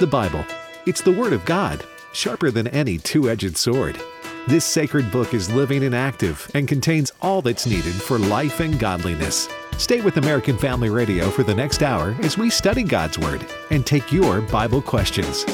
The 0.00 0.06
Bible. 0.06 0.46
It's 0.86 1.02
the 1.02 1.12
Word 1.12 1.34
of 1.34 1.44
God, 1.44 1.84
sharper 2.14 2.50
than 2.50 2.66
any 2.68 2.96
two 2.96 3.28
edged 3.28 3.58
sword. 3.58 4.00
This 4.48 4.64
sacred 4.64 5.10
book 5.10 5.34
is 5.34 5.52
living 5.52 5.84
and 5.84 5.94
active 5.94 6.50
and 6.54 6.66
contains 6.66 7.12
all 7.20 7.42
that's 7.42 7.66
needed 7.66 7.92
for 7.92 8.18
life 8.18 8.60
and 8.60 8.78
godliness. 8.78 9.46
Stay 9.76 10.00
with 10.00 10.16
American 10.16 10.56
Family 10.56 10.88
Radio 10.88 11.28
for 11.28 11.42
the 11.42 11.54
next 11.54 11.82
hour 11.82 12.16
as 12.22 12.38
we 12.38 12.48
study 12.48 12.82
God's 12.82 13.18
Word 13.18 13.44
and 13.70 13.84
take 13.84 14.10
your 14.10 14.40
Bible 14.40 14.80
questions. 14.80 15.44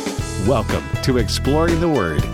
Welcome 0.47 0.85
to 1.03 1.19
Exploring 1.19 1.81
the 1.81 1.89
Word. 1.89 2.25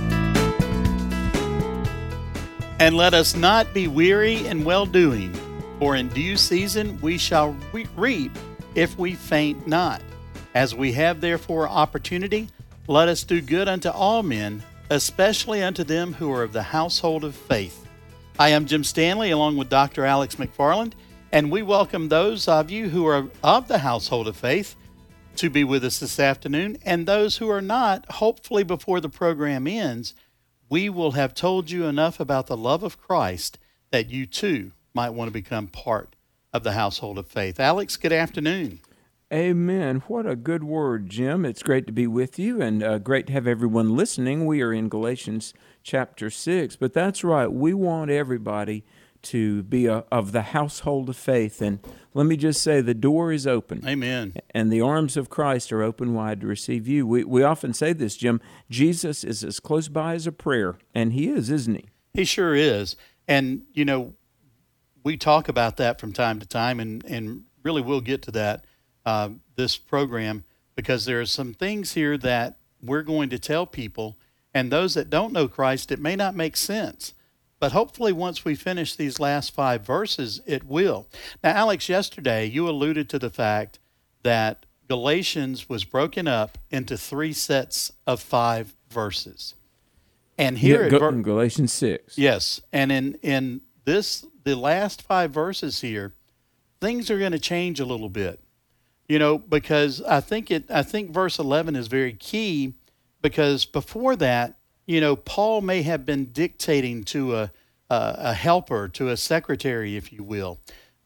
And 2.79 2.95
let 2.95 3.15
us 3.15 3.35
not 3.35 3.73
be 3.73 3.89
weary 3.89 4.47
in 4.47 4.65
well 4.65 4.85
doing, 4.85 5.33
for 5.79 5.97
in 5.97 6.09
due 6.11 6.37
season 6.37 7.01
we 7.01 7.17
shall 7.17 7.57
re- 7.73 7.89
reap 7.97 8.37
if 8.75 8.99
we 8.99 9.15
faint 9.15 9.67
not. 9.67 10.03
As 10.55 10.75
we 10.75 10.93
have 10.93 11.21
therefore 11.21 11.67
opportunity, 11.67 12.49
let 12.87 13.09
us 13.09 13.25
do 13.25 13.41
good 13.41 13.69
unto 13.69 13.89
all 13.89 14.23
men, 14.23 14.63
especially 14.91 15.63
unto 15.63 15.83
them 15.83 16.13
who 16.13 16.31
are 16.31 16.43
of 16.43 16.53
the 16.53 16.63
household 16.63 17.25
of 17.25 17.35
faith. 17.35 17.87
I 18.39 18.51
am 18.51 18.67
Jim 18.67 18.85
Stanley 18.85 19.31
along 19.31 19.57
with 19.57 19.71
Dr. 19.71 20.05
Alex 20.05 20.35
McFarland, 20.37 20.93
and 21.33 21.51
we 21.51 21.63
welcome 21.63 22.09
those 22.09 22.49
of 22.49 22.71
you 22.71 22.91
who 22.91 23.07
are 23.07 23.29
of 23.43 23.69
the 23.69 23.79
household 23.79 24.29
of 24.29 24.37
faith 24.37 24.77
to 25.37 25.49
be 25.49 25.65
with 25.65 25.85
us 25.85 25.99
this 25.99 26.21
afternoon, 26.21 26.77
and 26.85 27.07
those 27.07 27.39
who 27.39 27.49
are 27.49 27.63
not, 27.63 28.05
hopefully 28.13 28.63
before 28.63 29.01
the 29.01 29.09
program 29.09 29.67
ends, 29.67 30.15
we 30.69 30.91
will 30.91 31.13
have 31.13 31.33
told 31.33 31.71
you 31.71 31.87
enough 31.87 32.21
about 32.21 32.47
the 32.47 32.57
love 32.59 32.83
of 32.83 33.01
Christ 33.01 33.59
that 33.91 34.11
you 34.11 34.27
too 34.27 34.73
might 34.93 35.11
want 35.11 35.29
to 35.29 35.33
become 35.33 35.69
part 35.69 36.15
of 36.53 36.63
the 36.63 36.73
household 36.73 37.17
of 37.17 37.27
faith. 37.27 37.59
Alex, 37.59 37.97
good 37.97 38.13
afternoon. 38.13 38.81
Amen. 39.33 40.03
What 40.09 40.27
a 40.27 40.37
good 40.37 40.63
word, 40.63 41.09
Jim. 41.09 41.47
It's 41.47 41.63
great 41.63 41.87
to 41.87 41.93
be 41.93 42.07
with 42.07 42.39
you 42.39 42.61
and 42.61 42.83
uh, 42.83 42.99
great 42.99 43.29
to 43.29 43.33
have 43.33 43.47
everyone 43.47 43.97
listening. 43.97 44.45
We 44.45 44.61
are 44.61 44.75
in 44.75 44.91
Galatians 44.91 45.55
chapter 45.83 46.29
6, 46.29 46.77
but 46.77 46.93
that's 46.93 47.25
right. 47.25 47.51
We 47.51 47.73
want 47.73 48.11
everybody 48.11 48.85
to 49.23 49.63
be 49.63 49.87
a, 49.87 50.05
of 50.13 50.33
the 50.33 50.43
household 50.43 51.09
of 51.09 51.17
faith. 51.17 51.63
And 51.63 51.79
let 52.13 52.27
me 52.27 52.37
just 52.37 52.61
say 52.61 52.83
the 52.83 52.93
door 52.93 53.33
is 53.33 53.47
open. 53.47 53.83
Amen. 53.89 54.35
And 54.51 54.71
the 54.71 54.83
arms 54.83 55.17
of 55.17 55.31
Christ 55.31 55.73
are 55.73 55.83
open 55.83 56.13
wide 56.13 56.43
to 56.43 56.47
receive 56.47 56.87
you. 56.87 57.07
We, 57.07 57.25
we 57.25 57.43
often 57.43 57.73
say 57.73 57.95
this, 57.95 58.19
Jim 58.19 58.39
Jesus 58.69 59.25
is 59.25 59.43
as 59.43 59.61
close 59.61 59.89
by 59.89 60.13
as 60.13 60.27
a 60.27 60.33
prayer, 60.33 60.77
and 60.95 61.15
He 61.15 61.31
is, 61.31 61.49
isn't 61.49 61.77
He? 61.77 61.87
He 62.13 62.25
sure 62.27 62.55
is. 62.55 62.97
And, 63.27 63.63
you 63.73 63.87
know, 63.87 64.13
we 65.03 65.17
talk 65.17 65.49
about 65.49 65.79
that 65.79 65.99
from 65.99 66.13
time 66.13 66.39
to 66.41 66.47
time, 66.47 66.79
and, 66.79 67.03
and 67.07 67.45
really 67.63 67.81
we'll 67.81 68.03
get 68.03 68.21
to 68.23 68.31
that 68.33 68.67
uh, 69.05 69.31
this 69.57 69.77
program 69.77 70.45
because 70.75 71.05
there 71.05 71.21
are 71.21 71.27
some 71.27 71.55
things 71.55 71.95
here 71.95 72.17
that 72.19 72.59
we're 72.83 73.03
going 73.03 73.31
to 73.31 73.39
tell 73.39 73.67
people, 73.67 74.17
and 74.55 74.71
those 74.71 74.95
that 74.95 75.11
don't 75.11 75.33
know 75.33 75.49
Christ, 75.49 75.93
it 75.93 76.01
may 76.01 76.17
not 76.17 76.35
make 76.35 76.57
sense. 76.57 77.15
But 77.61 77.73
hopefully, 77.73 78.13
once 78.13 78.45
we 78.45 78.57
finish 78.57 78.97
these 78.97 79.21
last 79.21 79.55
five 79.55 79.87
verses, 79.87 80.41
it 80.47 80.65
will. 80.65 81.07
Now, 81.45 81.51
Alex, 81.51 81.89
yesterday 81.89 82.47
you 82.47 82.69
alluded 82.69 83.09
to 83.11 83.21
the 83.21 83.31
fact 83.31 83.79
that 84.25 84.67
Galatians 84.89 85.69
was 85.69 85.85
broken 85.85 86.27
up 86.27 86.59
into 86.71 86.97
three 86.97 87.33
sets 87.33 87.93
of 88.07 88.21
five 88.21 88.75
verses. 88.91 89.55
And 90.37 90.59
here 90.59 90.89
yeah, 90.89 91.09
in 91.09 91.23
Galatians 91.23 91.73
6. 91.73 92.19
Yes. 92.19 92.61
And 92.73 92.91
in, 92.91 93.15
in 93.23 93.61
this, 93.85 94.27
the 94.43 94.57
last 94.57 95.03
five 95.03 95.31
verses 95.31 95.83
here, 95.83 96.15
things 96.81 97.11
are 97.11 97.19
going 97.19 97.33
to 97.33 97.39
change 97.39 97.79
a 97.79 97.85
little 97.85 98.09
bit 98.09 98.41
you 99.13 99.19
know, 99.19 99.37
because 99.37 100.01
I 100.05 100.21
think 100.21 100.51
it, 100.51 100.71
I 100.71 100.83
think 100.83 101.11
verse 101.11 101.39
11 101.39 101.77
is 101.77 101.87
very 101.87 102.15
key 102.15 102.73
because 103.21 103.67
before 103.67 104.17
that, 104.17 104.55
you 104.87 105.03
know, 105.03 105.17
Paul 105.17 105.61
may 105.61 105.83
have 105.83 106.07
been 106.07 106.33
dictating 106.33 107.05
to 107.05 107.37
a, 107.37 107.53
a, 107.91 108.15
a 108.17 108.33
helper, 108.33 108.89
to 108.89 109.11
a 109.11 109.19
secretary, 109.19 109.99
if 109.99 110.15
you 110.15 110.23
will. 110.25 110.61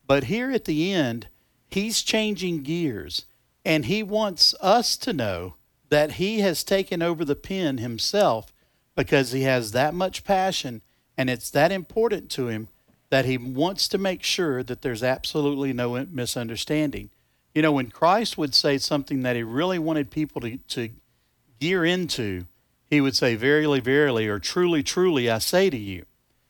But 0.06 0.24
here 0.24 0.52
at 0.52 0.66
the 0.66 0.92
end, 0.92 1.26
he's 1.68 2.00
changing 2.00 2.62
gears 2.62 3.24
and 3.64 3.86
he 3.86 4.04
wants 4.04 4.54
us 4.60 4.96
to 4.98 5.12
know 5.12 5.54
that 5.88 6.12
he 6.12 6.38
has 6.42 6.62
taken 6.62 7.02
over 7.02 7.24
the 7.24 7.34
pen 7.34 7.78
himself 7.78 8.52
because 8.94 9.32
he 9.32 9.42
has 9.42 9.72
that 9.72 9.94
much 9.94 10.22
passion 10.22 10.80
and 11.18 11.28
it's 11.28 11.50
that 11.50 11.72
important 11.72 12.30
to 12.30 12.46
him 12.46 12.68
that 13.10 13.24
he 13.24 13.36
wants 13.36 13.88
to 13.88 13.98
make 13.98 14.22
sure 14.22 14.62
that 14.62 14.82
there's 14.82 15.02
absolutely 15.02 15.72
no 15.72 16.06
misunderstanding. 16.08 17.10
You 17.56 17.62
know, 17.62 17.72
when 17.72 17.88
Christ 17.90 18.36
would 18.36 18.54
say 18.54 18.76
something 18.76 19.22
that 19.22 19.34
he 19.34 19.42
really 19.42 19.78
wanted 19.78 20.10
people 20.10 20.42
to, 20.42 20.58
to 20.58 20.90
gear 21.58 21.86
into, 21.86 22.44
he 22.90 23.00
would 23.00 23.16
say, 23.16 23.34
Verily, 23.34 23.80
verily, 23.80 24.28
or 24.28 24.38
truly, 24.38 24.82
truly, 24.82 25.30
I 25.30 25.38
say 25.38 25.70
to 25.70 25.76
you, 25.78 26.04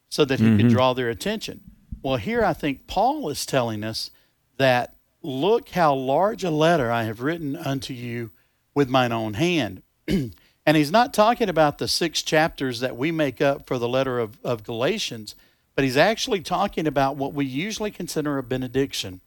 so 0.09 0.25
that 0.25 0.41
he 0.41 0.47
mm-hmm. 0.47 0.57
could 0.57 0.69
draw 0.71 0.95
their 0.95 1.09
attention. 1.09 1.61
Well, 2.03 2.17
here 2.17 2.45
I 2.45 2.55
think 2.55 2.89
Paul 2.89 3.29
is 3.29 3.47
telling 3.47 3.85
us 3.85 4.11
that 4.59 4.97
look 5.23 5.69
how 5.69 5.95
large 5.95 6.43
a 6.43 6.51
letter 6.51 6.91
I 6.91 7.05
have 7.05 7.21
written 7.21 7.55
unto 7.55 7.95
you 7.95 8.33
with 8.75 8.89
mine 8.89 9.13
own 9.13 9.35
hand. 9.35 9.85
and 10.09 10.33
he's 10.67 10.91
not 10.91 11.15
talking 11.15 11.49
about 11.49 11.79
the 11.79 11.87
six 11.87 12.21
chapters 12.21 12.81
that 12.81 12.97
we 12.97 13.13
make 13.13 13.41
up 13.41 13.69
for 13.69 13.79
the 13.79 13.89
letter 13.89 14.19
of, 14.19 14.39
of 14.43 14.65
Galatians, 14.65 15.37
but 15.77 15.85
he's 15.85 15.97
actually 15.97 16.41
talking 16.41 16.89
about 16.89 17.15
what 17.15 17.33
we 17.33 17.47
usually 17.47 17.93
consider 17.93 18.39
a 18.39 18.43
benediction 18.43 19.21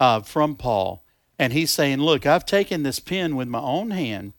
uh, 0.00 0.20
from 0.20 0.56
Paul. 0.56 1.04
And 1.38 1.52
he's 1.52 1.70
saying, 1.70 1.98
Look, 1.98 2.26
I've 2.26 2.46
taken 2.46 2.82
this 2.82 3.00
pen 3.00 3.36
with 3.36 3.48
my 3.48 3.60
own 3.60 3.90
hand 3.90 4.32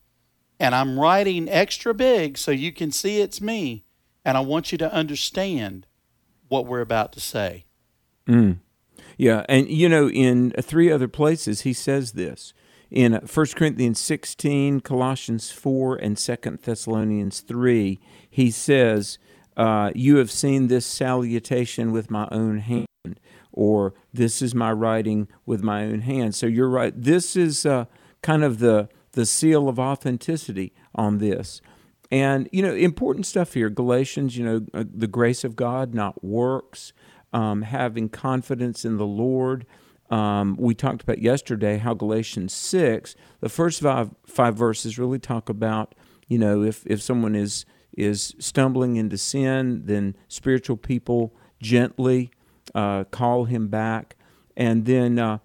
and 0.59 0.73
I'm 0.73 0.99
writing 0.99 1.47
extra 1.49 1.93
big 1.93 2.37
so 2.37 2.51
you 2.51 2.71
can 2.71 2.91
see 2.91 3.21
it's 3.21 3.41
me. 3.41 3.83
And 4.25 4.37
I 4.37 4.41
want 4.41 4.71
you 4.71 4.77
to 4.79 4.91
understand 4.91 5.85
what 6.47 6.65
we're 6.65 6.81
about 6.81 7.13
to 7.13 7.19
say. 7.19 7.65
Mm. 8.27 8.57
Yeah. 9.17 9.45
And, 9.47 9.69
you 9.69 9.87
know, 9.87 10.09
in 10.09 10.51
three 10.61 10.91
other 10.91 11.07
places, 11.07 11.61
he 11.61 11.73
says 11.73 12.13
this. 12.13 12.53
In 12.89 13.13
1 13.13 13.45
Corinthians 13.55 13.99
16, 13.99 14.81
Colossians 14.81 15.51
4, 15.51 15.97
and 15.97 16.17
2 16.17 16.35
Thessalonians 16.63 17.41
3, 17.41 17.99
he 18.29 18.51
says, 18.51 19.17
uh, 19.55 19.91
You 19.93 20.17
have 20.17 20.31
seen 20.31 20.67
this 20.67 20.85
salutation 20.85 21.91
with 21.91 22.09
my 22.09 22.27
own 22.31 22.59
hand 22.59 22.87
or 23.51 23.93
this 24.13 24.41
is 24.41 24.53
my 24.53 24.71
writing 24.71 25.27
with 25.45 25.63
my 25.63 25.83
own 25.83 26.01
hand. 26.01 26.35
So 26.35 26.45
you're 26.45 26.69
right. 26.69 26.93
This 26.95 27.35
is 27.35 27.65
uh, 27.65 27.85
kind 28.21 28.43
of 28.43 28.59
the 28.59 28.89
the 29.13 29.25
seal 29.25 29.67
of 29.67 29.79
authenticity 29.79 30.73
on 30.93 31.17
this. 31.17 31.61
And 32.11 32.47
you 32.51 32.61
know, 32.61 32.73
important 32.73 33.25
stuff 33.25 33.53
here. 33.53 33.69
Galatians, 33.69 34.37
you 34.37 34.45
know, 34.45 34.65
uh, 34.73 34.83
the 34.93 35.07
grace 35.07 35.43
of 35.43 35.55
God, 35.55 35.93
not 35.93 36.23
works. 36.23 36.93
Um, 37.33 37.63
having 37.63 38.07
confidence 38.09 38.85
in 38.85 38.97
the 38.97 39.05
Lord. 39.05 39.65
Um, 40.09 40.55
we 40.57 40.73
talked 40.73 41.01
about 41.03 41.19
yesterday 41.19 41.77
how 41.77 41.93
Galatians 41.93 42.53
six, 42.53 43.15
the 43.41 43.49
first 43.49 43.81
five 43.81 44.11
five 44.25 44.55
verses 44.55 44.97
really 44.97 45.19
talk 45.19 45.49
about 45.49 45.93
you 46.27 46.37
know 46.37 46.63
if 46.63 46.85
if 46.85 47.01
someone 47.01 47.35
is 47.35 47.65
is 47.97 48.35
stumbling 48.39 48.95
into 48.95 49.17
sin, 49.17 49.81
then 49.85 50.15
spiritual 50.27 50.77
people 50.77 51.35
gently 51.59 52.31
uh, 52.75 53.05
call 53.05 53.45
him 53.45 53.67
back, 53.67 54.15
and 54.55 54.85
then 54.85 55.19
uh, 55.19 55.39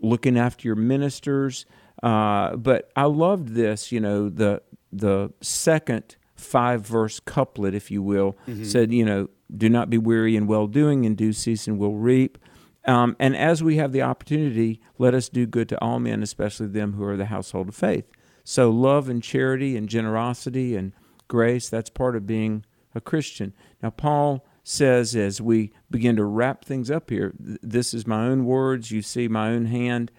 looking 0.00 0.38
after 0.38 0.66
your 0.66 0.76
ministers. 0.76 1.66
Uh, 2.02 2.56
but 2.56 2.90
I 2.96 3.04
loved 3.04 3.50
this, 3.54 3.90
you 3.92 4.00
know, 4.00 4.28
the 4.28 4.62
the 4.92 5.32
second 5.40 6.16
five 6.34 6.86
verse 6.86 7.20
couplet, 7.20 7.74
if 7.74 7.90
you 7.90 8.02
will, 8.02 8.36
mm-hmm. 8.46 8.64
said, 8.64 8.92
you 8.92 9.04
know, 9.04 9.28
do 9.54 9.68
not 9.68 9.90
be 9.90 9.98
weary 9.98 10.36
in 10.36 10.46
well 10.46 10.66
doing, 10.66 11.04
in 11.04 11.14
due 11.14 11.32
season 11.32 11.78
will 11.78 11.96
reap. 11.96 12.38
Um, 12.84 13.16
and 13.18 13.36
as 13.36 13.62
we 13.62 13.76
have 13.76 13.92
the 13.92 14.02
opportunity, 14.02 14.80
let 14.96 15.12
us 15.14 15.28
do 15.28 15.46
good 15.46 15.68
to 15.70 15.80
all 15.82 15.98
men, 15.98 16.22
especially 16.22 16.68
them 16.68 16.94
who 16.94 17.04
are 17.04 17.16
the 17.16 17.26
household 17.26 17.68
of 17.68 17.74
faith. 17.74 18.06
So, 18.44 18.70
love 18.70 19.10
and 19.10 19.22
charity 19.22 19.76
and 19.76 19.88
generosity 19.88 20.74
and 20.74 20.92
grace, 21.26 21.68
that's 21.68 21.90
part 21.90 22.16
of 22.16 22.26
being 22.26 22.64
a 22.94 23.00
Christian. 23.00 23.52
Now, 23.82 23.90
Paul 23.90 24.46
says 24.68 25.16
as 25.16 25.40
we 25.40 25.72
begin 25.90 26.14
to 26.14 26.24
wrap 26.24 26.62
things 26.62 26.90
up 26.90 27.08
here. 27.08 27.32
This 27.38 27.94
is 27.94 28.06
my 28.06 28.26
own 28.26 28.44
words, 28.44 28.90
you 28.90 29.00
see 29.00 29.26
my 29.26 29.48
own 29.48 29.64
hand. 29.64 30.10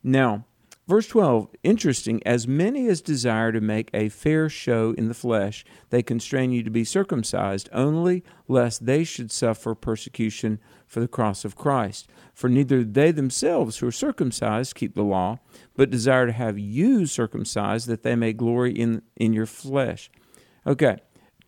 Now, 0.00 0.44
verse 0.86 1.08
12, 1.08 1.48
interesting, 1.64 2.22
as 2.24 2.46
many 2.46 2.86
as 2.86 3.00
desire 3.00 3.50
to 3.50 3.60
make 3.60 3.90
a 3.92 4.08
fair 4.08 4.48
show 4.48 4.94
in 4.96 5.08
the 5.08 5.14
flesh, 5.14 5.64
they 5.90 6.04
constrain 6.04 6.52
you 6.52 6.62
to 6.62 6.70
be 6.70 6.84
circumcised, 6.84 7.68
only 7.72 8.22
lest 8.46 8.86
they 8.86 9.02
should 9.02 9.32
suffer 9.32 9.74
persecution 9.74 10.60
for 10.86 11.00
the 11.00 11.08
cross 11.08 11.44
of 11.44 11.56
Christ. 11.56 12.08
For 12.32 12.48
neither 12.48 12.84
they 12.84 13.10
themselves 13.10 13.78
who 13.78 13.88
are 13.88 13.92
circumcised 13.92 14.76
keep 14.76 14.94
the 14.94 15.02
law, 15.02 15.40
but 15.74 15.90
desire 15.90 16.26
to 16.26 16.32
have 16.32 16.60
you 16.60 17.06
circumcised, 17.06 17.88
that 17.88 18.04
they 18.04 18.14
may 18.14 18.32
glory 18.32 18.70
in, 18.70 19.02
in 19.16 19.32
your 19.32 19.46
flesh. 19.46 20.12
Okay, 20.64 20.98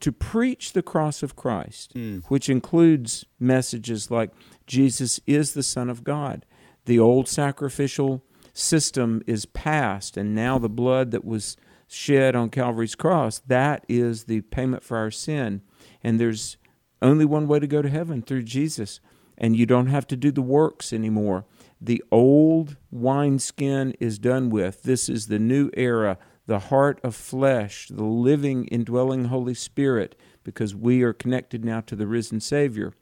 to 0.00 0.12
preach 0.12 0.72
the 0.72 0.82
cross 0.82 1.22
of 1.22 1.36
Christ, 1.36 1.94
mm. 1.94 2.24
which 2.26 2.48
includes 2.48 3.24
messages 3.38 4.10
like 4.10 4.30
Jesus 4.66 5.20
is 5.26 5.54
the 5.54 5.62
Son 5.62 5.90
of 5.90 6.04
God. 6.04 6.44
The 6.84 6.98
old 6.98 7.28
sacrificial 7.28 8.24
system 8.52 9.22
is 9.26 9.46
past, 9.46 10.16
and 10.16 10.34
now 10.34 10.58
the 10.58 10.68
blood 10.68 11.10
that 11.10 11.24
was 11.24 11.56
shed 11.88 12.36
on 12.36 12.50
Calvary's 12.50 12.94
cross, 12.94 13.40
that 13.46 13.84
is 13.88 14.24
the 14.24 14.42
payment 14.42 14.82
for 14.82 14.96
our 14.96 15.10
sin. 15.10 15.62
And 16.02 16.20
there's 16.20 16.56
only 17.00 17.24
one 17.24 17.48
way 17.48 17.58
to 17.58 17.66
go 17.66 17.82
to 17.82 17.88
heaven 17.88 18.22
through 18.22 18.42
Jesus. 18.42 19.00
And 19.36 19.56
you 19.56 19.66
don't 19.66 19.86
have 19.86 20.06
to 20.08 20.16
do 20.16 20.30
the 20.30 20.42
works 20.42 20.92
anymore. 20.92 21.44
The 21.80 22.02
old 22.10 22.76
wineskin 22.90 23.94
is 24.00 24.18
done 24.18 24.50
with. 24.50 24.82
This 24.82 25.08
is 25.08 25.28
the 25.28 25.38
new 25.38 25.70
era, 25.76 26.18
the 26.48 26.58
heart 26.58 26.98
of 27.04 27.14
flesh, 27.14 27.88
the 27.88 28.04
living, 28.04 28.64
indwelling 28.68 29.26
Holy 29.26 29.52
Spirit, 29.52 30.18
because 30.42 30.74
we 30.74 31.02
are 31.02 31.12
connected 31.12 31.62
now 31.62 31.82
to 31.82 31.94
the 31.94 32.06
risen 32.06 32.40
Savior. 32.40 32.94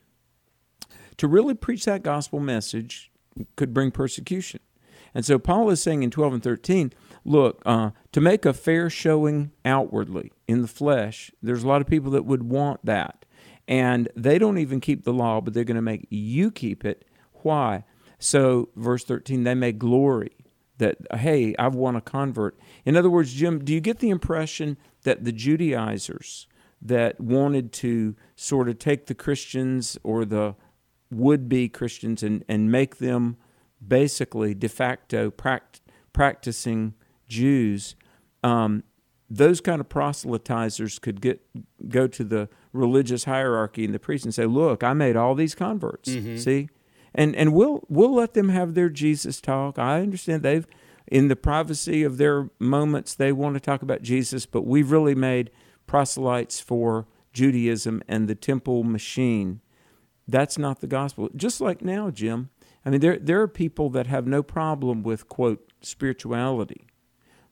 To 1.19 1.29
really 1.29 1.55
preach 1.55 1.85
that 1.85 2.03
gospel 2.03 2.41
message 2.41 3.13
could 3.55 3.73
bring 3.73 3.93
persecution. 3.93 4.59
And 5.15 5.25
so 5.25 5.39
Paul 5.39 5.71
is 5.71 5.81
saying 5.81 6.03
in 6.03 6.11
12 6.11 6.35
and 6.35 6.43
13, 6.43 6.93
look, 7.25 7.63
uh, 7.65 7.91
to 8.11 8.21
make 8.21 8.45
a 8.45 8.53
fair 8.53 8.91
showing 8.91 9.53
outwardly 9.65 10.33
in 10.49 10.63
the 10.63 10.69
flesh, 10.69 11.31
there's 11.41 11.63
a 11.63 11.69
lot 11.69 11.81
of 11.81 11.87
people 11.87 12.11
that 12.11 12.27
would 12.27 12.43
want 12.43 12.85
that. 12.85 13.25
And 13.69 14.09
they 14.17 14.41
don't 14.41 14.59
even 14.59 14.81
keep 14.81 15.05
the 15.05 15.13
law, 15.13 15.41
but 15.41 15.55
they're 15.55 15.63
going 15.63 15.77
to 15.77 15.83
make 15.83 16.09
you 16.11 16.51
keep 16.51 16.85
it. 16.85 17.05
Why? 17.43 17.85
So, 18.19 18.71
verse 18.75 19.05
13, 19.05 19.45
they 19.45 19.55
may 19.55 19.71
glory 19.71 20.36
that, 20.79 20.99
hey, 21.15 21.55
I've 21.59 21.75
won 21.75 21.97
a 21.97 22.01
convert. 22.01 22.59
In 22.85 22.97
other 22.97 23.11
words, 23.11 23.33
Jim, 23.33 23.65
do 23.65 23.73
you 23.73 23.81
get 23.81 23.99
the 23.99 24.11
impression 24.11 24.77
that 25.03 25.25
the 25.25 25.33
Judaizers 25.33 26.47
that 26.83 27.21
wanted 27.21 27.73
to 27.73 28.15
sort 28.35 28.69
of 28.69 28.79
take 28.79 29.07
the 29.07 29.15
Christians 29.15 29.99
or 30.03 30.25
the 30.25 30.55
would 31.11 31.49
be 31.49 31.69
Christians 31.69 32.23
and, 32.23 32.45
and 32.49 32.71
make 32.71 32.97
them 32.97 33.37
basically 33.87 34.55
de 34.55 34.69
facto 34.69 35.31
pract- 35.31 35.81
practicing 36.13 36.95
Jews, 37.29 37.95
um, 38.43 38.83
those 39.29 39.61
kind 39.61 39.81
of 39.81 39.89
proselytizers 39.89 41.01
could 41.01 41.21
get 41.21 41.41
go 41.89 42.07
to 42.07 42.23
the 42.23 42.49
religious 42.73 43.25
hierarchy 43.25 43.85
and 43.85 43.95
the 43.95 43.99
priest 43.99 44.25
and 44.25 44.33
say, 44.33 44.47
"Look, 44.47 44.85
I 44.85 44.93
made 44.93 45.17
all 45.17 45.35
these 45.35 45.55
converts. 45.55 46.11
Mm-hmm. 46.11 46.37
See, 46.37 46.69
and 47.17 47.35
and 47.35 47.53
we'll 47.53 47.83
we'll 47.89 48.15
let 48.15 48.35
them 48.35 48.51
have 48.51 48.75
their 48.75 48.91
Jesus 48.91 49.41
talk. 49.41 49.79
I 49.79 50.01
understand 50.01 50.43
they've 50.43 50.67
in 51.09 51.29
the 51.29 51.37
privacy 51.37 52.05
of 52.05 52.19
their 52.19 52.51
moments 52.59 53.15
they 53.15 53.33
want 53.33 53.55
to 53.55 53.61
talk 53.61 53.83
about 53.83 54.03
Jesus, 54.03 54.45
but 54.45 54.67
we've 54.67 54.91
really 54.91 55.15
made 55.15 55.51
proselytes 55.87 56.61
for 56.61 57.07
Judaism 57.33 58.03
and 58.07 58.29
the 58.29 58.35
temple 58.35 58.85
machine. 58.85 59.61
That's 60.29 60.59
not 60.59 60.81
the 60.81 60.87
gospel. 60.87 61.31
Just 61.35 61.61
like 61.61 61.83
now, 61.83 62.11
Jim. 62.11 62.51
I 62.85 62.91
mean, 62.91 63.01
there 63.01 63.19
there 63.19 63.41
are 63.41 63.49
people 63.49 63.91
that 63.91 64.07
have 64.07 64.27
no 64.27 64.43
problem 64.43 65.03
with 65.03 65.29
quote 65.29 65.73
spirituality, 65.81 66.87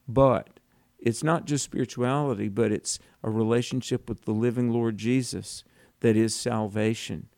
but 0.07 0.61
it's 0.99 1.23
not 1.23 1.47
just 1.47 1.65
spirituality, 1.65 2.49
but 2.49 2.71
it's 2.71 2.99
a 3.23 3.31
relationship 3.31 4.09
with 4.09 4.27
the 4.27 4.33
living 4.33 4.71
Lord 4.71 4.99
Jesus 4.99 5.65
that 6.01 6.17
is 6.17 6.35
salvation. 6.35 7.29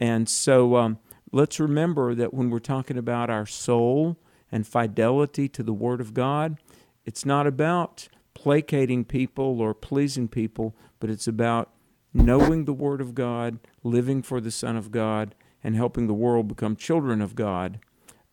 And 0.00 0.28
so, 0.28 0.76
um, 0.76 0.98
let's 1.34 1.58
remember 1.58 2.14
that 2.14 2.32
when 2.32 2.48
we're 2.48 2.60
talking 2.60 2.96
about 2.96 3.28
our 3.28 3.44
soul 3.44 4.16
and 4.52 4.66
fidelity 4.66 5.48
to 5.48 5.62
the 5.62 5.72
Word 5.72 6.00
of 6.00 6.14
God, 6.14 6.58
it's 7.04 7.26
not 7.26 7.46
about 7.46 8.08
placating 8.34 9.04
people 9.04 9.60
or 9.60 9.74
pleasing 9.74 10.28
people, 10.28 10.76
but 11.00 11.10
it's 11.10 11.26
about 11.26 11.70
knowing 12.12 12.64
the 12.64 12.72
Word 12.72 13.00
of 13.00 13.14
God, 13.14 13.58
living 13.82 14.22
for 14.22 14.40
the 14.40 14.52
Son 14.52 14.76
of 14.76 14.92
God, 14.92 15.34
and 15.62 15.74
helping 15.74 16.06
the 16.06 16.14
world 16.14 16.46
become 16.46 16.76
children 16.76 17.20
of 17.20 17.34
God. 17.34 17.80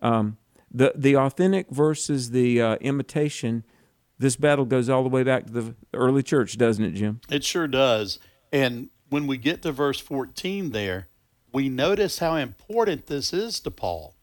Um, 0.02 0.38
the 0.70 0.94
the 0.96 1.18
authentic 1.18 1.70
versus 1.70 2.30
the 2.30 2.62
uh, 2.62 2.76
imitation. 2.76 3.66
This 4.20 4.36
battle 4.36 4.66
goes 4.66 4.90
all 4.90 5.02
the 5.02 5.10
way 5.10 5.24
back 5.24 5.48
to 5.48 5.52
the 5.52 5.76
early 5.94 6.22
church, 6.22 6.56
doesn't 6.56 6.84
it, 6.84 6.92
Jim? 6.92 7.22
It 7.30 7.44
sure 7.44 7.68
does. 7.68 8.20
And 8.52 8.90
when 9.10 9.26
we 9.26 9.38
get 9.38 9.64
to 9.64 9.72
verse 9.72 10.00
14 10.00 10.70
there, 10.70 11.08
we 11.54 11.70
notice 11.70 12.20
how 12.20 12.36
important 12.36 13.08
this 13.08 13.34
is 13.34 13.60
to 13.62 13.72
Paul. 13.72 14.16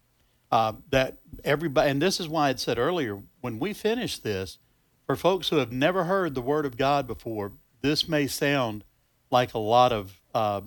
Uh, 0.50 0.72
that 0.90 1.18
everybody, 1.44 1.90
and 1.90 2.00
this 2.00 2.20
is 2.20 2.28
why 2.28 2.48
I 2.48 2.54
said 2.54 2.78
earlier, 2.78 3.22
when 3.42 3.58
we 3.58 3.74
finish 3.74 4.18
this, 4.18 4.58
for 5.06 5.14
folks 5.14 5.48
who 5.48 5.56
have 5.56 5.72
never 5.72 6.04
heard 6.04 6.34
the 6.34 6.42
Word 6.42 6.64
of 6.64 6.76
God 6.76 7.06
before, 7.06 7.52
this 7.82 8.08
may 8.08 8.26
sound 8.26 8.84
like 9.30 9.52
a 9.52 9.58
lot 9.58 9.92
of, 9.92 10.20
uh, 10.34 10.62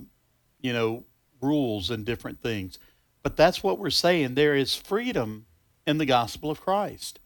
you 0.59 0.71
know, 0.71 1.05
rules 1.41 1.89
and 1.89 2.05
different 2.05 2.41
things. 2.41 2.77
But 3.23 3.35
that's 3.35 3.63
what 3.63 3.79
we're 3.79 3.89
saying. 3.89 4.35
There 4.35 4.55
is 4.55 4.75
freedom 4.75 5.45
in 5.87 5.97
the 5.97 6.05
gospel 6.05 6.51
of 6.51 6.61
Christ. 6.61 7.19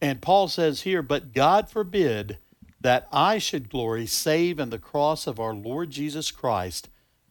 And 0.00 0.22
Paul 0.22 0.48
says 0.48 0.82
here, 0.82 1.02
but 1.02 1.32
God 1.32 1.70
forbid 1.70 2.38
that 2.80 3.08
I 3.12 3.38
should 3.38 3.68
glory 3.68 4.06
save 4.06 4.58
in 4.58 4.70
the 4.70 4.78
cross 4.78 5.26
of 5.26 5.40
our 5.40 5.54
Lord 5.54 5.90
Jesus 5.90 6.30
Christ 6.30 6.88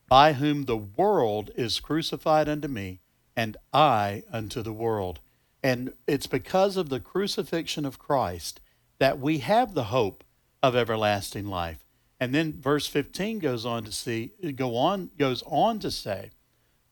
by 0.09 0.33
whom 0.33 0.65
the 0.65 0.77
world 0.77 1.51
is 1.55 1.79
crucified 1.79 2.47
unto 2.47 2.67
me, 2.67 2.99
and 3.35 3.57
I 3.73 4.23
unto 4.31 4.61
the 4.61 4.73
world. 4.73 5.19
And 5.61 5.93
it's 6.07 6.27
because 6.27 6.77
of 6.77 6.89
the 6.89 6.99
crucifixion 6.99 7.85
of 7.85 7.99
Christ 7.99 8.61
that 8.99 9.19
we 9.19 9.39
have 9.39 9.73
the 9.73 9.85
hope 9.85 10.23
of 10.63 10.75
everlasting 10.75 11.45
life. 11.45 11.85
And 12.19 12.33
then 12.33 12.59
verse 12.59 12.87
15 12.87 13.39
goes 13.39 13.65
on 13.65 13.83
to 13.83 13.91
see 13.91 14.31
go 14.55 14.75
on 14.75 15.11
goes 15.17 15.43
on 15.45 15.79
to 15.79 15.91
say, 15.91 16.31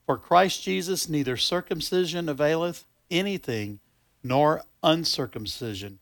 For 0.04 0.16
Christ 0.16 0.62
Jesus 0.62 1.08
neither 1.08 1.36
circumcision 1.36 2.28
availeth 2.28 2.84
anything, 3.10 3.80
nor 4.22 4.62
uncircumcision, 4.82 5.98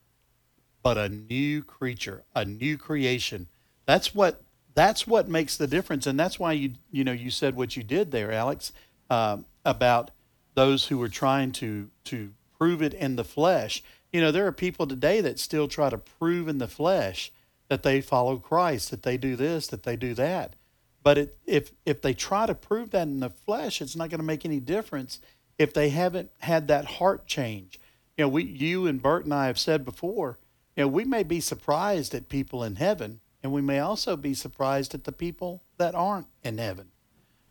but 0.83 0.99
a 0.99 1.09
new 1.09 1.63
creature, 1.63 2.25
a 2.35 2.45
new 2.45 2.77
creation. 2.77 3.49
That's 3.87 4.15
what 4.15 4.43
that's 4.75 5.07
what 5.07 5.29
makes 5.29 5.57
the 5.57 5.67
difference, 5.67 6.07
and 6.07 6.19
that's 6.19 6.39
why 6.39 6.53
you 6.53 6.73
you 6.91 7.05
know 7.05 7.13
you 7.13 7.31
said 7.31 7.57
what 7.57 7.77
you 7.77 7.83
did 7.83 8.11
there, 8.11 8.33
Alex, 8.33 8.73
uh, 9.11 9.39
about 9.65 10.11
those 10.55 10.87
who 10.87 10.99
were 10.99 11.09
trying 11.09 11.53
to 11.53 11.91
to 12.05 12.33
prove 12.59 12.83
it 12.83 12.95
in 12.95 13.17
the 13.17 13.25
flesh. 13.25 13.83
You 14.13 14.21
know, 14.21 14.31
there 14.31 14.47
are 14.47 14.53
people 14.53 14.87
today 14.87 15.21
that 15.21 15.39
still 15.39 15.69
try 15.69 15.91
to 15.91 15.99
prove 15.99 16.49
in 16.49 16.59
the 16.59 16.69
flesh 16.69 17.33
that 17.69 17.83
they 17.83 18.01
follow 18.01 18.37
Christ, 18.37 18.91
that 18.91 19.03
they 19.03 19.17
do 19.17 19.37
this, 19.37 19.67
that 19.69 19.83
they 19.83 19.97
do 19.97 20.15
that. 20.15 20.55
But 21.03 21.19
it, 21.19 21.39
if 21.47 21.73
if 21.85 22.03
they 22.03 22.15
try 22.15 22.47
to 22.47 22.55
prove 22.55 22.91
that 22.91 23.03
in 23.03 23.21
the 23.21 23.31
flesh, 23.31 23.81
it's 23.81 23.97
not 23.97 24.11
going 24.11 24.21
to 24.21 24.27
make 24.27 24.45
any 24.45 24.61
difference 24.61 25.21
if 25.59 25.73
they 25.73 25.91
haven't 25.91 26.31
had 26.41 26.69
that 26.69 26.85
heart 26.85 27.27
change. 27.27 27.79
You 28.17 28.25
know, 28.25 28.29
we 28.29 28.45
you 28.45 28.87
and 28.87 29.03
Bert 29.03 29.25
and 29.25 29.35
I 29.35 29.47
have 29.47 29.59
said 29.59 29.85
before. 29.85 30.39
You 30.77 30.85
know, 30.85 30.89
we 30.89 31.05
may 31.05 31.23
be 31.23 31.41
surprised 31.41 32.15
at 32.15 32.29
people 32.29 32.65
in 32.65 32.77
heaven 32.77 33.21
and 33.45 33.53
we 33.53 33.61
may 33.61 33.79
also 33.79 34.17
be 34.17 34.33
surprised 34.33 34.95
at 34.95 35.05
the 35.05 35.13
people 35.13 35.63
that 35.77 35.95
aren't 35.95 36.29
in 36.43 36.57
heaven. 36.57 36.89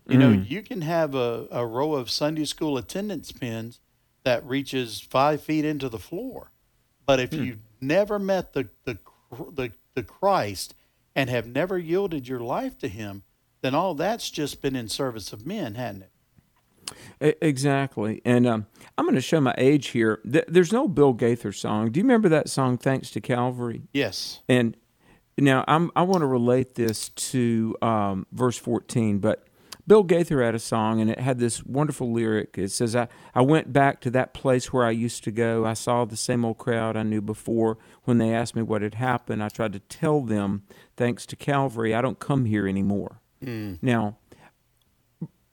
You 0.08 0.18
mm. 0.18 0.20
know, 0.20 0.44
you 0.46 0.60
can 0.62 0.82
have 0.82 1.14
a, 1.14 1.46
a 1.52 1.64
row 1.64 1.94
of 1.94 2.10
Sunday 2.10 2.44
school 2.44 2.76
attendance 2.76 3.30
pins 3.30 3.78
that 4.24 4.44
reaches 4.44 5.00
five 5.00 5.40
feet 5.40 5.64
into 5.64 5.88
the 5.88 6.00
floor. 6.00 6.50
But 7.06 7.20
if 7.20 7.30
mm. 7.30 7.46
you 7.46 7.58
never 7.80 8.18
met 8.18 8.54
the, 8.54 8.68
the, 8.84 8.98
the, 9.52 9.70
the 9.94 10.02
Christ 10.02 10.74
and 11.14 11.30
have 11.30 11.46
never 11.46 11.78
yielded 11.78 12.26
your 12.26 12.40
life 12.40 12.76
to 12.78 12.88
him, 12.88 13.22
then 13.62 13.76
all 13.76 13.94
that's 13.94 14.30
just 14.30 14.60
been 14.60 14.74
in 14.74 14.88
service 14.88 15.32
of 15.32 15.46
men, 15.46 15.76
hadn't 15.76 16.02
it? 17.20 17.38
Exactly. 17.40 18.20
And 18.24 18.46
um, 18.46 18.66
I'm 18.98 19.04
going 19.04 19.14
to 19.14 19.20
show 19.20 19.40
my 19.40 19.54
age 19.56 19.88
here. 19.88 20.20
There's 20.24 20.72
no 20.72 20.88
Bill 20.88 21.12
Gaither 21.12 21.52
song. 21.52 21.92
Do 21.92 22.00
you 22.00 22.04
remember 22.04 22.28
that 22.30 22.50
song, 22.50 22.78
Thanks 22.78 23.10
to 23.12 23.20
Calvary? 23.20 23.82
Yes. 23.92 24.40
And 24.48 24.76
now, 25.38 25.64
I'm, 25.66 25.90
i 25.96 26.02
want 26.02 26.22
to 26.22 26.26
relate 26.26 26.74
this 26.74 27.08
to 27.08 27.76
um, 27.82 28.26
verse 28.32 28.56
14, 28.56 29.18
but 29.18 29.46
Bill 29.86 30.02
Gaither 30.02 30.42
had 30.42 30.54
a 30.54 30.60
song, 30.60 31.00
and 31.00 31.10
it 31.10 31.20
had 31.20 31.38
this 31.38 31.62
wonderful 31.64 32.10
lyric. 32.10 32.56
It 32.56 32.70
says, 32.70 32.96
I, 32.96 33.08
I 33.34 33.42
went 33.42 33.72
back 33.72 34.00
to 34.02 34.10
that 34.12 34.32
place 34.32 34.72
where 34.72 34.84
I 34.84 34.90
used 34.90 35.24
to 35.24 35.30
go. 35.30 35.66
I 35.66 35.74
saw 35.74 36.04
the 36.04 36.16
same 36.16 36.44
old 36.44 36.58
crowd 36.58 36.96
I 36.96 37.02
knew 37.02 37.20
before. 37.20 37.76
When 38.04 38.18
they 38.18 38.32
asked 38.32 38.56
me 38.56 38.62
what 38.62 38.82
had 38.82 38.94
happened, 38.94 39.42
I 39.42 39.48
tried 39.48 39.74
to 39.74 39.80
tell 39.80 40.22
them, 40.22 40.62
thanks 40.96 41.26
to 41.26 41.36
Calvary, 41.36 41.94
I 41.94 42.00
don't 42.00 42.18
come 42.18 42.46
here 42.46 42.66
anymore. 42.66 43.20
Mm. 43.44 43.78
Now, 43.82 44.16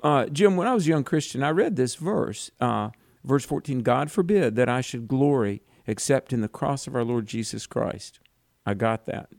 uh, 0.02 0.28
Jim, 0.28 0.56
when 0.56 0.68
I 0.68 0.74
was 0.74 0.88
a 0.88 0.90
young 0.90 1.04
Christian, 1.04 1.44
I 1.44 1.50
read 1.50 1.76
this 1.76 1.96
verse, 1.96 2.52
uh, 2.62 2.90
verse 3.24 3.46
14 3.46 3.80
God 3.80 4.12
forbid 4.12 4.56
that 4.56 4.70
I 4.70 4.82
should 4.82 5.08
glory 5.08 5.62
except 5.86 6.32
in 6.32 6.42
the 6.42 6.48
cross 6.48 6.88
of 6.88 6.96
our 6.96 7.04
Lord 7.04 7.28
Jesus 7.28 7.68
Christ. 7.68 8.20
I 8.66 8.76
got 8.76 9.06
that. 9.08 9.30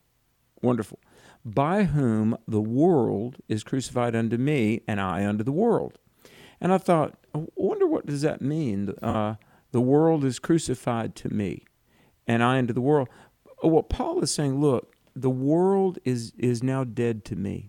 Wonderful. 0.62 1.00
By 1.44 1.84
whom 1.84 2.36
the 2.46 2.60
world 2.60 3.38
is 3.48 3.64
crucified 3.64 4.14
unto 4.14 4.36
me, 4.36 4.82
and 4.86 5.00
I 5.00 5.26
unto 5.26 5.42
the 5.42 5.52
world. 5.52 5.98
And 6.60 6.72
I 6.72 6.78
thought, 6.78 7.18
I 7.34 7.44
wonder 7.56 7.86
what 7.86 8.06
does 8.06 8.22
that 8.22 8.40
mean? 8.40 8.94
Uh, 9.02 9.34
the 9.72 9.80
world 9.80 10.24
is 10.24 10.38
crucified 10.38 11.16
to 11.16 11.28
me, 11.28 11.64
and 12.26 12.42
I 12.42 12.58
unto 12.58 12.72
the 12.72 12.80
world. 12.80 13.08
What 13.60 13.88
Paul 13.88 14.22
is 14.22 14.30
saying, 14.30 14.60
look, 14.60 14.94
the 15.16 15.30
world 15.30 15.98
is 16.04 16.32
is 16.38 16.62
now 16.62 16.84
dead 16.84 17.24
to 17.26 17.36
me. 17.36 17.68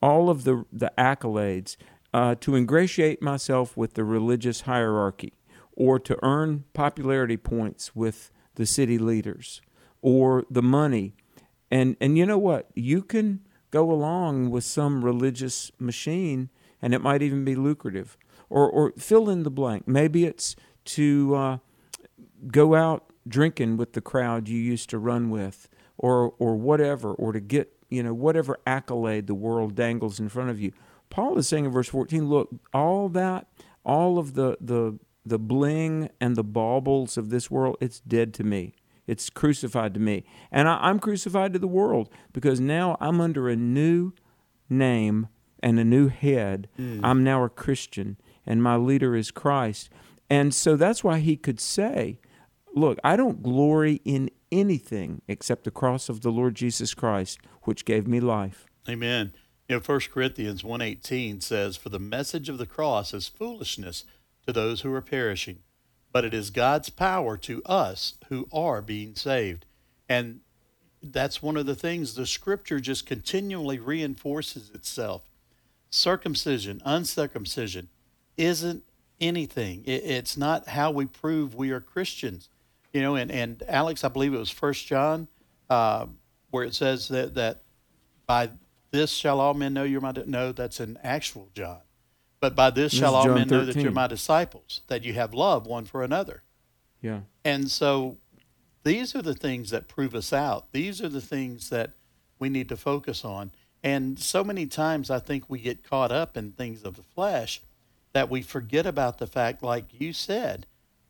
All 0.00 0.30
of 0.30 0.44
the 0.44 0.64
the 0.72 0.92
accolades 0.96 1.76
uh, 2.14 2.34
to 2.36 2.54
ingratiate 2.54 3.20
myself 3.20 3.76
with 3.76 3.94
the 3.94 4.04
religious 4.04 4.62
hierarchy, 4.62 5.34
or 5.72 5.98
to 5.98 6.18
earn 6.22 6.64
popularity 6.72 7.36
points 7.36 7.94
with 7.94 8.30
the 8.54 8.64
city 8.64 8.96
leaders, 8.96 9.60
or 10.00 10.44
the 10.50 10.62
money. 10.62 11.14
And 11.70 11.96
and 12.00 12.16
you 12.16 12.26
know 12.26 12.38
what? 12.38 12.70
You 12.74 13.02
can 13.02 13.40
go 13.70 13.90
along 13.90 14.50
with 14.50 14.64
some 14.64 15.04
religious 15.04 15.70
machine 15.78 16.50
and 16.80 16.94
it 16.94 17.00
might 17.00 17.22
even 17.22 17.44
be 17.44 17.54
lucrative. 17.54 18.16
Or 18.48 18.70
or 18.70 18.92
fill 18.96 19.28
in 19.28 19.42
the 19.42 19.50
blank. 19.50 19.88
Maybe 19.88 20.24
it's 20.24 20.54
to 20.86 21.34
uh, 21.34 21.58
go 22.46 22.74
out 22.74 23.12
drinking 23.26 23.76
with 23.76 23.92
the 23.92 24.00
crowd 24.00 24.48
you 24.48 24.58
used 24.58 24.88
to 24.90 24.98
run 24.98 25.30
with 25.30 25.68
or 25.98 26.34
or 26.38 26.56
whatever 26.56 27.12
or 27.12 27.32
to 27.32 27.40
get 27.40 27.72
you 27.88 28.02
know 28.02 28.14
whatever 28.14 28.58
accolade 28.66 29.26
the 29.26 29.34
world 29.34 29.74
dangles 29.74 30.20
in 30.20 30.28
front 30.28 30.50
of 30.50 30.60
you 30.60 30.72
paul 31.10 31.36
is 31.38 31.48
saying 31.48 31.64
in 31.64 31.70
verse 31.70 31.88
14 31.88 32.28
look 32.28 32.50
all 32.72 33.08
that 33.08 33.48
all 33.84 34.18
of 34.18 34.34
the 34.34 34.56
the 34.60 34.98
the 35.24 35.38
bling 35.38 36.08
and 36.20 36.36
the 36.36 36.44
baubles 36.44 37.16
of 37.16 37.30
this 37.30 37.50
world 37.50 37.76
it's 37.80 38.00
dead 38.00 38.32
to 38.32 38.44
me 38.44 38.74
it's 39.06 39.30
crucified 39.30 39.94
to 39.94 40.00
me 40.00 40.24
and 40.50 40.68
I, 40.68 40.78
i'm 40.82 40.98
crucified 40.98 41.52
to 41.52 41.58
the 41.58 41.68
world 41.68 42.08
because 42.32 42.60
now 42.60 42.96
i'm 43.00 43.20
under 43.20 43.48
a 43.48 43.56
new 43.56 44.12
name 44.68 45.28
and 45.62 45.78
a 45.78 45.84
new 45.84 46.08
head 46.08 46.68
mm. 46.78 47.00
i'm 47.02 47.24
now 47.24 47.44
a 47.44 47.48
christian 47.48 48.16
and 48.44 48.62
my 48.62 48.76
leader 48.76 49.16
is 49.16 49.30
christ 49.30 49.90
and 50.28 50.54
so 50.54 50.76
that's 50.76 51.04
why 51.04 51.20
he 51.20 51.36
could 51.36 51.60
say 51.60 52.18
look, 52.76 52.98
I 53.02 53.16
don't 53.16 53.42
glory 53.42 54.00
in 54.04 54.30
anything 54.52 55.22
except 55.26 55.64
the 55.64 55.70
cross 55.72 56.08
of 56.08 56.20
the 56.20 56.30
Lord 56.30 56.54
Jesus 56.54 56.94
Christ, 56.94 57.40
which 57.62 57.84
gave 57.84 58.06
me 58.06 58.20
life. 58.20 58.66
Amen. 58.88 59.32
You 59.68 59.76
know, 59.76 59.82
1 59.84 60.00
Corinthians 60.12 60.62
1.18 60.62 61.42
says, 61.42 61.76
For 61.76 61.88
the 61.88 61.98
message 61.98 62.48
of 62.48 62.58
the 62.58 62.66
cross 62.66 63.12
is 63.12 63.26
foolishness 63.26 64.04
to 64.46 64.52
those 64.52 64.82
who 64.82 64.92
are 64.94 65.02
perishing, 65.02 65.60
but 66.16 66.24
it 66.24 66.32
is 66.32 66.48
God's 66.48 66.88
power 66.88 67.36
to 67.36 67.62
us 67.64 68.14
who 68.30 68.48
are 68.50 68.80
being 68.80 69.14
saved. 69.14 69.66
And 70.08 70.40
that's 71.02 71.42
one 71.42 71.58
of 71.58 71.66
the 71.66 71.74
things 71.74 72.14
the 72.14 72.24
scripture 72.24 72.80
just 72.80 73.04
continually 73.04 73.78
reinforces 73.78 74.70
itself. 74.70 75.24
Circumcision, 75.90 76.80
uncircumcision 76.86 77.90
isn't 78.38 78.82
anything. 79.20 79.82
it's 79.84 80.38
not 80.38 80.68
how 80.68 80.90
we 80.90 81.04
prove 81.04 81.54
we 81.54 81.70
are 81.70 81.80
Christians 81.80 82.48
you 82.96 83.02
know, 83.02 83.14
and, 83.16 83.30
and 83.30 83.62
Alex, 83.68 84.04
I 84.04 84.08
believe 84.08 84.32
it 84.32 84.38
was 84.38 84.50
First 84.50 84.86
John, 84.86 85.28
uh, 85.68 86.06
where 86.50 86.64
it 86.64 86.74
says 86.74 87.08
that 87.08 87.34
that 87.34 87.60
by 88.26 88.48
this 88.90 89.12
shall 89.12 89.38
all 89.38 89.52
men 89.52 89.74
know 89.74 89.82
you're 89.82 90.00
my 90.00 90.14
no, 90.24 90.50
that's 90.52 90.80
an 90.80 90.98
actual 91.02 91.50
John, 91.54 91.82
but 92.40 92.54
by 92.54 92.70
this, 92.70 92.92
this 92.92 93.00
shall 93.00 93.14
all 93.14 93.26
men 93.26 93.48
13. 93.48 93.50
know 93.50 93.64
that 93.64 93.76
you're 93.76 93.92
my 93.92 94.06
disciples, 94.06 94.82
that 94.88 95.04
you 95.04 95.12
have 95.14 95.34
love 95.34 95.66
one 95.66 95.84
for 95.84 96.02
another. 96.02 96.42
Yeah, 97.00 97.20
and 97.44 97.70
so 97.70 98.18
these 98.84 99.14
are 99.14 99.22
the 99.22 99.34
things 99.34 99.70
that 99.70 99.88
prove 99.88 100.14
us 100.14 100.32
out. 100.32 100.72
These 100.72 101.02
are 101.02 101.08
the 101.08 101.20
things 101.20 101.70
that 101.70 101.92
we 102.38 102.48
need 102.48 102.68
to 102.68 102.76
focus 102.76 103.24
on. 103.24 103.52
And 103.82 104.18
so 104.18 104.42
many 104.42 104.66
times, 104.66 105.10
I 105.10 105.18
think 105.18 105.44
we 105.48 105.60
get 105.60 105.84
caught 105.84 106.10
up 106.10 106.36
in 106.36 106.52
things 106.52 106.82
of 106.82 106.96
the 106.96 107.02
flesh 107.02 107.62
that 108.12 108.30
we 108.30 108.42
forget 108.42 108.86
about 108.86 109.18
the 109.18 109.26
fact, 109.26 109.62
like 109.62 110.00
you 110.00 110.12
said 110.12 110.66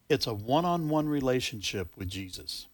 it's 0.08 0.26
a 0.26 0.34
one-on-one 0.34 1.08
relationship 1.08 1.96
with 1.96 2.08
Jesus. 2.08 2.66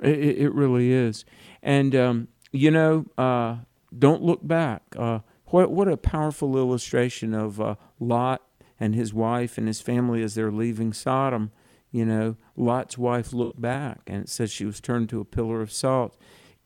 It, 0.00 0.18
it 0.18 0.54
really 0.54 0.92
is, 0.92 1.24
and 1.62 1.94
um, 1.94 2.28
you 2.52 2.70
know, 2.70 3.06
uh, 3.18 3.56
don't 3.96 4.22
look 4.22 4.46
back. 4.46 4.82
Uh, 4.96 5.20
what 5.50 5.70
what 5.70 5.88
a 5.88 5.96
powerful 5.96 6.56
illustration 6.56 7.34
of 7.34 7.60
uh, 7.60 7.74
Lot 7.98 8.42
and 8.78 8.94
his 8.94 9.12
wife 9.12 9.58
and 9.58 9.66
his 9.66 9.80
family 9.80 10.22
as 10.22 10.34
they're 10.34 10.52
leaving 10.52 10.92
Sodom. 10.92 11.52
You 11.92 12.04
know, 12.04 12.36
Lot's 12.56 12.96
wife 12.96 13.32
looked 13.32 13.60
back, 13.60 14.02
and 14.06 14.22
it 14.22 14.28
says 14.28 14.52
she 14.52 14.64
was 14.64 14.80
turned 14.80 15.08
to 15.08 15.20
a 15.20 15.24
pillar 15.24 15.60
of 15.60 15.72
salt. 15.72 16.16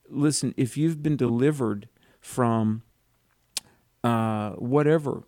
Listen, 0.08 0.52
if 0.56 0.76
you've 0.76 1.02
been 1.02 1.16
delivered 1.16 1.88
from 2.20 2.82
uh, 4.02 4.50
whatever 4.50 5.24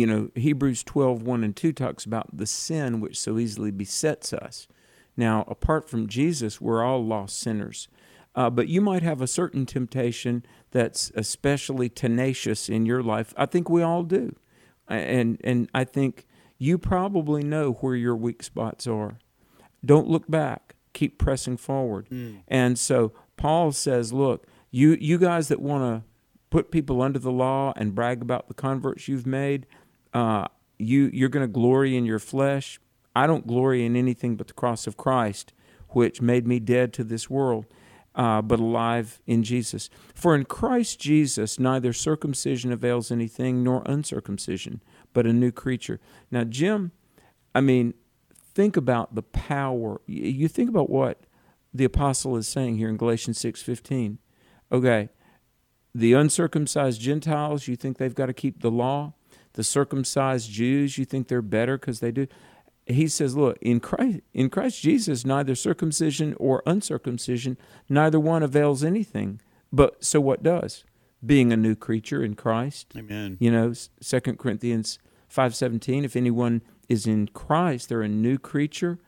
you 0.00 0.06
know, 0.06 0.30
Hebrews 0.34 0.82
12, 0.84 1.22
1 1.22 1.44
and 1.44 1.54
2 1.54 1.72
talks 1.72 2.04
about 2.04 2.36
the 2.36 2.46
sin 2.46 3.00
which 3.00 3.18
so 3.18 3.38
easily 3.38 3.70
besets 3.70 4.32
us. 4.32 4.66
Now, 5.14 5.44
apart 5.46 5.90
from 5.90 6.08
Jesus, 6.08 6.58
we're 6.58 6.82
all 6.82 7.04
lost 7.04 7.38
sinners. 7.38 7.88
Uh, 8.34 8.48
but 8.48 8.68
you 8.68 8.80
might 8.80 9.02
have 9.02 9.20
a 9.20 9.26
certain 9.26 9.66
temptation 9.66 10.44
that's 10.70 11.10
especially 11.14 11.88
tenacious 11.88 12.68
in 12.68 12.86
your 12.86 13.02
life. 13.02 13.34
I 13.36 13.46
think 13.46 13.68
we 13.68 13.82
all 13.82 14.02
do. 14.02 14.36
And, 14.88 15.40
and 15.44 15.68
I 15.74 15.84
think 15.84 16.26
you 16.58 16.78
probably 16.78 17.42
know 17.42 17.72
where 17.80 17.94
your 17.94 18.16
weak 18.16 18.42
spots 18.42 18.86
are. 18.86 19.18
Don't 19.84 20.08
look 20.08 20.28
back, 20.28 20.74
keep 20.92 21.18
pressing 21.18 21.56
forward. 21.56 22.08
Mm. 22.10 22.42
And 22.48 22.78
so 22.78 23.12
Paul 23.36 23.72
says, 23.72 24.12
look, 24.12 24.46
you, 24.70 24.96
you 25.00 25.18
guys 25.18 25.48
that 25.48 25.60
want 25.60 25.82
to 25.82 26.08
put 26.50 26.70
people 26.70 27.00
under 27.00 27.18
the 27.18 27.30
law 27.30 27.72
and 27.76 27.94
brag 27.94 28.20
about 28.20 28.48
the 28.48 28.54
converts 28.54 29.08
you've 29.08 29.26
made, 29.26 29.66
uh, 30.12 30.46
you 30.78 31.10
you're 31.12 31.28
going 31.28 31.46
to 31.46 31.52
glory 31.52 31.96
in 31.96 32.04
your 32.04 32.18
flesh. 32.18 32.80
I 33.14 33.26
don't 33.26 33.46
glory 33.46 33.84
in 33.84 33.96
anything 33.96 34.36
but 34.36 34.48
the 34.48 34.52
cross 34.54 34.86
of 34.86 34.96
Christ, 34.96 35.52
which 35.90 36.20
made 36.20 36.46
me 36.46 36.58
dead 36.58 36.92
to 36.94 37.04
this 37.04 37.30
world, 37.30 37.66
uh, 38.14 38.42
but 38.42 38.58
alive 38.58 39.20
in 39.26 39.42
Jesus. 39.42 39.90
For 40.14 40.34
in 40.34 40.44
Christ 40.44 41.00
Jesus, 41.00 41.58
neither 41.58 41.92
circumcision 41.92 42.72
avails 42.72 43.10
anything 43.10 43.62
nor 43.62 43.82
uncircumcision, 43.86 44.82
but 45.12 45.26
a 45.26 45.32
new 45.32 45.52
creature. 45.52 46.00
Now, 46.30 46.44
Jim, 46.44 46.92
I 47.54 47.60
mean, 47.60 47.94
think 48.54 48.76
about 48.76 49.14
the 49.14 49.22
power. 49.22 50.00
You 50.06 50.48
think 50.48 50.68
about 50.68 50.90
what 50.90 51.22
the 51.72 51.84
apostle 51.84 52.36
is 52.36 52.48
saying 52.48 52.78
here 52.78 52.88
in 52.88 52.96
Galatians 52.96 53.38
six 53.38 53.62
fifteen. 53.62 54.18
Okay, 54.72 55.08
the 55.94 56.12
uncircumcised 56.12 57.00
Gentiles, 57.00 57.68
you 57.68 57.76
think 57.76 57.98
they've 57.98 58.14
got 58.14 58.26
to 58.26 58.32
keep 58.32 58.60
the 58.60 58.70
law? 58.70 59.14
the 59.54 59.64
circumcised 59.64 60.50
Jews, 60.50 60.98
you 60.98 61.04
think 61.04 61.28
they're 61.28 61.42
better 61.42 61.76
because 61.78 62.00
they 62.00 62.12
do. 62.12 62.26
He 62.86 63.08
says, 63.08 63.36
look, 63.36 63.58
in 63.60 63.80
Christ, 63.80 64.20
in 64.34 64.50
Christ 64.50 64.82
Jesus, 64.82 65.24
neither 65.24 65.54
circumcision 65.54 66.34
or 66.38 66.62
uncircumcision, 66.66 67.56
neither 67.88 68.18
one 68.18 68.42
avails 68.42 68.82
anything. 68.82 69.40
But 69.72 70.04
so 70.04 70.20
what 70.20 70.42
does? 70.42 70.84
Being 71.24 71.52
a 71.52 71.56
new 71.56 71.76
creature 71.76 72.24
in 72.24 72.34
Christ. 72.34 72.92
Amen. 72.96 73.36
You 73.38 73.50
know, 73.50 73.72
Second 74.00 74.38
Corinthians 74.38 74.98
5.17, 75.32 76.04
if 76.04 76.16
anyone 76.16 76.62
is 76.88 77.06
in 77.06 77.28
Christ, 77.28 77.88
they're 77.88 78.02
a 78.02 78.08
new 78.08 78.38
creature. 78.38 78.98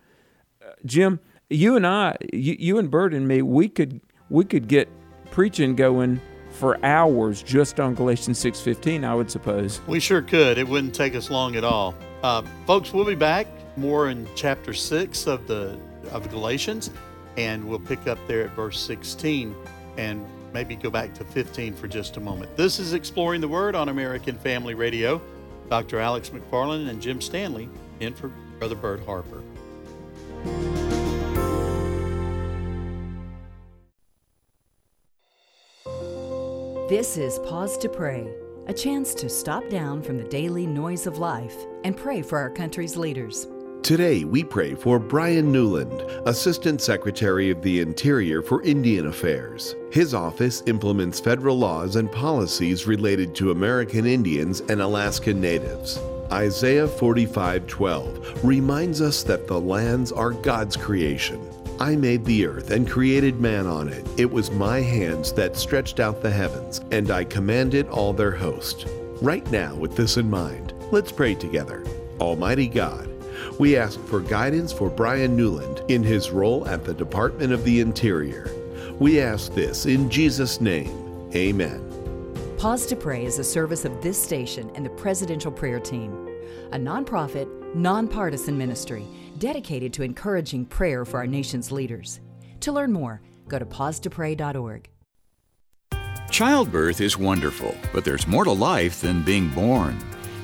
Uh, 0.64 0.72
Jim, 0.84 1.18
you 1.50 1.74
and 1.74 1.86
I, 1.86 2.16
you, 2.32 2.56
you 2.58 2.78
and 2.78 2.90
Bert 2.90 3.12
and 3.12 3.26
me, 3.26 3.42
we 3.42 3.68
could 3.68 4.00
we 4.30 4.44
could 4.44 4.68
get 4.68 4.88
preaching 5.30 5.74
going 5.74 6.20
for 6.50 6.82
hours 6.84 7.42
just 7.42 7.80
on 7.80 7.94
Galatians 7.94 8.38
6:15, 8.42 9.04
I 9.04 9.14
would 9.14 9.30
suppose. 9.30 9.80
We 9.86 10.00
sure 10.00 10.22
could. 10.22 10.58
It 10.58 10.68
wouldn't 10.68 10.94
take 10.94 11.14
us 11.14 11.30
long 11.30 11.56
at 11.56 11.64
all. 11.64 11.94
Uh, 12.22 12.42
folks, 12.66 12.92
we'll 12.92 13.04
be 13.04 13.14
back 13.14 13.46
more 13.76 14.10
in 14.10 14.28
chapter 14.34 14.72
6 14.72 15.26
of 15.26 15.46
the 15.46 15.78
of 16.10 16.28
Galatians 16.30 16.90
and 17.36 17.66
we'll 17.66 17.78
pick 17.78 18.06
up 18.06 18.18
there 18.26 18.44
at 18.44 18.50
verse 18.50 18.78
16 18.80 19.54
and 19.96 20.24
maybe 20.52 20.76
go 20.76 20.90
back 20.90 21.14
to 21.14 21.24
15 21.24 21.74
for 21.74 21.88
just 21.88 22.16
a 22.16 22.20
moment. 22.20 22.54
This 22.56 22.78
is 22.78 22.92
Exploring 22.92 23.40
the 23.40 23.48
Word 23.48 23.74
on 23.74 23.88
American 23.88 24.36
Family 24.36 24.74
Radio. 24.74 25.20
Dr. 25.70 25.98
Alex 25.98 26.30
McFarland 26.30 26.90
and 26.90 27.00
Jim 27.00 27.20
Stanley 27.20 27.68
in 28.00 28.12
for 28.12 28.28
Brother 28.58 28.74
Bert 28.74 29.04
Harper. 29.06 29.42
This 36.88 37.16
is 37.16 37.38
Pause 37.38 37.78
to 37.78 37.88
Pray, 37.88 38.30
a 38.66 38.74
chance 38.74 39.14
to 39.14 39.30
stop 39.30 39.66
down 39.70 40.02
from 40.02 40.18
the 40.18 40.24
daily 40.24 40.66
noise 40.66 41.06
of 41.06 41.16
life 41.16 41.56
and 41.84 41.96
pray 41.96 42.20
for 42.20 42.38
our 42.38 42.50
country's 42.50 42.98
leaders. 42.98 43.46
Today, 43.82 44.22
we 44.22 44.44
pray 44.44 44.76
for 44.76 45.00
Bryan 45.00 45.50
Newland, 45.50 46.02
Assistant 46.24 46.80
Secretary 46.80 47.50
of 47.50 47.62
the 47.62 47.80
Interior 47.80 48.40
for 48.40 48.62
Indian 48.62 49.08
Affairs. 49.08 49.74
His 49.90 50.14
office 50.14 50.62
implements 50.66 51.18
federal 51.18 51.58
laws 51.58 51.96
and 51.96 52.10
policies 52.10 52.86
related 52.86 53.34
to 53.34 53.50
American 53.50 54.06
Indians 54.06 54.60
and 54.68 54.80
Alaskan 54.80 55.40
Natives. 55.40 55.98
Isaiah 56.30 56.86
45:12 56.86 58.44
reminds 58.44 59.00
us 59.00 59.24
that 59.24 59.48
the 59.48 59.60
lands 59.60 60.12
are 60.12 60.30
God's 60.30 60.76
creation 60.76 61.40
I 61.80 61.96
made 61.96 62.24
the 62.24 62.46
earth 62.46 62.70
and 62.70 62.88
created 62.88 63.40
man 63.40 63.66
on 63.66 63.88
it. 63.88 64.06
It 64.16 64.30
was 64.30 64.52
my 64.52 64.80
hands 64.80 65.32
that 65.32 65.56
stretched 65.56 65.98
out 65.98 66.22
the 66.22 66.30
heavens, 66.30 66.80
and 66.92 67.10
I 67.10 67.24
commanded 67.24 67.88
all 67.88 68.12
their 68.12 68.30
host. 68.30 68.86
Right 69.20 69.50
now, 69.50 69.74
with 69.74 69.96
this 69.96 70.16
in 70.16 70.30
mind, 70.30 70.74
let's 70.92 71.10
pray 71.10 71.34
together. 71.34 71.82
Almighty 72.20 72.68
God, 72.68 73.08
we 73.58 73.76
ask 73.76 74.00
for 74.06 74.20
guidance 74.20 74.72
for 74.72 74.90
Bryan 74.90 75.36
Newland 75.36 75.82
in 75.88 76.02
his 76.02 76.30
role 76.30 76.66
at 76.68 76.84
the 76.84 76.94
Department 76.94 77.52
of 77.52 77.64
the 77.64 77.80
Interior. 77.80 78.50
We 78.98 79.20
ask 79.20 79.52
this 79.54 79.86
in 79.86 80.10
Jesus' 80.10 80.60
name. 80.60 81.30
Amen. 81.34 81.88
Pause 82.58 82.86
to 82.86 82.96
Pray 82.96 83.24
is 83.24 83.38
a 83.38 83.44
service 83.44 83.84
of 83.84 84.02
this 84.02 84.22
station 84.22 84.70
and 84.74 84.84
the 84.84 84.90
Presidential 84.90 85.50
Prayer 85.50 85.80
Team, 85.80 86.28
a 86.72 86.76
nonprofit, 86.76 87.74
nonpartisan 87.74 88.56
ministry 88.56 89.06
dedicated 89.38 89.92
to 89.94 90.02
encouraging 90.02 90.64
prayer 90.64 91.04
for 91.04 91.18
our 91.18 91.26
nation's 91.26 91.72
leaders. 91.72 92.20
To 92.60 92.70
learn 92.70 92.92
more, 92.92 93.20
Go 93.48 93.58
to 93.58 93.66
pausetopray.org. 93.66 94.88
Childbirth 96.30 97.00
is 97.02 97.18
wonderful, 97.18 97.76
but 97.92 98.04
there's 98.04 98.26
more 98.26 98.44
to 98.44 98.52
life 98.52 99.02
than 99.02 99.22
being 99.22 99.50
born. 99.50 99.98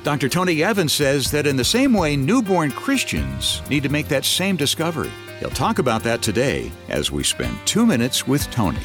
Dr. 0.09 0.27
Tony 0.27 0.63
Evans 0.63 0.91
says 0.91 1.29
that 1.29 1.45
in 1.45 1.55
the 1.55 1.63
same 1.63 1.93
way, 1.93 2.15
newborn 2.15 2.71
Christians 2.71 3.61
need 3.69 3.83
to 3.83 3.89
make 3.89 4.07
that 4.07 4.25
same 4.25 4.55
discovery. 4.55 5.11
He'll 5.39 5.51
talk 5.51 5.77
about 5.77 6.01
that 6.01 6.23
today 6.23 6.71
as 6.87 7.11
we 7.11 7.21
spend 7.21 7.55
two 7.65 7.85
minutes 7.85 8.25
with 8.25 8.49
Tony. 8.49 8.79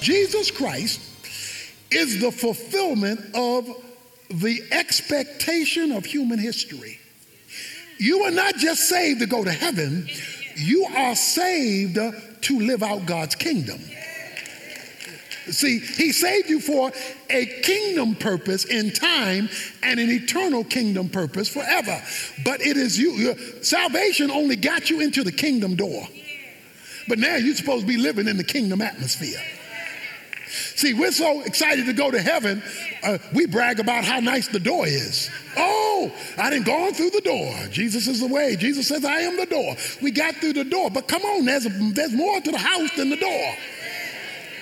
Jesus 0.00 0.50
Christ 0.50 1.00
is 1.92 2.20
the 2.20 2.32
fulfillment 2.32 3.20
of 3.36 3.68
the 4.30 4.60
expectation 4.72 5.92
of 5.92 6.04
human 6.06 6.40
history. 6.40 6.98
You 7.98 8.22
are 8.22 8.32
not 8.32 8.56
just 8.56 8.88
saved 8.88 9.20
to 9.20 9.26
go 9.26 9.44
to 9.44 9.52
heaven, 9.52 10.08
you 10.56 10.86
are 10.86 11.14
saved 11.14 11.94
to 11.94 12.58
live 12.58 12.82
out 12.82 13.06
God's 13.06 13.36
kingdom. 13.36 13.78
See, 15.50 15.78
he 15.80 16.12
saved 16.12 16.48
you 16.48 16.60
for 16.60 16.92
a 17.28 17.46
kingdom 17.62 18.14
purpose 18.14 18.64
in 18.64 18.92
time 18.92 19.48
and 19.82 19.98
an 19.98 20.10
eternal 20.10 20.64
kingdom 20.64 21.08
purpose 21.08 21.48
forever. 21.48 22.00
But 22.44 22.60
it 22.60 22.76
is 22.76 22.98
you, 22.98 23.12
your 23.12 23.36
salvation 23.62 24.30
only 24.30 24.56
got 24.56 24.90
you 24.90 25.00
into 25.00 25.24
the 25.24 25.32
kingdom 25.32 25.74
door. 25.74 26.06
But 27.08 27.18
now 27.18 27.36
you're 27.36 27.56
supposed 27.56 27.82
to 27.82 27.86
be 27.86 27.96
living 27.96 28.28
in 28.28 28.36
the 28.36 28.44
kingdom 28.44 28.80
atmosphere. 28.80 29.40
See, 30.52 30.94
we're 30.94 31.12
so 31.12 31.42
excited 31.42 31.86
to 31.86 31.92
go 31.92 32.10
to 32.10 32.20
heaven, 32.20 32.62
uh, 33.02 33.18
we 33.32 33.46
brag 33.46 33.80
about 33.80 34.04
how 34.04 34.20
nice 34.20 34.48
the 34.48 34.60
door 34.60 34.86
is. 34.86 35.30
Oh, 35.56 36.12
I 36.36 36.50
didn't 36.50 36.66
go 36.66 36.92
through 36.92 37.10
the 37.10 37.20
door. 37.20 37.54
Jesus 37.70 38.06
is 38.06 38.20
the 38.20 38.26
way. 38.26 38.56
Jesus 38.56 38.88
says, 38.88 39.04
I 39.04 39.20
am 39.20 39.36
the 39.36 39.46
door. 39.46 39.76
We 40.02 40.10
got 40.10 40.34
through 40.36 40.54
the 40.54 40.64
door. 40.64 40.90
But 40.90 41.08
come 41.08 41.22
on, 41.22 41.44
there's, 41.46 41.66
a, 41.66 41.70
there's 41.70 42.12
more 42.12 42.40
to 42.40 42.50
the 42.50 42.58
house 42.58 42.90
than 42.96 43.10
the 43.10 43.16
door. 43.16 43.54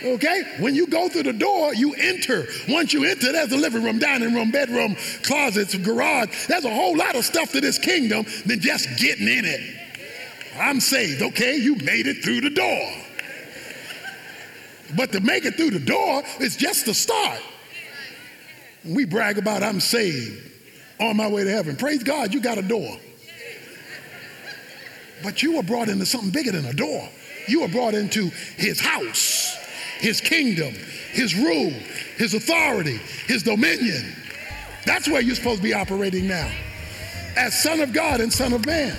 Okay? 0.02 0.56
When 0.58 0.74
you 0.74 0.86
go 0.86 1.08
through 1.08 1.24
the 1.24 1.32
door, 1.32 1.74
you 1.74 1.94
enter. 1.94 2.46
Once 2.68 2.92
you 2.92 3.04
enter, 3.04 3.32
there's 3.32 3.52
a 3.52 3.56
living 3.56 3.82
room, 3.82 3.98
dining 3.98 4.34
room, 4.34 4.50
bedroom, 4.50 4.96
closets, 5.22 5.74
garage. 5.76 6.46
There's 6.46 6.64
a 6.64 6.74
whole 6.74 6.96
lot 6.96 7.16
of 7.16 7.24
stuff 7.24 7.52
to 7.52 7.60
this 7.60 7.78
kingdom 7.78 8.24
than 8.46 8.60
just 8.60 8.88
getting 8.98 9.28
in 9.28 9.44
it. 9.44 9.60
I'm 10.58 10.80
saved. 10.80 11.22
Okay, 11.22 11.56
you 11.56 11.76
made 11.76 12.06
it 12.06 12.24
through 12.24 12.40
the 12.42 12.50
door. 12.50 12.92
But 14.96 15.12
to 15.12 15.20
make 15.20 15.44
it 15.44 15.54
through 15.54 15.70
the 15.70 15.78
door 15.78 16.22
is 16.40 16.56
just 16.56 16.86
the 16.86 16.94
start. 16.94 17.40
We 18.84 19.04
brag 19.04 19.38
about 19.38 19.62
I'm 19.62 19.80
saved 19.80 20.50
on 20.98 21.16
my 21.16 21.28
way 21.28 21.44
to 21.44 21.50
heaven. 21.50 21.76
Praise 21.76 22.02
God, 22.02 22.34
you 22.34 22.40
got 22.40 22.58
a 22.58 22.62
door. 22.62 22.96
But 25.22 25.42
you 25.42 25.56
were 25.56 25.62
brought 25.62 25.88
into 25.88 26.06
something 26.06 26.30
bigger 26.30 26.52
than 26.52 26.64
a 26.64 26.72
door. 26.72 27.08
You 27.46 27.62
were 27.62 27.68
brought 27.68 27.94
into 27.94 28.30
his 28.56 28.80
house, 28.80 29.56
his 30.00 30.20
kingdom, 30.20 30.74
his 31.12 31.34
rule, 31.34 31.72
his 32.16 32.34
authority, 32.34 32.98
his 33.26 33.42
dominion. 33.42 34.14
That's 34.86 35.08
where 35.08 35.20
you're 35.20 35.34
supposed 35.34 35.58
to 35.58 35.62
be 35.62 35.74
operating 35.74 36.26
now 36.26 36.50
as 37.36 37.62
Son 37.62 37.80
of 37.80 37.92
God 37.92 38.20
and 38.20 38.32
Son 38.32 38.52
of 38.52 38.66
Man. 38.66 38.96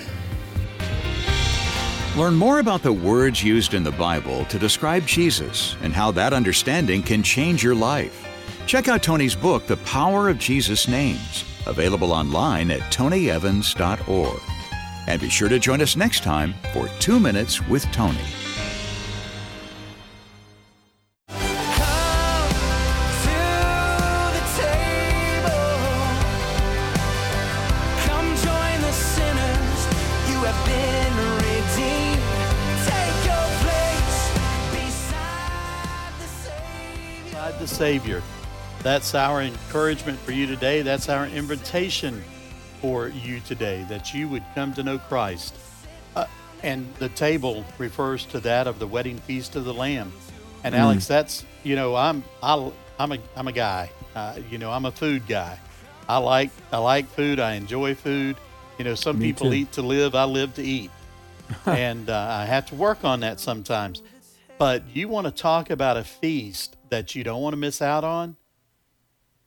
Learn 2.16 2.34
more 2.34 2.58
about 2.58 2.82
the 2.82 2.92
words 2.92 3.42
used 3.42 3.72
in 3.72 3.82
the 3.82 3.92
Bible 3.92 4.44
to 4.46 4.58
describe 4.58 5.06
Jesus 5.06 5.76
and 5.82 5.94
how 5.94 6.10
that 6.12 6.32
understanding 6.32 7.02
can 7.02 7.22
change 7.22 7.62
your 7.62 7.74
life. 7.74 8.28
Check 8.66 8.88
out 8.88 9.02
Tony's 9.02 9.34
book, 9.34 9.66
The 9.66 9.78
Power 9.78 10.28
of 10.28 10.38
Jesus' 10.38 10.86
Names, 10.86 11.44
available 11.66 12.12
online 12.12 12.70
at 12.70 12.80
tonyevans.org. 12.92 14.40
And 15.08 15.20
be 15.20 15.30
sure 15.30 15.48
to 15.48 15.58
join 15.58 15.80
us 15.80 15.96
next 15.96 16.22
time 16.22 16.54
for 16.72 16.88
Two 17.00 17.18
Minutes 17.18 17.66
with 17.66 17.84
Tony. 17.92 18.20
Savior. 37.82 38.22
That's 38.84 39.12
our 39.12 39.42
encouragement 39.42 40.16
for 40.20 40.30
you 40.30 40.46
today. 40.46 40.82
That's 40.82 41.08
our 41.08 41.26
invitation 41.26 42.22
for 42.80 43.08
you 43.08 43.40
today 43.40 43.84
that 43.88 44.14
you 44.14 44.28
would 44.28 44.44
come 44.54 44.72
to 44.74 44.84
know 44.84 44.98
Christ. 44.98 45.52
Uh, 46.14 46.26
and 46.62 46.94
the 47.00 47.08
table 47.08 47.64
refers 47.78 48.24
to 48.26 48.38
that 48.38 48.68
of 48.68 48.78
the 48.78 48.86
wedding 48.86 49.18
feast 49.18 49.56
of 49.56 49.64
the 49.64 49.74
Lamb. 49.74 50.12
And 50.62 50.76
Alex, 50.76 51.06
mm. 51.06 51.08
that's 51.08 51.44
you 51.64 51.74
know 51.74 51.96
I'm 51.96 52.22
I, 52.40 52.70
I'm 53.00 53.10
a 53.10 53.18
I'm 53.34 53.48
a 53.48 53.52
guy. 53.52 53.90
Uh, 54.14 54.38
you 54.48 54.58
know 54.58 54.70
I'm 54.70 54.84
a 54.84 54.92
food 54.92 55.26
guy. 55.26 55.58
I 56.08 56.18
like 56.18 56.50
I 56.70 56.78
like 56.78 57.08
food. 57.08 57.40
I 57.40 57.54
enjoy 57.54 57.96
food. 57.96 58.36
You 58.78 58.84
know 58.84 58.94
some 58.94 59.18
Me 59.18 59.32
people 59.32 59.50
too. 59.50 59.56
eat 59.56 59.72
to 59.72 59.82
live. 59.82 60.14
I 60.14 60.22
live 60.22 60.54
to 60.54 60.62
eat, 60.62 60.92
and 61.66 62.08
uh, 62.08 62.28
I 62.30 62.44
have 62.44 62.66
to 62.66 62.76
work 62.76 63.02
on 63.02 63.18
that 63.20 63.40
sometimes. 63.40 64.02
But 64.56 64.84
you 64.94 65.08
want 65.08 65.26
to 65.26 65.32
talk 65.32 65.70
about 65.70 65.96
a 65.96 66.04
feast 66.04 66.76
that 66.92 67.14
you 67.14 67.24
don't 67.24 67.40
want 67.40 67.54
to 67.54 67.58
miss 67.58 67.80
out 67.80 68.04
on, 68.04 68.36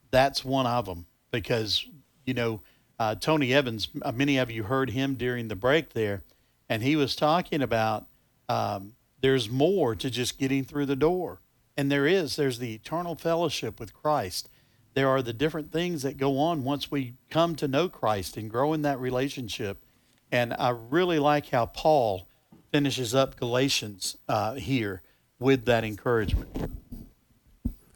that's 0.09 0.43
one 0.43 0.65
of 0.65 0.87
them 0.87 1.05
because 1.29 1.85
you 2.25 2.33
know 2.33 2.61
uh, 2.97 3.13
Tony 3.13 3.53
Evans. 3.53 3.87
Many 4.15 4.37
of 4.37 4.49
you 4.49 4.63
heard 4.63 4.89
him 4.89 5.13
during 5.13 5.47
the 5.47 5.55
break 5.55 5.93
there, 5.93 6.23
and 6.67 6.81
he 6.81 6.95
was 6.95 7.15
talking 7.15 7.61
about 7.61 8.07
um, 8.49 8.93
there's 9.21 9.47
more 9.47 9.93
to 9.93 10.09
just 10.09 10.39
getting 10.39 10.63
through 10.63 10.87
the 10.87 10.95
door, 10.95 11.39
and 11.77 11.91
there 11.91 12.07
is. 12.07 12.35
There's 12.35 12.57
the 12.57 12.73
eternal 12.73 13.13
fellowship 13.13 13.79
with 13.79 13.93
Christ. 13.93 14.49
There 14.95 15.09
are 15.09 15.21
the 15.21 15.33
different 15.33 15.71
things 15.71 16.01
that 16.01 16.17
go 16.17 16.39
on 16.39 16.63
once 16.63 16.89
we 16.89 17.13
come 17.29 17.55
to 17.57 17.67
know 17.67 17.89
Christ 17.89 18.37
and 18.37 18.49
grow 18.49 18.73
in 18.73 18.81
that 18.81 18.99
relationship. 18.99 19.83
And 20.31 20.51
I 20.57 20.69
really 20.69 21.19
like 21.19 21.49
how 21.49 21.67
Paul 21.67 22.27
finishes 22.71 23.13
up 23.13 23.39
Galatians 23.39 24.17
uh, 24.27 24.55
here 24.55 25.03
with 25.37 25.65
that 25.65 25.83
encouragement. 25.83 26.71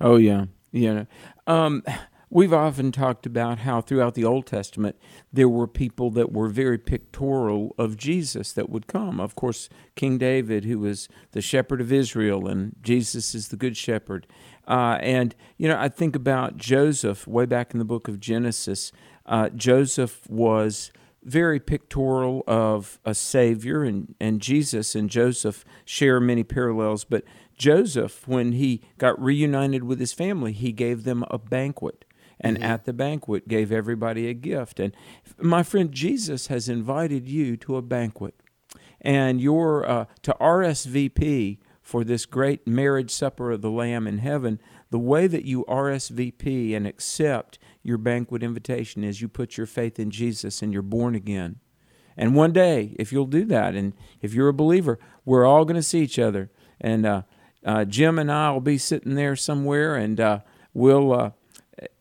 Oh 0.01 0.15
yeah, 0.15 0.45
yeah. 0.71 1.05
Um, 1.47 1.83
we've 2.29 2.53
often 2.53 2.91
talked 2.91 3.25
about 3.25 3.59
how 3.59 3.81
throughout 3.81 4.13
the 4.13 4.23
Old 4.23 4.45
Testament 4.45 4.95
there 5.33 5.49
were 5.49 5.67
people 5.67 6.09
that 6.11 6.31
were 6.31 6.47
very 6.47 6.77
pictorial 6.77 7.75
of 7.77 7.97
Jesus 7.97 8.53
that 8.53 8.69
would 8.69 8.87
come. 8.87 9.19
Of 9.19 9.35
course, 9.35 9.67
King 9.95 10.17
David, 10.17 10.65
who 10.65 10.79
was 10.79 11.09
the 11.31 11.41
shepherd 11.41 11.81
of 11.81 11.91
Israel, 11.91 12.47
and 12.47 12.75
Jesus 12.81 13.35
is 13.35 13.49
the 13.49 13.57
good 13.57 13.75
shepherd. 13.75 14.27
Uh, 14.67 14.97
and 15.01 15.35
you 15.57 15.67
know, 15.67 15.77
I 15.77 15.89
think 15.89 16.15
about 16.15 16.57
Joseph 16.57 17.27
way 17.27 17.45
back 17.45 17.73
in 17.73 17.79
the 17.79 17.85
book 17.85 18.07
of 18.07 18.19
Genesis. 18.19 18.91
Uh, 19.25 19.49
Joseph 19.49 20.27
was 20.29 20.91
very 21.29 21.59
pictorial 21.59 22.43
of 22.47 22.99
a 23.05 23.13
Savior, 23.13 23.83
and, 23.83 24.15
and 24.19 24.41
Jesus 24.41 24.95
and 24.95 25.09
Joseph 25.09 25.63
share 25.85 26.19
many 26.19 26.43
parallels. 26.43 27.03
But 27.03 27.23
Joseph, 27.57 28.27
when 28.27 28.53
he 28.53 28.81
got 28.97 29.21
reunited 29.21 29.83
with 29.83 29.99
his 29.99 30.13
family, 30.13 30.53
he 30.53 30.71
gave 30.71 31.03
them 31.03 31.23
a 31.29 31.37
banquet. 31.37 32.05
And 32.41 32.57
mm-hmm. 32.57 32.65
at 32.65 32.85
the 32.85 32.93
banquet, 32.93 33.47
gave 33.47 33.71
everybody 33.71 34.27
a 34.27 34.33
gift. 34.33 34.79
And 34.79 34.95
my 35.39 35.61
friend, 35.61 35.91
Jesus 35.91 36.47
has 36.47 36.69
invited 36.69 37.27
you 37.27 37.57
to 37.57 37.75
a 37.75 37.81
banquet. 37.81 38.33
And 39.01 39.41
you're 39.41 39.89
uh, 39.89 40.05
to 40.23 40.35
RSVP 40.39 41.59
for 41.81 42.03
this 42.03 42.25
great 42.25 42.67
marriage 42.67 43.11
supper 43.11 43.51
of 43.51 43.61
the 43.61 43.71
Lamb 43.71 44.07
in 44.07 44.19
heaven. 44.19 44.59
The 44.89 44.99
way 44.99 45.27
that 45.27 45.45
you 45.45 45.65
RSVP 45.67 46.75
and 46.75 46.87
accept 46.87 47.59
your 47.83 47.97
banquet 47.97 48.43
invitation 48.43 49.03
is 49.03 49.21
you 49.21 49.27
put 49.27 49.57
your 49.57 49.65
faith 49.65 49.99
in 49.99 50.11
Jesus 50.11 50.61
and 50.61 50.73
you're 50.73 50.81
born 50.81 51.15
again. 51.15 51.59
And 52.17 52.35
one 52.35 52.51
day, 52.51 52.95
if 52.99 53.13
you'll 53.13 53.25
do 53.25 53.45
that, 53.45 53.75
and 53.75 53.93
if 54.21 54.33
you're 54.33 54.49
a 54.49 54.53
believer, 54.53 54.99
we're 55.23 55.45
all 55.45 55.63
going 55.63 55.77
to 55.77 55.83
see 55.83 56.01
each 56.01 56.19
other. 56.19 56.51
And 56.81 57.05
uh, 57.05 57.21
uh, 57.65 57.85
Jim 57.85 58.19
and 58.19 58.31
I 58.31 58.51
will 58.51 58.59
be 58.59 58.77
sitting 58.77 59.15
there 59.15 59.37
somewhere, 59.37 59.95
and 59.95 60.19
uh, 60.19 60.39
we'll 60.73 61.13
uh, 61.13 61.31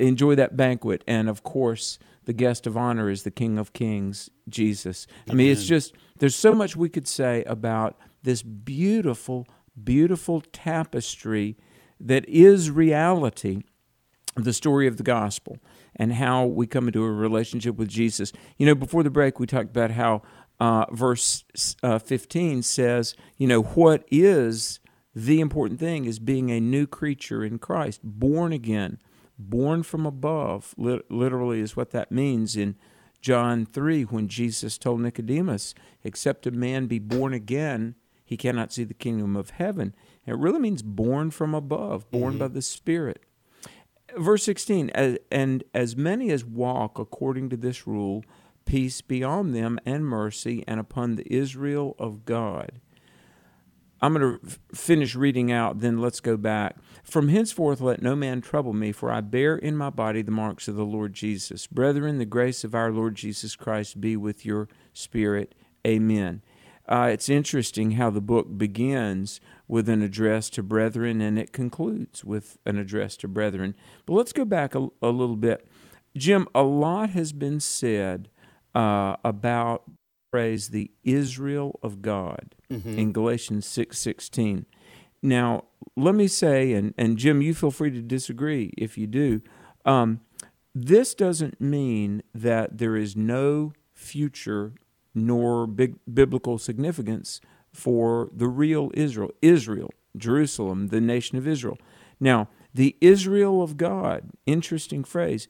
enjoy 0.01 0.35
that 0.35 0.57
banquet. 0.57 1.05
And 1.07 1.29
of 1.29 1.45
course, 1.45 2.01
the 2.25 2.33
guest 2.33 2.67
of 2.67 2.77
honor 2.77 3.09
is 3.09 3.23
the 3.23 3.31
King 3.31 3.59
of 3.59 3.73
Kings, 3.73 4.29
Jesus. 4.49 5.07
I 5.31 5.35
mean, 5.35 5.51
it's 5.51 5.65
just 5.65 5.95
there's 6.19 6.37
so 6.37 6.53
much 6.53 6.77
we 6.77 6.89
could 6.89 7.09
say 7.09 7.45
about 7.45 7.97
this 8.23 8.43
beautiful, 8.43 9.47
beautiful 9.83 10.41
tapestry 10.41 11.57
that 12.01 12.29
is 12.29 12.71
reality, 12.71 13.63
the 14.45 14.53
story 14.53 14.87
of 14.87 14.97
the 14.97 15.03
gospel, 15.03 15.59
and 15.97 16.15
how 16.15 16.45
we 16.45 16.67
come 16.67 16.87
into 16.87 17.05
a 17.05 17.11
relationship 17.11 17.77
with 17.77 17.89
Jesus. 17.89 18.33
You 18.57 18.67
know, 18.67 18.75
before 18.75 19.03
the 19.03 19.11
break, 19.11 19.39
we 19.39 19.47
talked 19.47 19.71
about 19.71 19.93
how 19.93 20.23
uh, 20.61 20.87
verse 20.93 21.45
uh, 21.83 21.99
15 21.99 22.63
says, 22.63 23.15
you 23.37 23.47
know, 23.47 23.63
what 23.63 24.05
is 24.11 24.81
the 25.15 25.41
important 25.41 25.81
thing 25.81 26.05
is 26.05 26.19
being 26.19 26.51
a 26.51 26.61
new 26.61 26.87
creature 26.87 27.45
in 27.45 27.59
Christ, 27.59 28.01
born 28.05 28.53
again, 28.53 28.99
born 29.39 29.83
from 29.83 30.07
above. 30.07 30.75
literally, 30.77 31.61
is 31.61 31.77
what 31.77 31.91
that 31.91 32.13
means 32.13 32.57
in 32.57 32.77
John 33.21 33.67
3 33.67 34.03
when 34.05 34.29
Jesus 34.29 34.79
told 34.79 35.01
Nicodemus, 35.01 35.75
Except 36.05 36.47
a 36.47 36.51
man 36.51 36.87
be 36.87 36.99
born 36.99 37.35
again, 37.35 37.97
he 38.25 38.37
cannot 38.37 38.73
see 38.73 38.85
the 38.85 38.95
kingdom 38.95 39.37
of 39.37 39.51
heaven. 39.51 39.95
It 40.27 40.37
really 40.37 40.61
means 40.61 40.83
born 40.83 41.31
from 41.31 41.55
above, 41.55 42.11
born 42.11 42.35
mm-hmm. 42.35 42.41
by 42.41 42.49
the 42.49 42.63
Spirit. 42.63 43.25
Verse 44.17 44.43
16, 44.45 44.91
and 45.31 45.65
as 45.75 45.97
many 45.97 46.31
as 46.31 46.45
walk 46.45 46.99
according 46.99 47.51
to 47.51 47.57
this 47.57 47.87
rule, 47.87 48.25
peace 48.65 49.01
be 49.01 49.23
on 49.23 49.53
them 49.53 49.79
and 49.85 50.07
mercy 50.07 50.65
and 50.67 50.81
upon 50.81 51.15
the 51.17 51.33
Israel 51.33 51.95
of 51.99 52.25
God. 52.25 52.81
I'm 54.01 54.15
going 54.15 54.39
to 54.39 54.59
finish 54.73 55.17
reading 55.17 55.51
out, 55.51 55.81
then 55.81 55.99
let's 55.99 56.21
go 56.21 56.37
back. 56.37 56.77
From 57.03 57.29
henceforth 57.29 57.81
let 57.81 58.01
no 58.01 58.15
man 58.15 58.41
trouble 58.41 58.73
me, 58.73 58.93
for 58.93 59.11
I 59.11 59.21
bear 59.21 59.57
in 59.57 59.77
my 59.77 59.91
body 59.91 60.23
the 60.23 60.31
marks 60.31 60.69
of 60.69 60.77
the 60.77 60.85
Lord 60.85 61.15
Jesus. 61.15 61.67
Brethren, 61.67 62.19
the 62.19 62.25
grace 62.25 62.63
of 62.63 62.77
our 62.77 62.93
Lord 62.93 63.17
Jesus 63.17 63.57
Christ 63.57 64.01
be 64.01 64.17
with 64.17 64.47
your 64.47 64.69
spirit. 64.93 65.55
Amen. 65.87 66.43
Uh, 66.89 67.11
it's 67.13 67.29
interesting 67.29 67.93
how 67.93 68.11
the 68.11 68.21
book 68.21 68.57
begins 68.57 69.41
with 69.67 69.89
an 69.89 70.03
address 70.03 70.49
to 70.49 70.63
brethren 70.63 71.21
and 71.21 71.39
it 71.39 71.53
concludes 71.53 72.25
with 72.25 72.57
an 72.65 72.79
address 72.79 73.17
to 73.19 73.29
brethren. 73.29 73.77
But 74.07 74.15
let's 74.15 74.33
go 74.33 74.47
back 74.47 74.75
a, 74.75 74.89
a 75.03 75.11
little 75.11 75.37
bit. 75.37 75.69
Jim, 76.17 76.49
a 76.55 76.63
lot 76.63 77.11
has 77.11 77.33
been 77.33 77.61
said 77.61 78.31
uh, 78.75 79.17
about 79.23 79.83
phrase 80.31 80.69
the 80.69 80.91
Israel 81.05 81.79
of 81.83 82.03
God 82.03 82.55
mm-hmm. 82.71 82.99
in 82.99 83.13
Galatians 83.13 83.67
six 83.67 83.99
sixteen. 83.99 84.67
Now, 85.23 85.65
let 85.97 86.15
me 86.15 86.29
say, 86.29 86.73
and, 86.73 86.95
and 86.97 87.17
Jim, 87.19 87.43
you 87.43 87.55
feel 87.55 87.71
free 87.71 87.91
to 87.91 88.03
disagree 88.03 88.73
if 88.79 88.97
you 88.97 89.07
do. 89.07 89.43
Um, 89.85 90.21
this 90.75 91.15
doesn't 91.15 91.61
mean 91.61 92.23
that 92.35 92.79
there 92.79 92.97
is 92.97 93.17
no 93.17 93.73
future 93.93 94.75
nor 95.27 95.67
big 95.67 95.97
biblical 96.13 96.59
significance 96.59 97.41
for 97.73 98.29
the 98.33 98.49
real 98.49 98.91
Israel, 98.95 99.31
Israel, 99.43 99.91
Jerusalem, 100.17 100.89
the 100.89 101.01
nation 101.01 101.39
of 101.39 101.47
Israel. 101.47 101.79
Now, 102.21 102.49
the 102.75 102.97
Israel 103.01 103.63
of 103.63 103.77
God, 103.77 104.31
interesting 104.47 105.05
phrase, 105.05 105.49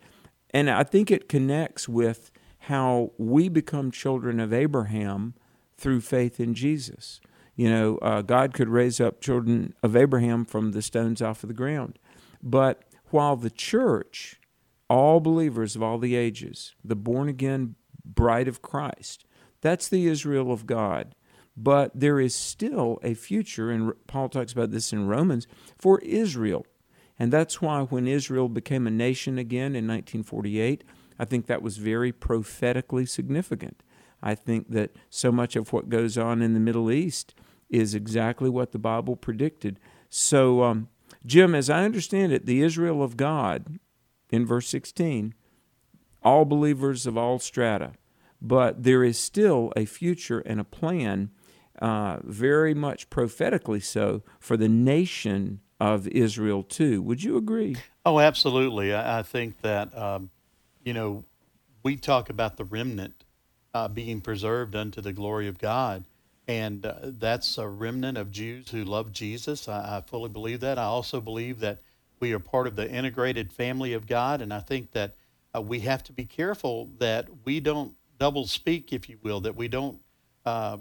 and 0.50 0.70
I 0.70 0.82
think 0.82 1.10
it 1.10 1.28
connects 1.28 1.88
with 1.88 2.30
how 2.60 3.12
we 3.18 3.48
become 3.48 3.90
children 3.90 4.40
of 4.40 4.52
Abraham 4.52 5.34
through 5.76 6.00
faith 6.00 6.40
in 6.40 6.54
Jesus. 6.54 7.20
You 7.54 7.70
know, 7.70 7.98
uh, 7.98 8.22
God 8.22 8.54
could 8.54 8.68
raise 8.68 9.00
up 9.00 9.20
children 9.20 9.74
of 9.82 9.96
Abraham 9.96 10.44
from 10.44 10.72
the 10.72 10.82
stones 10.82 11.20
off 11.20 11.42
of 11.42 11.48
the 11.48 11.54
ground. 11.54 11.98
But 12.42 12.84
while 13.10 13.36
the 13.36 13.50
church, 13.50 14.40
all 14.88 15.20
believers 15.20 15.74
of 15.74 15.82
all 15.82 15.98
the 15.98 16.14
ages, 16.14 16.74
the 16.84 16.96
born 16.96 17.28
again 17.28 17.74
bride 18.04 18.48
of 18.48 18.62
Christ, 18.62 19.24
that's 19.60 19.88
the 19.88 20.06
Israel 20.06 20.52
of 20.52 20.66
God. 20.66 21.14
But 21.56 21.90
there 21.92 22.20
is 22.20 22.34
still 22.34 23.00
a 23.02 23.14
future, 23.14 23.70
and 23.70 23.92
Paul 24.06 24.28
talks 24.28 24.52
about 24.52 24.70
this 24.70 24.92
in 24.92 25.08
Romans, 25.08 25.48
for 25.76 25.98
Israel. 26.00 26.64
And 27.18 27.32
that's 27.32 27.60
why 27.60 27.82
when 27.82 28.06
Israel 28.06 28.48
became 28.48 28.86
a 28.86 28.92
nation 28.92 29.38
again 29.38 29.74
in 29.74 29.88
1948, 29.88 30.84
I 31.18 31.24
think 31.24 31.46
that 31.46 31.62
was 31.62 31.78
very 31.78 32.12
prophetically 32.12 33.06
significant. 33.06 33.82
I 34.22 34.34
think 34.34 34.70
that 34.70 34.94
so 35.10 35.32
much 35.32 35.56
of 35.56 35.72
what 35.72 35.88
goes 35.88 36.16
on 36.16 36.42
in 36.42 36.54
the 36.54 36.60
Middle 36.60 36.90
East 36.92 37.34
is 37.68 37.94
exactly 37.94 38.48
what 38.48 38.72
the 38.72 38.78
Bible 38.78 39.16
predicted. 39.16 39.78
So, 40.08 40.62
um, 40.62 40.88
Jim, 41.26 41.54
as 41.54 41.68
I 41.68 41.84
understand 41.84 42.32
it, 42.32 42.46
the 42.46 42.62
Israel 42.62 43.02
of 43.02 43.16
God 43.16 43.78
in 44.30 44.46
verse 44.46 44.68
16, 44.68 45.34
all 46.22 46.44
believers 46.44 47.06
of 47.06 47.16
all 47.16 47.38
strata, 47.38 47.92
but 48.40 48.82
there 48.82 49.04
is 49.04 49.18
still 49.18 49.72
a 49.76 49.84
future 49.84 50.40
and 50.40 50.60
a 50.60 50.64
plan, 50.64 51.30
uh, 51.80 52.18
very 52.22 52.74
much 52.74 53.10
prophetically 53.10 53.80
so, 53.80 54.22
for 54.38 54.56
the 54.56 54.68
nation 54.68 55.60
of 55.80 56.08
Israel 56.08 56.62
too. 56.62 57.02
Would 57.02 57.22
you 57.22 57.36
agree? 57.36 57.76
Oh, 58.04 58.20
absolutely. 58.20 58.92
I, 58.92 59.20
I 59.20 59.22
think 59.22 59.60
that, 59.62 59.96
um, 59.96 60.30
you 60.84 60.92
know, 60.92 61.24
we 61.82 61.96
talk 61.96 62.30
about 62.30 62.56
the 62.56 62.64
remnant 62.64 63.24
uh, 63.74 63.88
being 63.88 64.20
preserved 64.20 64.74
unto 64.74 65.00
the 65.00 65.12
glory 65.12 65.48
of 65.48 65.58
God. 65.58 66.04
And 66.46 66.86
uh, 66.86 66.94
that's 67.02 67.58
a 67.58 67.68
remnant 67.68 68.16
of 68.16 68.30
Jews 68.30 68.70
who 68.70 68.82
love 68.82 69.12
Jesus. 69.12 69.68
I, 69.68 69.98
I 69.98 70.02
fully 70.06 70.30
believe 70.30 70.60
that. 70.60 70.78
I 70.78 70.84
also 70.84 71.20
believe 71.20 71.60
that 71.60 71.82
we 72.20 72.32
are 72.32 72.38
part 72.38 72.66
of 72.66 72.74
the 72.74 72.90
integrated 72.90 73.52
family 73.52 73.92
of 73.92 74.06
God. 74.06 74.40
And 74.40 74.52
I 74.52 74.60
think 74.60 74.92
that 74.92 75.14
uh, 75.54 75.60
we 75.60 75.80
have 75.80 76.02
to 76.04 76.12
be 76.12 76.24
careful 76.24 76.88
that 76.98 77.28
we 77.44 77.60
don't 77.60 77.94
double 78.18 78.46
speak, 78.46 78.92
if 78.92 79.08
you 79.08 79.18
will, 79.22 79.40
that 79.40 79.56
we 79.56 79.68
don't 79.68 79.98
uh, 80.44 80.78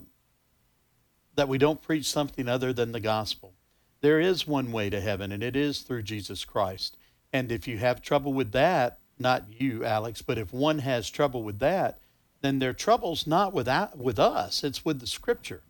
that 1.35 1.47
we 1.47 1.57
don't 1.57 1.81
preach 1.81 2.05
something 2.05 2.47
other 2.47 2.73
than 2.73 2.91
the 2.91 2.99
gospel. 2.99 3.53
There 4.01 4.19
is 4.19 4.47
one 4.47 4.71
way 4.71 4.89
to 4.89 5.01
heaven, 5.01 5.31
and 5.31 5.43
it 5.43 5.55
is 5.55 5.81
through 5.81 6.03
Jesus 6.03 6.45
Christ. 6.45 6.97
And 7.31 7.51
if 7.51 7.67
you 7.67 7.77
have 7.77 8.01
trouble 8.01 8.33
with 8.33 8.51
that, 8.53 8.99
not 9.19 9.45
you, 9.59 9.83
Alex, 9.83 10.21
but 10.21 10.37
if 10.37 10.53
one 10.53 10.79
has 10.79 11.09
trouble 11.09 11.43
with 11.43 11.59
that, 11.59 11.99
then 12.41 12.59
their 12.59 12.73
trouble's 12.73 13.25
not 13.25 13.53
with 13.53 13.69
with 13.95 14.19
us; 14.19 14.63
it's 14.63 14.85
with 14.85 14.99
the 14.99 15.07
Scripture, 15.07 15.61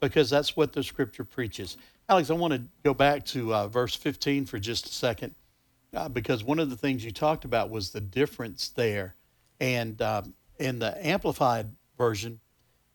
because 0.00 0.30
that's 0.30 0.56
what 0.56 0.72
the 0.72 0.82
Scripture 0.82 1.24
preaches. 1.24 1.76
Alex, 2.08 2.30
I 2.30 2.34
want 2.34 2.52
to 2.52 2.62
go 2.82 2.92
back 2.92 3.24
to 3.26 3.54
uh, 3.54 3.68
verse 3.68 3.94
15 3.94 4.46
for 4.46 4.58
just 4.58 4.86
a 4.86 4.92
second, 4.92 5.34
uh, 5.94 6.08
because 6.08 6.44
one 6.44 6.58
of 6.58 6.68
the 6.68 6.76
things 6.76 7.04
you 7.04 7.12
talked 7.12 7.44
about 7.44 7.70
was 7.70 7.90
the 7.90 8.00
difference 8.00 8.68
there, 8.68 9.14
and 9.60 10.00
um, 10.02 10.34
in 10.60 10.78
the 10.78 10.94
Amplified 11.04 11.70
version, 11.96 12.40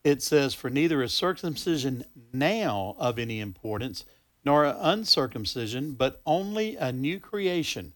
it 0.03 0.21
says, 0.21 0.53
For 0.53 0.69
neither 0.69 1.01
is 1.01 1.13
circumcision 1.13 2.05
now 2.31 2.95
of 2.99 3.17
any 3.17 3.39
importance, 3.39 4.05
nor 4.45 4.65
uncircumcision, 4.65 5.93
but 5.93 6.21
only 6.25 6.75
a 6.75 6.91
new 6.91 7.19
creation. 7.19 7.93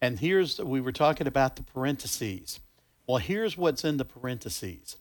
And 0.00 0.18
here's, 0.18 0.58
we 0.58 0.80
were 0.80 0.92
talking 0.92 1.26
about 1.26 1.56
the 1.56 1.62
parentheses. 1.62 2.60
Well, 3.06 3.18
here's 3.18 3.56
what's 3.56 3.84
in 3.84 3.98
the 3.98 4.04
parentheses 4.04 4.96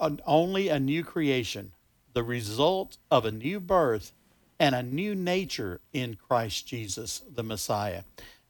uh, 0.00 0.10
only 0.26 0.68
a 0.68 0.80
new 0.80 1.04
creation, 1.04 1.72
the 2.12 2.22
result 2.22 2.96
of 3.10 3.24
a 3.24 3.32
new 3.32 3.60
birth 3.60 4.12
and 4.58 4.74
a 4.74 4.82
new 4.82 5.14
nature 5.14 5.80
in 5.92 6.16
Christ 6.16 6.66
Jesus, 6.66 7.22
the 7.32 7.42
Messiah. 7.42 8.02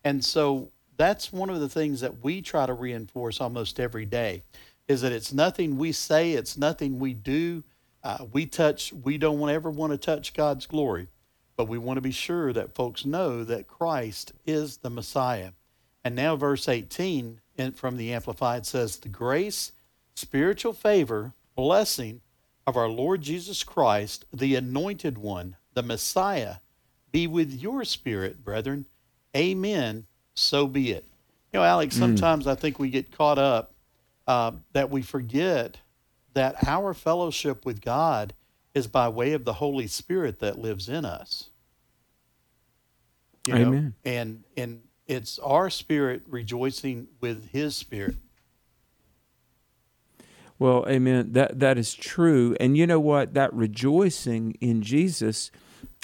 And 0.05 0.25
so 0.25 0.71
that's 0.97 1.33
one 1.33 1.51
of 1.51 1.61
the 1.61 1.69
things 1.69 2.01
that 2.01 2.25
we 2.25 2.43
try 2.43 2.67
to 2.67 2.73
reinforce 2.73 3.41
almost 3.41 3.79
every 3.79 4.07
day 4.07 4.43
is 4.88 5.03
that 5.03 5.12
it's 5.12 5.33
nothing 5.33 5.77
we 5.77 5.92
say, 5.92 6.33
it's 6.33 6.57
nothing 6.57 6.98
we 6.98 7.14
do. 7.14 7.62
Uh, 8.03 8.24
we 8.33 8.46
touch, 8.46 8.92
we 8.92 9.18
don't 9.18 9.48
ever 9.51 9.70
want 9.70 9.92
to 9.92 9.98
touch 9.98 10.33
God's 10.33 10.66
glory, 10.66 11.09
but 11.57 11.68
we 11.68 11.79
want 11.79 11.98
to 11.98 12.03
be 12.03 12.11
sure 12.11 12.53
that 12.55 12.74
folks 12.74 13.05
know 13.05 13.44
that 13.44 13.68
Christ 13.68 14.33
is 14.46 14.79
the 14.79 14.90
Messiah. 14.90 15.51
And 16.05 16.16
now, 16.16 16.37
verse 16.37 16.68
18 16.68 17.40
in, 17.57 17.72
from 17.72 17.96
the 17.96 18.12
Amplified 18.14 18.64
says, 18.64 18.96
The 18.96 19.09
grace, 19.09 19.72
spiritual 20.14 20.72
favor, 20.72 21.35
blessing 21.55 22.22
of 22.66 22.77
our 22.77 22.88
Lord 22.88 23.20
Jesus 23.20 23.64
Christ, 23.64 24.24
the 24.33 24.55
anointed 24.55 25.18
one, 25.18 25.57
the 25.74 25.83
Messiah, 25.83 26.57
be 27.11 27.27
with 27.27 27.51
your 27.53 27.85
spirit, 27.85 28.44
brethren. 28.44 28.87
Amen. 29.37 30.07
So 30.35 30.66
be 30.66 30.92
it. 30.92 31.05
You 31.53 31.61
know, 31.61 31.64
Alex, 31.64 31.96
hmm. 31.96 32.03
sometimes 32.03 32.46
mm. 32.46 32.51
I 32.51 32.55
think 32.55 32.79
we 32.79 32.90
get 32.90 33.11
caught 33.11 33.38
up 33.38 33.74
uh, 34.29 34.53
that 34.75 34.91
we 34.91 35.01
forget 35.01 35.79
that 36.35 36.69
our 36.69 36.93
fellowship 36.93 37.64
with 37.64 37.81
God 37.81 38.35
is 38.75 38.87
by 38.87 39.09
way 39.09 39.33
of 39.33 39.45
the 39.45 39.55
Holy 39.55 39.87
Spirit 39.87 40.38
that 40.41 40.59
lives 40.59 40.88
in 40.88 41.07
us. 41.07 41.49
You 43.47 43.55
know? 43.55 43.61
Amen. 43.69 43.95
And 44.05 44.45
and 44.57 44.83
it's 45.07 45.38
our 45.38 45.71
spirit 45.71 46.23
rejoicing 46.29 47.09
with 47.21 47.49
His 47.51 47.75
spirit. 47.75 48.17
Well, 50.59 50.85
amen. 50.87 51.33
That 51.33 51.59
that 51.61 51.79
is 51.79 51.95
true, 51.95 52.55
and 52.61 52.77
you 52.77 52.87
know 52.87 53.01
what? 53.01 53.33
That 53.33 53.55
rejoicing 53.55 54.59
in 54.61 54.83
Jesus 54.83 55.51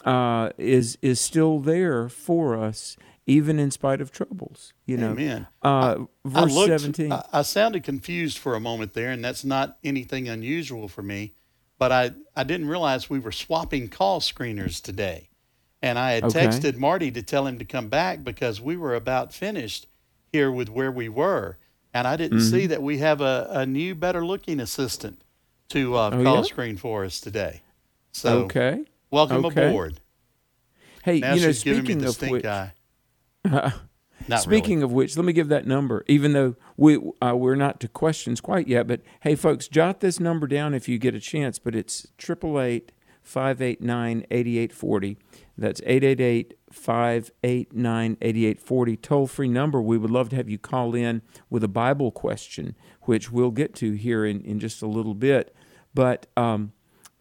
uh, 0.06 0.50
is 0.56 0.96
is 1.02 1.20
still 1.20 1.60
there 1.60 2.08
for 2.08 2.56
us 2.56 2.96
even 3.26 3.58
in 3.58 3.70
spite 3.70 4.00
of 4.00 4.10
troubles. 4.10 4.72
You 4.86 4.96
know, 4.96 5.12
Amen. 5.12 5.46
Uh, 5.62 6.04
verse 6.24 6.52
I 6.52 6.54
looked, 6.54 6.80
17. 6.80 7.12
I, 7.12 7.24
I, 7.32 7.42
sounded 7.42 7.82
confused 7.82 8.38
for 8.38 8.54
a 8.54 8.60
moment 8.60 8.92
there, 8.92 9.10
and 9.10 9.24
that's 9.24 9.44
not 9.44 9.78
anything 9.82 10.28
unusual 10.28 10.88
for 10.88 11.02
me. 11.02 11.32
But 11.78 11.90
I, 11.90 12.10
I 12.36 12.44
didn't 12.44 12.68
realize 12.68 13.10
we 13.10 13.18
were 13.18 13.32
swapping 13.32 13.88
call 13.88 14.20
screeners 14.20 14.80
today. 14.80 15.28
And 15.82 15.98
I 15.98 16.12
had 16.12 16.24
okay. 16.24 16.46
texted 16.46 16.78
Marty 16.78 17.10
to 17.10 17.22
tell 17.22 17.46
him 17.46 17.58
to 17.58 17.64
come 17.64 17.88
back 17.88 18.24
because 18.24 18.60
we 18.60 18.76
were 18.76 18.94
about 18.94 19.34
finished 19.34 19.86
here 20.32 20.50
with 20.50 20.70
where 20.70 20.90
we 20.90 21.08
were. 21.08 21.58
And 21.92 22.06
I 22.08 22.16
didn't 22.16 22.38
mm-hmm. 22.38 22.50
see 22.50 22.66
that 22.66 22.82
we 22.82 22.98
have 22.98 23.20
a, 23.20 23.48
a 23.50 23.66
new, 23.66 23.94
better 23.94 24.24
looking 24.24 24.60
assistant 24.60 25.22
to 25.70 25.96
uh, 25.96 26.10
oh, 26.12 26.22
call 26.22 26.36
yeah? 26.36 26.42
screen 26.42 26.76
for 26.76 27.04
us 27.04 27.20
today. 27.20 27.62
So, 28.12 28.44
okay. 28.44 28.84
welcome 29.10 29.44
okay. 29.46 29.68
aboard. 29.68 30.00
Hey, 31.02 31.20
now 31.20 31.34
you 31.34 31.42
know, 31.42 31.52
speaking 31.52 32.02
of 32.04 32.20
which, 32.22 32.44
eye. 32.46 32.72
Speaking 34.38 34.78
really. 34.78 34.84
of 34.84 34.92
which, 34.92 35.16
let 35.16 35.26
me 35.26 35.32
give 35.32 35.48
that 35.48 35.66
number. 35.66 36.04
Even 36.08 36.32
though 36.32 36.56
we 36.76 36.98
uh, 37.20 37.34
we're 37.36 37.56
not 37.56 37.78
to 37.80 37.88
questions 37.88 38.40
quite 38.40 38.68
yet, 38.68 38.86
but 38.86 39.02
hey, 39.20 39.34
folks, 39.34 39.68
jot 39.68 40.00
this 40.00 40.18
number 40.18 40.46
down 40.46 40.72
if 40.72 40.88
you 40.88 40.98
get 40.98 41.14
a 41.14 41.20
chance. 41.20 41.58
But 41.58 41.74
it's 41.74 42.06
triple 42.16 42.60
eight 42.60 42.92
589 43.24 44.26
8840. 44.30 45.16
That's 45.56 45.80
888 45.84 46.54
589 46.70 48.16
8840. 48.20 48.96
Toll 48.98 49.26
free 49.26 49.48
number. 49.48 49.80
We 49.80 49.98
would 49.98 50.10
love 50.10 50.28
to 50.30 50.36
have 50.36 50.48
you 50.48 50.58
call 50.58 50.94
in 50.94 51.22
with 51.48 51.64
a 51.64 51.68
Bible 51.68 52.10
question, 52.10 52.76
which 53.02 53.32
we'll 53.32 53.50
get 53.50 53.74
to 53.76 53.92
here 53.92 54.24
in, 54.24 54.42
in 54.42 54.60
just 54.60 54.82
a 54.82 54.86
little 54.86 55.14
bit. 55.14 55.54
But, 55.94 56.26
um, 56.36 56.72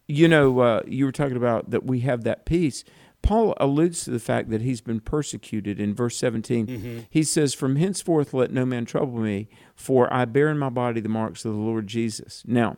you 0.08 0.28
know, 0.28 0.60
uh, 0.60 0.82
you 0.86 1.06
were 1.06 1.12
talking 1.12 1.38
about 1.38 1.70
that 1.70 1.86
we 1.86 2.02
have 2.02 2.24
that 2.26 2.46
peace. 2.46 2.84
Paul 3.24 3.56
alludes 3.58 4.04
to 4.04 4.12
the 4.12 4.20
fact 4.20 4.50
that 4.52 4.62
he's 4.62 4.82
been 4.82 5.00
persecuted 5.00 5.80
in 5.80 5.96
verse 5.96 6.18
17. 6.18 6.68
Mm-hmm. 6.68 7.00
He 7.10 7.24
says, 7.24 7.54
From 7.54 7.78
henceforth 7.78 8.34
let 8.34 8.52
no 8.52 8.66
man 8.66 8.86
trouble 8.86 9.20
me, 9.20 9.48
for 9.76 10.14
I 10.14 10.26
bear 10.26 10.50
in 10.50 10.60
my 10.60 10.70
body 10.70 11.02
the 11.02 11.10
marks 11.10 11.46
of 11.46 11.54
the 11.54 11.60
Lord 11.60 11.88
Jesus. 11.88 12.44
Now, 12.46 12.78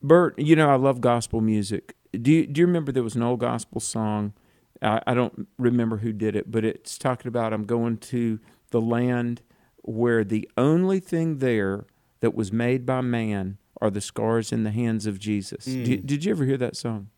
Bert, 0.00 0.38
you 0.38 0.56
know, 0.56 0.70
I 0.70 0.76
love 0.76 1.00
gospel 1.00 1.40
music. 1.40 1.94
Do 2.12 2.32
you, 2.32 2.46
do 2.46 2.60
you 2.60 2.66
remember 2.66 2.92
there 2.92 3.02
was 3.02 3.16
an 3.16 3.22
old 3.22 3.40
gospel 3.40 3.80
song? 3.80 4.32
I, 4.80 5.02
I 5.06 5.14
don't 5.14 5.48
remember 5.58 5.98
who 5.98 6.12
did 6.12 6.36
it, 6.36 6.50
but 6.50 6.64
it's 6.64 6.96
talking 6.96 7.28
about 7.28 7.52
I'm 7.52 7.64
going 7.64 7.98
to 7.98 8.38
the 8.70 8.80
land 8.80 9.42
where 9.82 10.22
the 10.22 10.48
only 10.56 11.00
thing 11.00 11.38
there 11.38 11.86
that 12.20 12.34
was 12.34 12.52
made 12.52 12.86
by 12.86 13.00
man 13.00 13.58
are 13.80 13.90
the 13.90 14.00
scars 14.00 14.52
in 14.52 14.62
the 14.62 14.70
hands 14.70 15.06
of 15.06 15.18
Jesus. 15.18 15.66
Mm. 15.66 15.84
Did, 15.84 16.06
did 16.06 16.24
you 16.24 16.30
ever 16.30 16.44
hear 16.44 16.58
that 16.58 16.76
song? 16.76 17.08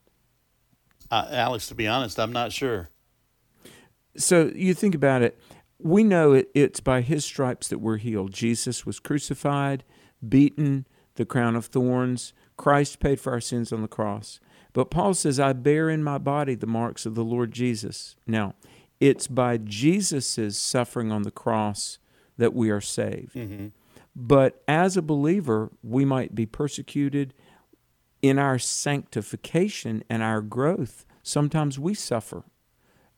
Uh, 1.13 1.29
Alex, 1.31 1.69
to 1.69 1.75
be 1.75 1.87
honest, 1.87 2.19
I'm 2.19 2.33
not 2.33 2.53
sure. 2.53 2.89
So 4.17 4.51
you 4.55 4.73
think 4.73 4.95
about 4.95 5.21
it. 5.21 5.39
We 5.79 6.05
know 6.05 6.33
it, 6.33 6.49
it's 6.55 6.81
by 6.81 7.03
his 7.03 7.23
stripes 7.23 7.69
that 7.69 7.81
we're 7.81 7.99
healed. 7.99 8.33
Jesus 8.33 8.87
was 8.87 8.99
crucified, 8.99 9.85
beaten, 10.27 10.87
the 11.17 11.27
crown 11.27 11.55
of 11.55 11.67
thorns. 11.67 12.33
Christ 12.57 12.99
paid 12.99 13.21
for 13.21 13.31
our 13.31 13.43
sins 13.43 13.75
on 13.75 13.83
the 13.83 13.89
cross. 13.89 14.41
But 14.73 14.91
Paul 14.91 15.13
says, 15.13 15.39
I 15.39 15.53
bear 15.53 15.91
in 15.91 16.03
my 16.03 16.17
body 16.17 16.55
the 16.55 16.67
marks 16.67 17.05
of 17.05 17.15
the 17.15 17.25
Lord 17.25 17.53
Jesus. 17.53 18.17
Now, 18.27 18.55
it's 18.99 19.27
by 19.27 19.59
Jesus' 19.59 20.57
suffering 20.57 21.13
on 21.13 21.25
the 21.25 21.31
cross 21.31 21.99
that 22.39 22.55
we 22.55 22.71
are 22.71 22.81
saved. 22.81 23.35
Mm-hmm. 23.35 23.67
But 24.17 24.63
as 24.67 24.97
a 24.97 25.03
believer, 25.03 25.73
we 25.83 26.07
might 26.07 26.35
be 26.35 26.47
persecuted, 26.47 27.35
in 28.23 28.39
our 28.39 28.59
sanctification 28.59 30.05
and 30.09 30.23
our 30.23 30.41
growth, 30.41 31.05
sometimes 31.23 31.79
we 31.79 31.93
suffer. 31.93 32.45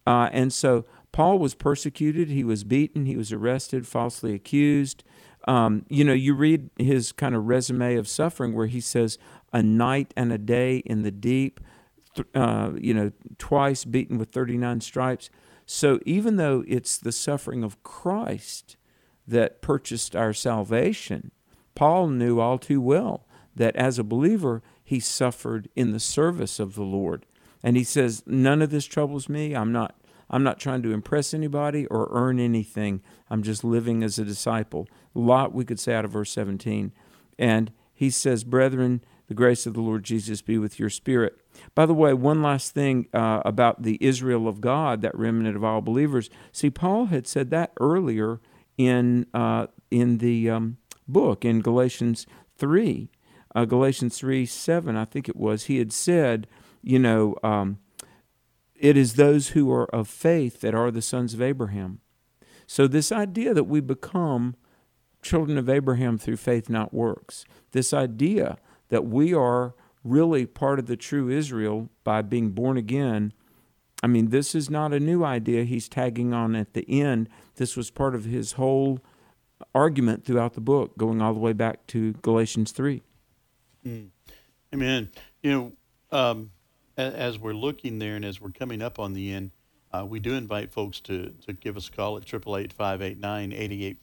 Uh, 0.07 0.29
and 0.33 0.53
so 0.53 0.85
Paul 1.13 1.39
was 1.39 1.55
persecuted, 1.55 2.29
he 2.29 2.45
was 2.45 2.65
beaten, 2.65 3.07
he 3.07 3.17
was 3.17 3.33
arrested, 3.33 3.87
falsely 3.87 4.35
accused. 4.35 5.05
Um, 5.47 5.85
you 5.89 6.05
know, 6.05 6.13
you 6.15 6.35
read 6.35 6.71
his 6.79 7.13
kind 7.13 7.35
of 7.35 7.47
resume 7.47 7.97
of 7.97 8.09
suffering 8.09 8.55
where 8.55 8.67
he 8.67 8.81
says, 8.81 9.19
a 9.53 9.63
night 9.63 10.13
and 10.17 10.33
a 10.33 10.39
day 10.39 10.79
in 10.79 11.03
the 11.03 11.11
deep, 11.11 11.61
uh, 12.35 12.73
you 12.77 12.93
know, 12.93 13.13
twice 13.39 13.85
beaten 13.85 14.19
with 14.19 14.31
39 14.31 14.81
stripes. 14.81 15.31
So 15.67 16.01
even 16.05 16.37
though 16.37 16.65
it's 16.67 16.99
the 16.99 17.13
suffering 17.13 17.63
of 17.63 17.83
Christ 17.83 18.77
that 19.27 19.63
purchased 19.63 20.17
our 20.17 20.33
salvation, 20.33 21.31
Paul 21.75 22.09
knew 22.09 22.41
all 22.41 22.59
too 22.59 22.81
well 22.81 23.27
that 23.57 23.77
as 23.77 23.99
a 23.99 24.05
believer, 24.05 24.63
he 24.85 25.01
suffered 25.01 25.69
in 25.75 25.93
the 25.93 26.01
service 26.01 26.61
of 26.61 26.75
the 26.75 26.83
Lord. 26.83 27.27
And 27.63 27.77
he 27.77 27.85
says, 27.85 28.23
None 28.27 28.63
of 28.63 28.71
this 28.71 28.85
troubles 28.85 29.29
me. 29.29 29.57
I'm 29.57 29.73
not 29.73 29.97
I'm 30.31 30.43
not 30.43 30.59
trying 30.59 30.83
to 30.83 30.93
impress 30.93 31.35
anybody 31.35 31.87
or 31.87 32.09
earn 32.11 32.39
anything. 32.39 33.03
I'm 33.31 33.43
just 33.43 33.63
living 33.63 34.03
as 34.03 34.19
a 34.19 34.25
disciple. 34.25 34.89
A 35.15 35.19
lot 35.19 35.55
we 35.55 35.65
could 35.65 35.79
say 35.79 35.95
out 35.95 36.05
of 36.05 36.13
verse 36.13 36.31
17. 36.33 36.93
And 37.39 37.73
he 37.93 38.11
says, 38.11 38.43
Brethren, 38.43 39.05
the 39.29 39.35
grace 39.35 39.67
of 39.67 39.75
the 39.75 39.81
Lord 39.81 40.03
Jesus 40.03 40.43
be 40.43 40.59
with 40.59 40.79
your 40.79 40.91
spirit. 40.91 41.39
By 41.75 41.87
the 41.87 41.95
way, 41.95 42.15
one 42.15 42.43
last 42.43 42.75
thing 42.75 43.07
uh, 43.15 43.43
about 43.45 43.83
the 43.83 43.99
Israel 44.01 44.49
of 44.49 44.61
God, 44.61 45.03
that 45.03 45.17
remnant 45.17 45.57
of 45.57 45.65
all 45.65 45.81
believers. 45.81 46.31
See, 46.53 46.71
Paul 46.71 47.07
had 47.07 47.27
said 47.27 47.51
that 47.51 47.73
earlier 47.81 48.41
in 48.77 49.27
uh, 49.33 49.69
in 49.91 50.19
the 50.19 50.51
um, 50.51 50.79
book 51.07 51.45
in 51.45 51.61
Galatians 51.61 52.27
three 52.57 53.09
uh, 53.55 53.65
Galatians 53.65 54.19
3 54.19 54.47
7, 54.47 54.97
I 54.97 55.05
think 55.05 55.29
it 55.29 55.37
was, 55.37 55.65
he 55.65 55.79
had 55.79 55.93
said, 55.93 56.47
you 56.83 56.99
know, 56.99 57.37
um, 57.43 57.79
it 58.75 58.97
is 58.97 59.15
those 59.15 59.49
who 59.49 59.71
are 59.73 59.87
of 59.95 60.09
faith 60.09 60.61
that 60.61 60.75
are 60.75 60.91
the 60.91 61.03
sons 61.03 61.33
of 61.35 61.41
Abraham. 61.41 62.01
So, 62.67 62.87
this 62.87 63.13
idea 63.13 63.55
that 63.55 63.65
we 63.65 63.81
become 63.81 64.57
children 65.23 65.57
of 65.57 65.69
Abraham 65.69 66.19
through 66.19 66.37
faith, 66.37 66.69
not 66.69 66.93
works, 66.93 67.45
this 67.73 67.93
idea 67.93 68.59
that 68.89 69.07
we 69.07 69.33
are 69.33 69.75
really 70.03 70.45
part 70.45 70.79
of 70.79 70.87
the 70.87 70.97
true 70.97 71.31
Israel 71.31 71.89
by 72.03 72.21
being 72.21 72.51
born 72.51 72.77
again. 72.77 73.33
I 74.03 74.07
mean, 74.07 74.29
this 74.29 74.55
is 74.55 74.69
not 74.69 74.93
a 74.93 75.01
new 75.01 75.25
idea 75.25 75.65
he's 75.65 75.89
tagging 75.89 76.35
on 76.35 76.55
at 76.55 76.75
the 76.75 76.85
end. 76.89 77.31
This 77.57 77.75
was 77.77 77.91
part 77.91 78.15
of 78.15 78.25
his 78.25 78.53
whole 78.53 79.01
argument 79.75 80.25
throughout 80.25 80.53
the 80.53 80.61
book, 80.61 80.99
going 80.99 81.23
all 81.23 81.33
the 81.33 81.41
way 81.41 81.55
back 81.55 81.87
to 81.89 82.13
Galatians 82.15 82.73
3. 82.73 83.03
Mm. 83.87 84.09
Amen. 84.73 85.11
You 85.43 85.51
know, 85.51 85.73
um, 86.17 86.51
as, 86.97 87.39
we're 87.39 87.55
looking 87.55 87.99
there 87.99 88.17
and 88.17 88.25
as 88.25 88.41
we're 88.41 88.51
coming 88.51 88.81
up 88.83 88.99
on 88.99 89.13
the 89.13 89.33
end, 89.33 89.51
uh, 89.93 90.05
we 90.09 90.19
do 90.19 90.35
invite 90.35 90.73
folks 90.73 91.01
to, 91.01 91.33
to 91.47 91.53
give 91.53 91.77
us 91.77 91.89
a 91.89 91.93
call 91.93 92.17
at 92.17 92.25
888 92.33 93.99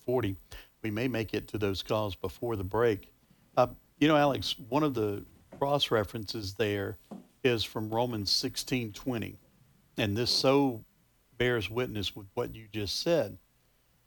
We 0.83 0.91
may 0.91 1.07
make 1.07 1.33
it 1.33 1.47
to 1.49 1.57
those 1.57 1.83
calls 1.83 2.15
before 2.15 2.55
the 2.55 2.63
break. 2.63 3.11
Uh, 3.57 3.67
you 3.99 4.07
know, 4.07 4.15
Alex, 4.15 4.55
one 4.69 4.83
of 4.83 4.93
the 4.93 5.25
cross 5.57 5.91
references 5.91 6.53
there 6.53 6.97
is 7.43 7.63
from 7.63 7.89
Romans 7.89 8.31
16:20. 8.31 9.35
And 9.97 10.15
this 10.15 10.31
so 10.31 10.83
bears 11.37 11.69
witness 11.69 12.15
with 12.15 12.27
what 12.33 12.55
you 12.55 12.67
just 12.71 13.01
said. 13.01 13.37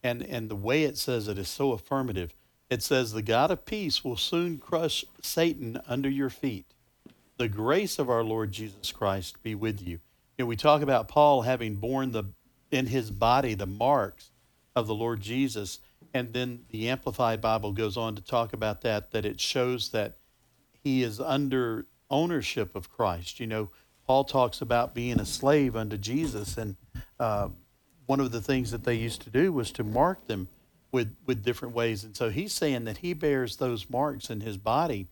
And 0.03 0.23
and 0.23 0.49
the 0.49 0.57
way 0.57 0.85
it 0.85 0.97
says 0.97 1.29
it 1.29 1.39
is 1.39 1.49
so 1.49 1.73
affirmative 1.73 2.35
it 2.75 2.83
says, 2.83 3.13
The 3.13 3.23
God 3.23 3.51
of 3.51 3.65
peace 3.65 4.05
will 4.05 4.17
soon 4.17 4.59
crush 4.59 5.05
Satan 5.23 5.81
under 5.87 6.11
your 6.11 6.31
feet. 6.31 6.67
The 7.37 7.49
grace 7.49 7.99
of 7.99 8.11
our 8.11 8.23
Lord 8.23 8.53
Jesus 8.53 8.93
Christ 8.93 9.43
be 9.43 9.55
with 9.55 9.81
you. 9.81 10.01
You 10.37 10.45
know, 10.45 10.47
we 10.47 10.57
talk 10.57 10.83
about 10.83 11.09
Paul 11.09 11.43
having 11.43 11.77
borne 11.77 12.11
the 12.11 12.25
in 12.71 12.87
his 12.87 13.11
body 13.11 13.55
the 13.55 13.67
marks 13.67 14.33
of 14.75 14.87
the 14.87 14.95
Lord 14.95 15.21
Jesus. 15.21 15.79
And 16.13 16.33
then 16.33 16.65
the 16.71 16.89
Amplified 16.89 17.41
Bible 17.41 17.73
goes 17.73 17.97
on 17.97 18.17
to 18.17 18.23
talk 18.23 18.53
about 18.53 18.81
that, 18.83 19.13
that 19.13 19.25
it 19.25 19.41
shows 19.41 19.91
that 19.91 20.17
he 20.73 21.03
is 21.03 21.21
under 21.21 21.87
ownership 22.11 22.75
of 22.75 22.91
Christ. 22.91 23.39
You 23.39 23.47
know, 23.47 23.71
Paul 24.07 24.25
talks 24.25 24.61
about 24.61 24.95
being 24.95 25.21
a 25.21 25.25
slave 25.25 25.77
unto 25.77 25.97
Jesus. 25.97 26.57
And 26.57 26.77
uh, 27.21 27.49
one 28.07 28.21
of 28.21 28.33
the 28.33 28.43
things 28.43 28.73
that 28.73 28.85
they 28.85 28.95
used 28.95 29.23
to 29.23 29.31
do 29.31 29.53
was 29.53 29.71
to 29.73 29.85
mark 29.85 30.27
them 30.27 30.49
with 30.95 31.17
with 31.27 31.43
different 31.43 31.75
ways. 31.75 32.05
And 32.05 32.17
so 32.17 32.31
he's 32.31 32.53
saying 32.53 32.85
that 32.85 32.99
he 32.99 33.15
bears 33.15 33.57
those 33.57 33.91
marks 33.91 34.31
in 34.31 34.41
his 34.41 34.57
body, 34.57 35.09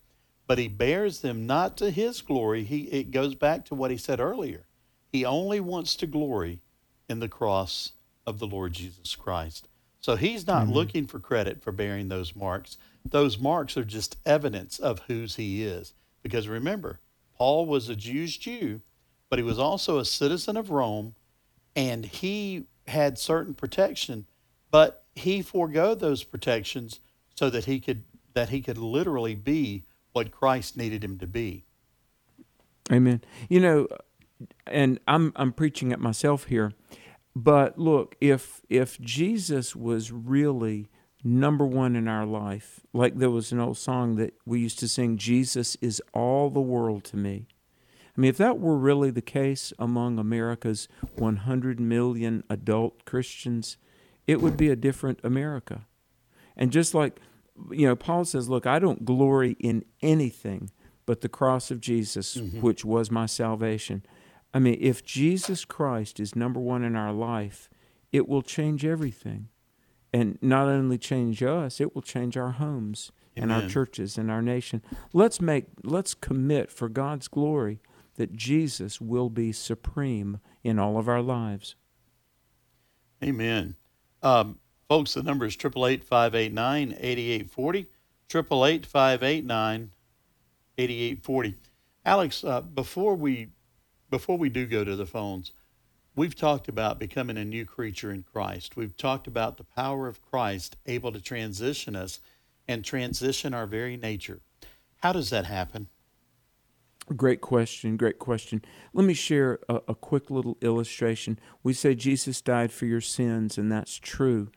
but 0.46 0.56
he 0.56 0.68
bears 0.68 1.20
them 1.20 1.44
not 1.44 1.76
to 1.78 1.90
his 1.90 2.22
glory. 2.22 2.62
He 2.62 2.82
it 2.84 3.10
goes 3.10 3.34
back 3.34 3.64
to 3.66 3.74
what 3.74 3.90
he 3.90 3.96
said 3.96 4.20
earlier. 4.20 4.68
He 5.12 5.24
only 5.24 5.58
wants 5.58 5.96
to 5.96 6.06
glory 6.06 6.60
in 7.08 7.18
the 7.18 7.28
cross 7.28 7.92
of 8.24 8.38
the 8.38 8.46
Lord 8.46 8.74
Jesus 8.74 9.16
Christ. 9.16 9.68
So 10.00 10.14
he's 10.14 10.46
not 10.46 10.64
mm-hmm. 10.64 10.72
looking 10.72 11.06
for 11.08 11.18
credit 11.18 11.62
for 11.62 11.72
bearing 11.72 12.08
those 12.08 12.36
marks. 12.36 12.78
Those 13.04 13.38
marks 13.38 13.76
are 13.76 13.84
just 13.84 14.16
evidence 14.24 14.78
of 14.78 15.00
whose 15.08 15.34
he 15.34 15.64
is. 15.64 15.94
Because 16.22 16.46
remember, 16.46 17.00
Paul 17.36 17.66
was 17.66 17.88
a 17.88 17.96
Jew's 17.96 18.36
Jew, 18.36 18.82
but 19.28 19.40
he 19.40 19.44
was 19.44 19.58
also 19.58 19.98
a 19.98 20.04
citizen 20.04 20.56
of 20.56 20.70
Rome, 20.70 21.16
and 21.74 22.06
he 22.06 22.66
had 22.86 23.18
certain 23.18 23.54
protection, 23.54 24.26
but 24.70 25.01
he 25.14 25.42
forego 25.42 25.94
those 25.94 26.24
protections 26.24 27.00
so 27.34 27.50
that 27.50 27.64
he 27.66 27.80
could 27.80 28.04
that 28.34 28.48
he 28.48 28.62
could 28.62 28.78
literally 28.78 29.34
be 29.34 29.84
what 30.12 30.30
Christ 30.30 30.76
needed 30.76 31.04
him 31.04 31.18
to 31.18 31.26
be. 31.26 31.64
Amen. 32.90 33.22
You 33.48 33.60
know, 33.60 33.88
and 34.66 34.98
I'm 35.06 35.32
I'm 35.36 35.52
preaching 35.52 35.92
at 35.92 36.00
myself 36.00 36.44
here, 36.44 36.72
but 37.34 37.78
look, 37.78 38.16
if 38.20 38.62
if 38.68 39.00
Jesus 39.00 39.76
was 39.76 40.10
really 40.10 40.88
number 41.24 41.64
one 41.64 41.94
in 41.94 42.08
our 42.08 42.26
life, 42.26 42.80
like 42.92 43.18
there 43.18 43.30
was 43.30 43.52
an 43.52 43.60
old 43.60 43.78
song 43.78 44.16
that 44.16 44.34
we 44.44 44.60
used 44.60 44.78
to 44.80 44.88
sing, 44.88 45.16
Jesus 45.16 45.76
is 45.80 46.02
all 46.12 46.50
the 46.50 46.60
world 46.60 47.04
to 47.04 47.16
me. 47.16 47.46
I 48.16 48.20
mean, 48.20 48.28
if 48.28 48.36
that 48.38 48.58
were 48.58 48.76
really 48.76 49.10
the 49.10 49.22
case 49.22 49.72
among 49.78 50.18
America's 50.18 50.86
100 51.16 51.80
million 51.80 52.44
adult 52.50 53.04
Christians, 53.06 53.78
it 54.26 54.40
would 54.40 54.56
be 54.56 54.70
a 54.70 54.76
different 54.76 55.20
America. 55.22 55.86
And 56.56 56.70
just 56.70 56.94
like, 56.94 57.18
you 57.70 57.86
know, 57.86 57.96
Paul 57.96 58.24
says, 58.24 58.48
Look, 58.48 58.66
I 58.66 58.78
don't 58.78 59.04
glory 59.04 59.56
in 59.58 59.84
anything 60.00 60.70
but 61.06 61.20
the 61.20 61.28
cross 61.28 61.70
of 61.70 61.80
Jesus, 61.80 62.36
mm-hmm. 62.36 62.60
which 62.60 62.84
was 62.84 63.10
my 63.10 63.26
salvation. 63.26 64.04
I 64.54 64.58
mean, 64.58 64.78
if 64.80 65.04
Jesus 65.04 65.64
Christ 65.64 66.20
is 66.20 66.36
number 66.36 66.60
one 66.60 66.84
in 66.84 66.94
our 66.94 67.12
life, 67.12 67.68
it 68.12 68.28
will 68.28 68.42
change 68.42 68.84
everything. 68.84 69.48
And 70.12 70.38
not 70.42 70.68
only 70.68 70.98
change 70.98 71.42
us, 71.42 71.80
it 71.80 71.94
will 71.94 72.02
change 72.02 72.36
our 72.36 72.52
homes 72.52 73.10
Amen. 73.36 73.50
and 73.50 73.62
our 73.62 73.68
churches 73.68 74.18
and 74.18 74.30
our 74.30 74.42
nation. 74.42 74.82
Let's 75.12 75.40
make 75.40 75.64
let's 75.82 76.14
commit 76.14 76.70
for 76.70 76.88
God's 76.88 77.28
glory 77.28 77.80
that 78.16 78.34
Jesus 78.34 79.00
will 79.00 79.30
be 79.30 79.52
supreme 79.52 80.38
in 80.62 80.78
all 80.78 80.98
of 80.98 81.08
our 81.08 81.22
lives. 81.22 81.76
Amen. 83.24 83.76
Um, 84.22 84.58
folks, 84.88 85.14
the 85.14 85.22
number 85.22 85.46
is 85.46 85.54
888 85.54 86.04
589 86.04 86.96
8840. 86.98 87.86
888 88.34 88.86
589 88.86 89.90
8840. 90.78 91.54
Alex, 92.04 92.44
uh, 92.44 92.60
before 92.60 93.14
we 93.14 93.48
before 94.10 94.36
we 94.36 94.48
do 94.50 94.66
go 94.66 94.84
to 94.84 94.94
the 94.94 95.06
phones, 95.06 95.52
we've 96.14 96.34
talked 96.34 96.68
about 96.68 96.98
becoming 96.98 97.38
a 97.38 97.44
new 97.44 97.64
creature 97.64 98.12
in 98.12 98.22
Christ. 98.22 98.76
We've 98.76 98.96
talked 98.96 99.26
about 99.26 99.56
the 99.56 99.64
power 99.64 100.06
of 100.06 100.20
Christ 100.22 100.76
able 100.86 101.12
to 101.12 101.20
transition 101.20 101.96
us 101.96 102.20
and 102.68 102.84
transition 102.84 103.54
our 103.54 103.66
very 103.66 103.96
nature. 103.96 104.40
How 104.98 105.12
does 105.12 105.30
that 105.30 105.46
happen? 105.46 105.88
Great 107.16 107.40
question. 107.40 107.96
Great 107.96 108.18
question. 108.18 108.62
Let 108.92 109.04
me 109.04 109.14
share 109.14 109.58
a, 109.68 109.80
a, 109.88 109.94
quick 109.94 110.30
little 110.30 110.56
illustration. 110.60 111.38
We 111.62 111.72
say 111.72 111.94
Jesus 111.94 112.40
died 112.40 112.72
for 112.72 112.86
your 112.86 113.00
sins, 113.00 113.58
and 113.58 113.72
that's 113.72 113.98
true. 113.98 114.50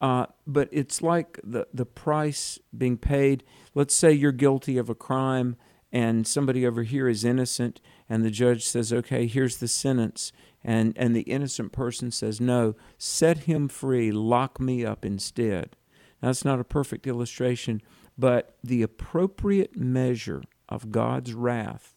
Uh, 0.00 0.26
but 0.44 0.68
it's 0.72 1.00
like 1.00 1.38
the, 1.44 1.68
the 1.72 1.86
price 1.86 2.58
being 2.76 2.96
paid. 2.96 3.44
Let's 3.72 3.94
say 3.94 4.12
you're 4.12 4.32
guilty 4.32 4.78
of 4.78 4.90
a 4.90 4.96
crime, 4.96 5.56
and 5.92 6.26
somebody 6.26 6.66
over 6.66 6.82
here 6.82 7.08
is 7.08 7.24
innocent, 7.24 7.80
and 8.08 8.24
the 8.24 8.30
judge 8.30 8.64
says, 8.64 8.92
okay, 8.92 9.26
here's 9.26 9.58
the 9.58 9.68
sentence. 9.68 10.32
And, 10.64 10.92
and 10.96 11.14
the 11.14 11.22
innocent 11.22 11.70
person 11.70 12.10
says, 12.10 12.40
no, 12.40 12.74
set 12.98 13.38
him 13.40 13.68
free, 13.68 14.10
lock 14.10 14.58
me 14.58 14.84
up 14.84 15.04
instead. 15.04 15.76
Now, 16.20 16.28
that's 16.28 16.44
not 16.44 16.60
a 16.60 16.64
perfect 16.64 17.06
illustration, 17.06 17.80
but 18.18 18.56
the 18.62 18.82
appropriate 18.82 19.76
measure 19.76 20.42
of 20.72 20.90
God's 20.90 21.34
wrath 21.34 21.94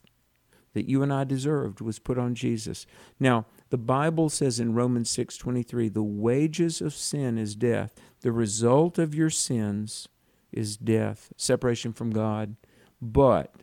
that 0.76 0.90
you 0.90 1.02
and 1.02 1.12
I 1.12 1.24
deserved 1.24 1.80
was 1.82 2.00
put 2.00 2.20
on 2.20 2.36
Jesus. 2.36 2.86
Now, 3.18 3.46
the 3.70 3.78
Bible 3.78 4.30
says 4.30 4.60
in 4.60 4.76
Romans 4.76 5.10
6:23, 5.10 5.88
"The 5.90 6.04
wages 6.04 6.82
of 6.82 6.94
sin 6.94 7.38
is 7.38 7.56
death. 7.56 7.96
The 8.20 8.34
result 8.34 9.00
of 9.00 9.16
your 9.16 9.30
sins 9.30 10.10
is 10.52 10.78
death, 10.78 11.32
separation 11.38 11.94
from 11.94 12.12
God. 12.12 12.58
But 13.02 13.56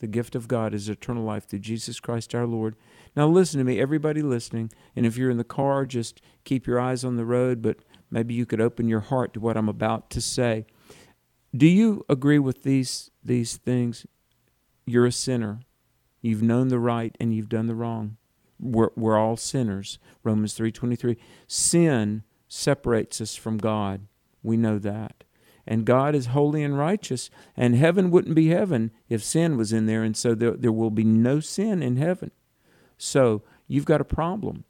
the 0.00 0.06
gift 0.06 0.34
of 0.34 0.48
God 0.48 0.74
is 0.74 0.88
eternal 0.88 1.24
life 1.24 1.46
through 1.46 1.60
Jesus 1.60 1.98
Christ 1.98 2.34
our 2.34 2.46
Lord." 2.46 2.76
Now 3.16 3.26
listen 3.26 3.58
to 3.58 3.64
me, 3.64 3.80
everybody 3.80 4.20
listening, 4.22 4.70
and 4.94 5.06
if 5.06 5.16
you're 5.16 5.30
in 5.30 5.38
the 5.38 5.44
car, 5.44 5.86
just 5.86 6.20
keep 6.44 6.66
your 6.66 6.78
eyes 6.78 7.04
on 7.04 7.16
the 7.16 7.24
road, 7.24 7.62
but 7.62 7.78
maybe 8.10 8.34
you 8.34 8.44
could 8.44 8.60
open 8.60 8.86
your 8.86 9.00
heart 9.00 9.32
to 9.32 9.40
what 9.40 9.56
I'm 9.56 9.68
about 9.68 10.10
to 10.10 10.20
say. 10.20 10.66
Do 11.56 11.66
you 11.66 12.04
agree 12.08 12.38
with 12.38 12.64
these 12.64 13.10
these 13.24 13.56
things? 13.56 14.06
You're 14.90 15.06
a 15.06 15.12
sinner. 15.12 15.60
You've 16.20 16.42
known 16.42 16.66
the 16.66 16.80
right 16.80 17.16
and 17.20 17.32
you've 17.32 17.48
done 17.48 17.68
the 17.68 17.76
wrong. 17.76 18.16
We're, 18.58 18.90
we're 18.96 19.16
all 19.16 19.36
sinners. 19.36 20.00
Romans 20.24 20.58
3:23. 20.58 21.16
Sin 21.46 22.24
separates 22.48 23.20
us 23.20 23.36
from 23.36 23.56
God. 23.56 24.08
We 24.42 24.56
know 24.56 24.80
that. 24.80 25.22
And 25.64 25.84
God 25.84 26.16
is 26.16 26.26
holy 26.26 26.64
and 26.64 26.76
righteous, 26.76 27.30
and 27.56 27.76
heaven 27.76 28.10
wouldn't 28.10 28.34
be 28.34 28.48
heaven 28.48 28.90
if 29.08 29.22
sin 29.22 29.56
was 29.56 29.72
in 29.72 29.86
there, 29.86 30.02
and 30.02 30.16
so 30.16 30.34
there, 30.34 30.56
there 30.56 30.72
will 30.72 30.90
be 30.90 31.04
no 31.04 31.38
sin 31.38 31.82
in 31.82 31.96
heaven. 31.96 32.32
So 32.98 33.42
you've 33.68 33.84
got 33.84 34.00
a 34.00 34.04
problem. 34.04 34.64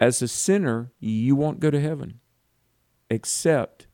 As 0.00 0.20
a 0.22 0.28
sinner, 0.28 0.90
you 0.98 1.36
won't 1.36 1.60
go 1.60 1.70
to 1.70 1.80
heaven, 1.80 2.18
except 3.08 3.85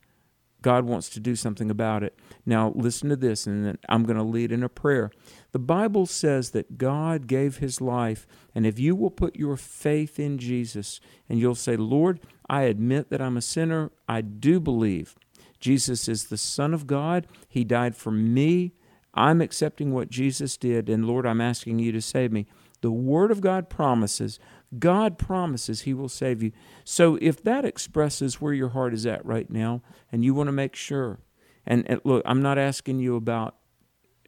God 0.62 0.84
wants 0.84 1.08
to 1.10 1.20
do 1.20 1.36
something 1.36 1.70
about 1.70 2.02
it. 2.02 2.18
Now, 2.46 2.72
listen 2.74 3.08
to 3.10 3.16
this, 3.16 3.46
and 3.46 3.66
then 3.66 3.78
I'm 3.88 4.04
going 4.04 4.16
to 4.16 4.22
lead 4.22 4.52
in 4.52 4.62
a 4.62 4.68
prayer. 4.68 5.10
The 5.52 5.58
Bible 5.58 6.06
says 6.06 6.50
that 6.50 6.78
God 6.78 7.26
gave 7.26 7.58
his 7.58 7.80
life, 7.80 8.26
and 8.54 8.66
if 8.66 8.78
you 8.78 8.96
will 8.96 9.10
put 9.10 9.36
your 9.36 9.56
faith 9.56 10.18
in 10.18 10.38
Jesus 10.38 11.00
and 11.28 11.38
you'll 11.38 11.54
say, 11.54 11.76
Lord, 11.76 12.20
I 12.48 12.62
admit 12.62 13.10
that 13.10 13.20
I'm 13.20 13.36
a 13.36 13.42
sinner, 13.42 13.90
I 14.08 14.20
do 14.20 14.60
believe 14.60 15.16
Jesus 15.62 16.08
is 16.08 16.24
the 16.24 16.36
Son 16.36 16.74
of 16.74 16.86
God, 16.86 17.26
He 17.48 17.62
died 17.62 17.94
for 17.94 18.10
me. 18.10 18.72
I'm 19.14 19.40
accepting 19.40 19.92
what 19.92 20.10
Jesus 20.10 20.56
did, 20.56 20.88
and 20.88 21.06
Lord, 21.06 21.24
I'm 21.24 21.40
asking 21.40 21.78
you 21.78 21.92
to 21.92 22.02
save 22.02 22.32
me. 22.32 22.46
The 22.80 22.90
Word 22.90 23.30
of 23.30 23.40
God 23.40 23.70
promises 23.70 24.40
God 24.78 25.18
promises 25.18 25.82
He 25.82 25.94
will 25.94 26.08
save 26.08 26.42
you. 26.42 26.52
So 26.84 27.18
if 27.20 27.42
that 27.42 27.64
expresses 27.64 28.40
where 28.40 28.52
your 28.52 28.70
heart 28.70 28.94
is 28.94 29.06
at 29.06 29.24
right 29.24 29.50
now, 29.50 29.82
and 30.10 30.24
you 30.24 30.34
want 30.34 30.48
to 30.48 30.52
make 30.52 30.74
sure, 30.74 31.20
and, 31.66 31.88
and 31.88 32.00
look, 32.04 32.22
I'm 32.24 32.42
not 32.42 32.58
asking 32.58 32.98
you 32.98 33.16
about 33.16 33.56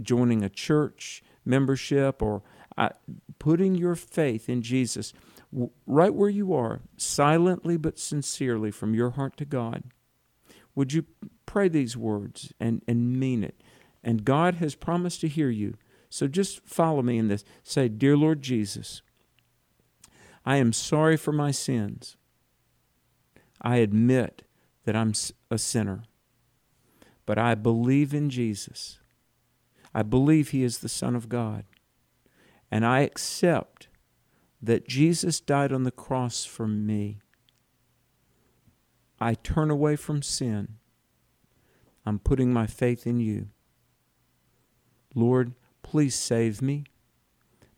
joining 0.02 0.42
a 0.42 0.48
church 0.48 1.22
membership 1.44 2.22
or 2.22 2.42
uh, 2.76 2.90
putting 3.38 3.74
your 3.74 3.94
faith 3.94 4.48
in 4.48 4.62
Jesus 4.62 5.12
right 5.87 6.14
where 6.14 6.30
you 6.30 6.52
are, 6.52 6.80
silently 6.96 7.76
but 7.76 7.98
sincerely 7.98 8.70
from 8.70 8.94
your 8.94 9.11
heart 9.11 9.37
to 9.37 9.44
God. 9.44 9.85
Would 10.74 10.92
you 10.92 11.04
pray 11.46 11.68
these 11.68 11.96
words 11.96 12.52
and, 12.59 12.83
and 12.88 13.18
mean 13.18 13.44
it? 13.44 13.61
And 14.02 14.24
God 14.24 14.57
has 14.57 14.74
promised 14.74 15.20
to 15.20 15.28
hear 15.28 15.50
you. 15.50 15.74
So 16.11 16.26
just 16.26 16.66
follow 16.66 17.02
me 17.02 17.18
in 17.18 17.28
this. 17.28 17.44
Say, 17.62 17.88
Dear 17.88 18.16
Lord 18.16 18.42
Jesus, 18.42 19.02
I 20.44 20.57
am 20.57 20.72
sorry 20.72 21.16
for 21.16 21.33
my 21.33 21.50
sins. 21.50 22.16
I 23.62 23.76
admit 23.76 24.42
that 24.85 24.94
I'm 24.94 25.14
a 25.50 25.59
sinner. 25.59 26.04
But 27.24 27.38
I 27.38 27.54
believe 27.54 28.12
in 28.12 28.28
Jesus. 28.28 28.98
I 29.94 30.02
believe 30.02 30.50
He 30.50 30.62
is 30.62 30.78
the 30.78 30.88
Son 30.88 31.16
of 31.16 31.30
God. 31.30 31.64
And 32.70 32.85
I 32.85 33.00
accept 33.00 33.88
that 34.61 34.87
Jesus 34.87 35.40
died 35.40 35.72
on 35.72 35.85
the 35.85 35.90
cross 35.90 36.44
for 36.44 36.66
me. 36.66 37.20
I 39.18 39.35
turn 39.35 39.70
away 39.70 39.96
from 39.96 40.20
sin. 40.20 40.76
I'm 42.04 42.18
putting 42.18 42.52
my 42.52 42.66
faith 42.66 43.07
in 43.07 43.20
you. 43.20 43.48
Lord, 45.14 45.54
please 45.83 46.14
save 46.14 46.61
me. 46.61 46.85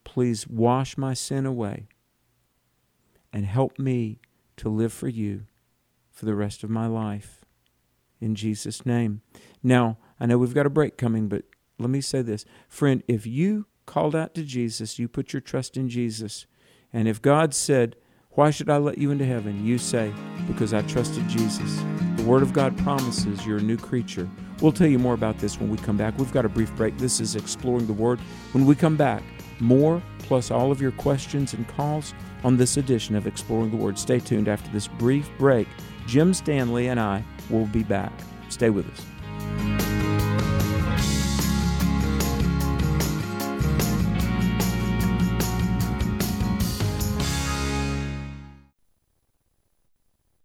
Please 0.03 0.49
wash 0.49 0.97
my 0.97 1.15
sin 1.15 1.47
away 1.47 1.87
and 3.33 3.47
help 3.47 3.79
me 3.79 4.21
to 4.57 4.69
live 4.69 4.93
for 4.93 5.09
you 5.09 5.47
for 6.11 6.25
the 6.25 6.35
rest 6.35 6.65
of 6.65 6.71
my 6.71 6.87
life. 6.87 7.45
In 8.21 8.35
Jesus' 8.35 8.87
name. 8.87 9.21
Now, 9.63 9.99
I 10.19 10.27
know 10.27 10.39
we've 10.39 10.55
got 10.55 10.67
a 10.67 10.71
break 10.71 10.97
coming, 10.97 11.29
but 11.29 11.45
let 11.79 11.91
me 11.91 12.01
say 12.01 12.23
this. 12.23 12.45
Friend, 12.69 13.03
if 13.07 13.27
you 13.27 13.67
called 13.85 14.17
out 14.17 14.35
to 14.35 14.43
Jesus, 14.43 14.99
you 14.99 15.09
put 15.09 15.33
your 15.33 15.41
trust 15.41 15.77
in 15.77 15.89
Jesus, 15.89 16.47
and 16.93 17.07
if 17.07 17.21
God 17.21 17.55
said, 17.55 17.97
Why 18.31 18.51
should 18.51 18.71
I 18.71 18.79
let 18.79 18.99
you 18.99 19.11
into 19.11 19.27
heaven? 19.27 19.67
You 19.67 19.77
say, 19.77 20.13
Because 20.47 20.73
I 20.73 20.83
trusted 20.83 21.29
Jesus. 21.29 21.83
The 22.17 22.25
Word 22.25 22.43
of 22.43 22.55
God 22.55 22.77
promises 22.79 23.45
you're 23.45 23.59
a 23.59 23.63
new 23.63 23.77
creature. 23.77 24.29
We'll 24.63 24.73
tell 24.73 24.87
you 24.87 24.99
more 24.99 25.15
about 25.15 25.39
this 25.39 25.61
when 25.61 25.69
we 25.69 25.77
come 25.77 25.99
back. 25.99 26.17
We've 26.19 26.33
got 26.33 26.47
a 26.47 26.49
brief 26.49 26.75
break. 26.77 26.97
This 26.97 27.21
is 27.21 27.37
Exploring 27.37 27.87
the 27.87 27.93
Word. 27.93 28.19
When 28.53 28.65
we 28.65 28.75
come 28.75 28.97
back, 28.97 29.23
more 29.61 30.03
plus 30.27 30.51
all 30.51 30.71
of 30.71 30.81
your 30.81 30.93
questions 30.93 31.55
and 31.55 31.67
calls 31.69 32.15
on 32.45 32.57
this 32.57 32.77
edition 32.77 33.17
of 33.17 33.27
Exploring 33.27 33.71
the 33.71 33.77
Word. 33.77 33.99
Stay 33.99 34.21
tuned 34.21 34.49
after 34.49 34.71
this 34.71 34.89
brief 34.89 35.31
break. 35.39 35.69
Jim 36.07 36.35
Stanley 36.35 36.89
and 36.89 37.01
I 37.01 37.25
will 37.51 37.67
be 37.67 37.83
back. 37.83 38.13
Stay 38.49 38.71
with 38.71 38.89
us. 38.91 39.16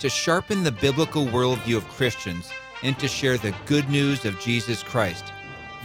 to 0.00 0.08
sharpen 0.08 0.64
the 0.64 0.72
biblical 0.72 1.26
worldview 1.26 1.76
of 1.76 1.88
Christians 1.88 2.50
and 2.82 2.98
to 2.98 3.06
share 3.06 3.36
the 3.36 3.54
good 3.66 3.88
news 3.90 4.24
of 4.24 4.40
Jesus 4.40 4.82
Christ. 4.82 5.32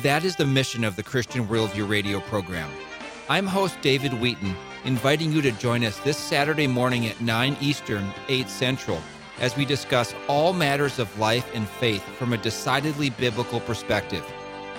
That 0.01 0.23
is 0.23 0.37
the 0.37 0.45
mission 0.45 0.85
of 0.85 0.95
the 0.95 1.03
Christian 1.03 1.47
Worldview 1.47 1.87
radio 1.87 2.21
program. 2.21 2.69
I'm 3.27 3.45
host 3.45 3.77
David 3.81 4.13
Wheaton, 4.13 4.55
inviting 4.85 5.33
you 5.33 5.41
to 5.41 5.51
join 5.51 5.83
us 5.83 5.97
this 5.99 6.17
Saturday 6.17 6.67
morning 6.67 7.05
at 7.07 7.19
9 7.19 7.57
Eastern, 7.59 8.09
8 8.29 8.47
Central, 8.47 9.01
as 9.39 9.57
we 9.57 9.65
discuss 9.65 10.15
all 10.29 10.53
matters 10.53 10.97
of 10.97 11.19
life 11.19 11.49
and 11.53 11.67
faith 11.67 12.03
from 12.17 12.31
a 12.31 12.37
decidedly 12.37 13.09
biblical 13.09 13.59
perspective. 13.59 14.25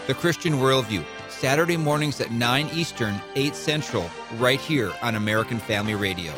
The 0.06 0.14
Christian 0.14 0.54
Worldview 0.54 1.04
Saturday 1.28 1.76
mornings 1.76 2.22
at 2.22 2.30
9 2.30 2.70
Eastern, 2.72 3.20
8 3.34 3.54
Central, 3.54 4.08
right 4.36 4.60
here 4.60 4.92
on 5.02 5.16
American 5.16 5.58
Family 5.58 5.94
Radio. 5.94 6.32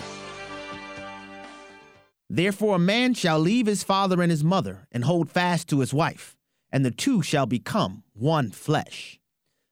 Therefore, 2.31 2.77
a 2.77 2.81
man 2.81 3.15
shall 3.15 3.39
leave 3.39 3.67
his 3.67 3.83
father 3.83 4.21
and 4.21 4.31
his 4.31 4.45
mother 4.45 4.87
and 4.93 5.05
hold 5.05 5.31
fast 5.31 5.69
to 5.69 5.81
his 5.81 5.95
wife, 5.95 6.37
and 6.71 6.85
the 6.85 6.91
two 6.91 7.23
shall 7.23 7.47
become 7.47 8.05
one 8.13 8.51
flesh. 8.51 9.19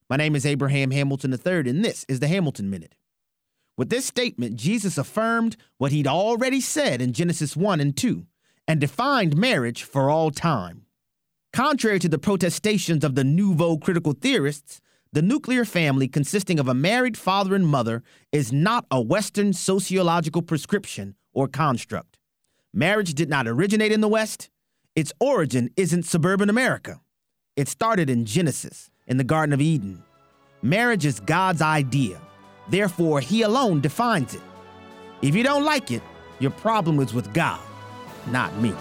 My 0.09 0.17
name 0.17 0.35
is 0.35 0.47
Abraham 0.47 0.91
Hamilton 0.91 1.33
III, 1.33 1.69
and 1.69 1.85
this 1.85 2.05
is 2.09 2.21
the 2.21 2.29
Hamilton 2.29 2.71
Minute. 2.71 2.95
With 3.77 3.91
this 3.91 4.07
statement, 4.07 4.57
Jesus 4.57 4.97
affirmed 4.97 5.57
what 5.77 5.93
he'd 5.93 6.07
already 6.07 6.63
said 6.63 7.03
in 7.03 7.13
Genesis 7.13 7.55
1 7.57 7.81
and 7.81 7.95
2 7.95 8.27
and 8.67 8.81
defined 8.81 9.37
marriage 9.37 9.83
for 9.83 10.09
all 10.09 10.31
time. 10.31 10.87
Contrary 11.53 11.99
to 11.99 12.09
the 12.09 12.19
protestations 12.19 13.05
of 13.05 13.15
the 13.15 13.25
nouveau 13.25 13.77
critical 13.77 14.13
theorists, 14.13 14.81
the 15.13 15.23
nuclear 15.23 15.65
family 15.65 16.09
consisting 16.09 16.59
of 16.59 16.69
a 16.69 16.75
married 16.75 17.17
father 17.17 17.55
and 17.55 17.67
mother 17.67 18.03
is 18.33 18.53
not 18.53 18.87
a 18.91 19.01
Western 19.01 19.53
sociological 19.53 20.43
prescription 20.43 21.15
or 21.33 21.49
construct. 21.49 22.16
Marriage 22.79 23.14
did 23.14 23.31
not 23.31 23.49
originate 23.49 23.91
in 23.91 24.03
the 24.03 24.09
West. 24.09 24.51
Its 24.95 25.11
origin 25.18 25.70
isn't 25.79 26.03
suburban 26.03 26.51
America. 26.51 27.01
It 27.57 27.68
started 27.68 28.11
in 28.11 28.27
Genesis, 28.27 28.91
in 29.07 29.16
the 29.16 29.24
Garden 29.24 29.55
of 29.55 29.62
Eden. 29.62 30.03
Marriage 30.61 31.07
is 31.07 31.18
God's 31.20 31.62
idea. 31.62 32.20
Therefore, 32.68 33.20
He 33.20 33.41
alone 33.41 33.81
defines 33.81 34.35
it. 34.35 34.43
If 35.22 35.35
you 35.35 35.43
don't 35.43 35.64
like 35.64 35.91
it, 35.91 36.03
your 36.39 36.51
problem 36.51 37.01
is 37.01 37.14
with 37.14 37.33
God, 37.33 37.62
not 38.27 38.55
me. 38.61 38.74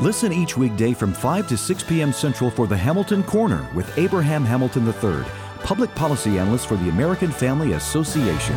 Listen 0.00 0.32
each 0.32 0.56
weekday 0.56 0.94
from 0.94 1.12
5 1.12 1.46
to 1.46 1.56
6 1.56 1.82
p.m. 1.84 2.12
Central 2.12 2.50
for 2.50 2.66
the 2.66 2.76
Hamilton 2.76 3.22
Corner 3.22 3.70
with 3.76 3.96
Abraham 3.96 4.44
Hamilton 4.44 4.88
III, 4.88 5.24
Public 5.62 5.94
Policy 5.94 6.36
Analyst 6.40 6.66
for 6.66 6.74
the 6.78 6.88
American 6.88 7.30
Family 7.30 7.74
Association. 7.74 8.56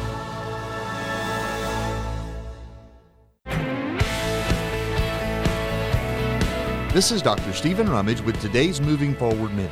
This 6.93 7.13
is 7.13 7.21
Dr. 7.21 7.53
Stephen 7.53 7.89
Rummage 7.89 8.19
with 8.19 8.37
today's 8.41 8.81
Moving 8.81 9.15
Forward 9.15 9.53
Minute. 9.53 9.71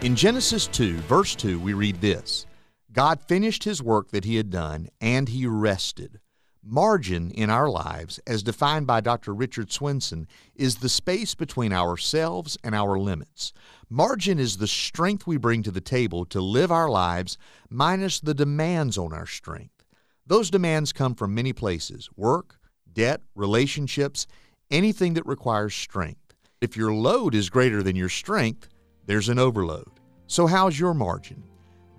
In 0.00 0.16
Genesis 0.16 0.66
2, 0.68 0.94
verse 1.00 1.34
2, 1.34 1.60
we 1.60 1.74
read 1.74 2.00
this 2.00 2.46
God 2.90 3.20
finished 3.20 3.64
his 3.64 3.82
work 3.82 4.12
that 4.12 4.24
he 4.24 4.36
had 4.36 4.48
done, 4.48 4.88
and 4.98 5.28
he 5.28 5.46
rested. 5.46 6.20
Margin 6.64 7.30
in 7.32 7.50
our 7.50 7.68
lives, 7.68 8.18
as 8.26 8.42
defined 8.42 8.86
by 8.86 9.02
Dr. 9.02 9.34
Richard 9.34 9.72
Swenson, 9.72 10.26
is 10.54 10.76
the 10.76 10.88
space 10.88 11.34
between 11.34 11.70
ourselves 11.70 12.56
and 12.64 12.74
our 12.74 12.98
limits. 12.98 13.52
Margin 13.90 14.38
is 14.38 14.56
the 14.56 14.66
strength 14.66 15.26
we 15.26 15.36
bring 15.36 15.62
to 15.64 15.70
the 15.70 15.82
table 15.82 16.24
to 16.24 16.40
live 16.40 16.72
our 16.72 16.88
lives 16.88 17.36
minus 17.68 18.20
the 18.20 18.32
demands 18.32 18.96
on 18.96 19.12
our 19.12 19.26
strength. 19.26 19.84
Those 20.26 20.48
demands 20.48 20.94
come 20.94 21.14
from 21.14 21.34
many 21.34 21.52
places 21.52 22.08
work, 22.16 22.58
debt, 22.90 23.20
relationships, 23.34 24.26
anything 24.70 25.12
that 25.12 25.26
requires 25.26 25.74
strength. 25.74 26.23
If 26.60 26.76
your 26.76 26.94
load 26.94 27.34
is 27.34 27.50
greater 27.50 27.82
than 27.82 27.96
your 27.96 28.08
strength, 28.08 28.68
there's 29.06 29.28
an 29.28 29.38
overload. 29.38 29.90
So, 30.26 30.46
how's 30.46 30.78
your 30.78 30.94
margin? 30.94 31.42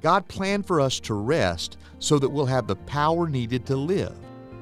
God 0.01 0.27
planned 0.27 0.65
for 0.65 0.81
us 0.81 0.99
to 1.01 1.13
rest 1.13 1.77
so 1.99 2.19
that 2.19 2.29
we'll 2.29 2.45
have 2.45 2.67
the 2.67 2.75
power 2.75 3.29
needed 3.29 3.65
to 3.67 3.75
live. 3.75 4.15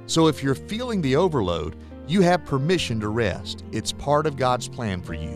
So, 0.05 0.27
if 0.27 0.43
you're 0.43 0.55
feeling 0.55 1.01
the 1.01 1.15
overload, 1.15 1.77
you 2.07 2.21
have 2.21 2.43
permission 2.43 2.99
to 2.99 3.09
rest. 3.09 3.63
It's 3.71 3.93
part 3.93 4.25
of 4.25 4.35
God's 4.35 4.67
plan 4.67 5.01
for 5.01 5.13
you. 5.13 5.35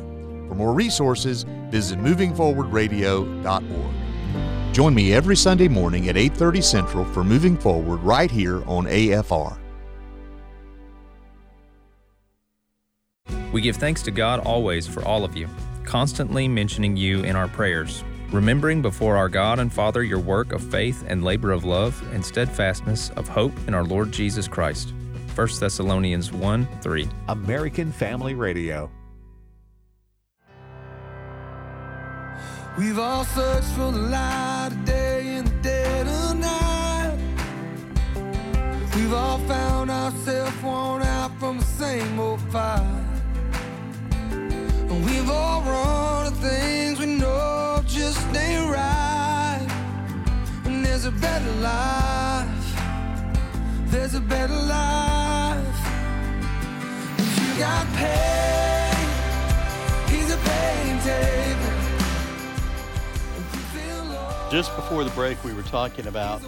For 0.50 0.56
more 0.56 0.74
resources, 0.74 1.46
visit 1.70 2.00
movingforwardradio.org. 2.00 4.74
Join 4.74 4.94
me 4.94 5.14
every 5.14 5.36
Sunday 5.36 5.68
morning 5.68 6.10
at 6.10 6.18
8:30 6.18 6.62
Central 6.62 7.06
for 7.06 7.24
Moving 7.24 7.58
Forward 7.58 8.04
right 8.04 8.30
here 8.30 8.64
on 8.68 8.88
AFR. 8.88 9.58
We 13.52 13.62
give 13.62 13.78
thanks 13.78 14.02
to 14.04 14.12
God 14.12 14.42
always 14.42 14.88
for 14.88 15.04
all 15.06 15.24
of 15.24 15.38
you, 15.38 15.48
constantly 15.86 16.48
mentioning 16.48 16.98
you 16.98 17.24
in 17.24 17.36
our 17.36 17.48
prayers, 17.48 18.04
remembering 18.32 18.82
before 18.82 19.16
our 19.16 19.30
God 19.30 19.60
and 19.60 19.72
Father 19.72 20.04
your 20.04 20.20
work 20.20 20.52
of 20.52 20.62
faith 20.62 21.04
and 21.08 21.24
labor 21.24 21.52
of 21.52 21.64
love 21.64 22.02
and 22.14 22.26
steadfastness 22.26 23.10
of 23.12 23.28
hope 23.28 23.54
in 23.68 23.74
our 23.74 23.86
Lord 23.86 24.12
Jesus 24.12 24.48
Christ. 24.48 24.94
1 25.36 25.48
Thessalonians 25.60 26.32
1 26.32 26.68
3. 26.82 27.08
American 27.30 27.92
Family 27.92 28.34
Radio. 28.34 28.92
We've 32.78 33.00
all 33.00 33.24
searched 33.24 33.68
for 33.70 33.92
the 33.92 33.98
light 33.98 34.70
of 34.72 34.86
day 34.86 35.36
in 35.36 35.46
the 35.46 35.62
dead 35.62 36.08
of 36.08 36.38
night. 36.38 37.18
We've 38.96 39.14
all 39.14 39.38
found 39.40 39.90
ourselves 39.90 40.62
worn 40.62 41.02
out 41.02 41.32
from 41.40 41.60
the 41.60 41.66
same 41.66 42.20
old 42.20 42.42
fight. 42.52 42.97
A 51.08 51.12
better 51.12 51.52
life. 51.62 52.82
There's 53.86 54.14
a 54.14 54.20
better 54.20 54.54
life. 54.54 55.66
If 57.18 57.40
you 57.40 57.60
got 57.60 57.88
pain, 57.96 59.08
he's 60.10 60.34
a 60.34 60.38
pain. 60.38 60.68
Just 64.52 64.76
before 64.76 65.06
the 65.06 65.10
break, 65.12 65.42
we 65.46 65.54
were 65.54 65.64
talking 65.64 66.08
about 66.08 66.42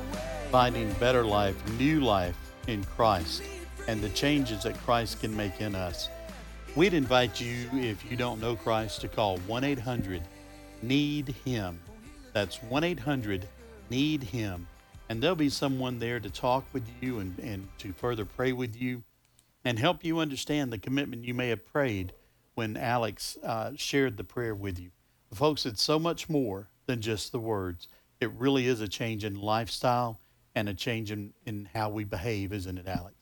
finding 0.51 0.91
better 0.93 1.25
life, 1.25 1.55
new 1.77 2.01
life 2.01 2.35
in 2.67 2.83
Christ, 2.83 3.43
and 3.87 4.01
the 4.01 4.09
changes 4.09 4.63
that 4.63 4.77
Christ 4.79 5.21
can 5.21 5.33
make 5.37 5.61
in 5.61 5.73
us. 5.73 6.09
We'd 6.75 6.93
invite 6.93 7.39
you, 7.39 7.69
if 7.73 8.11
you 8.11 8.17
don't 8.17 8.41
know 8.41 8.57
Christ, 8.57 8.99
to 9.01 9.07
call 9.07 9.37
1 9.37 9.63
800 9.63 10.21
Need 10.81 11.29
Him. 11.45 11.79
That's 12.33 12.61
1 12.63 12.83
800 12.83 13.47
Need 13.89 14.23
Him. 14.23 14.67
And 15.09 15.21
there'll 15.21 15.35
be 15.35 15.49
someone 15.49 15.97
there 15.99 16.19
to 16.19 16.29
talk 16.29 16.65
with 16.71 16.87
you 17.01 17.19
and, 17.19 17.37
and 17.39 17.67
to 17.79 17.93
further 17.93 18.25
pray 18.25 18.51
with 18.51 18.79
you 18.79 19.03
and 19.65 19.79
help 19.79 20.03
you 20.03 20.19
understand 20.19 20.71
the 20.71 20.77
commitment 20.77 21.25
you 21.25 21.33
may 21.33 21.49
have 21.49 21.65
prayed 21.65 22.13
when 22.53 22.77
Alex 22.77 23.37
uh, 23.43 23.71
shared 23.75 24.17
the 24.17 24.23
prayer 24.23 24.53
with 24.53 24.79
you. 24.79 24.91
Folks, 25.33 25.65
it's 25.65 25.81
so 25.81 25.97
much 25.99 26.29
more 26.29 26.69
than 26.85 27.01
just 27.01 27.31
the 27.31 27.39
words. 27.39 27.87
It 28.19 28.31
really 28.33 28.67
is 28.67 28.81
a 28.81 28.87
change 28.87 29.23
in 29.23 29.35
lifestyle 29.35 30.19
and 30.55 30.67
a 30.67 30.73
change 30.73 31.11
in, 31.11 31.33
in 31.45 31.69
how 31.73 31.89
we 31.89 32.03
behave, 32.03 32.51
isn't 32.51 32.77
it, 32.77 32.87
Alex? 32.87 33.15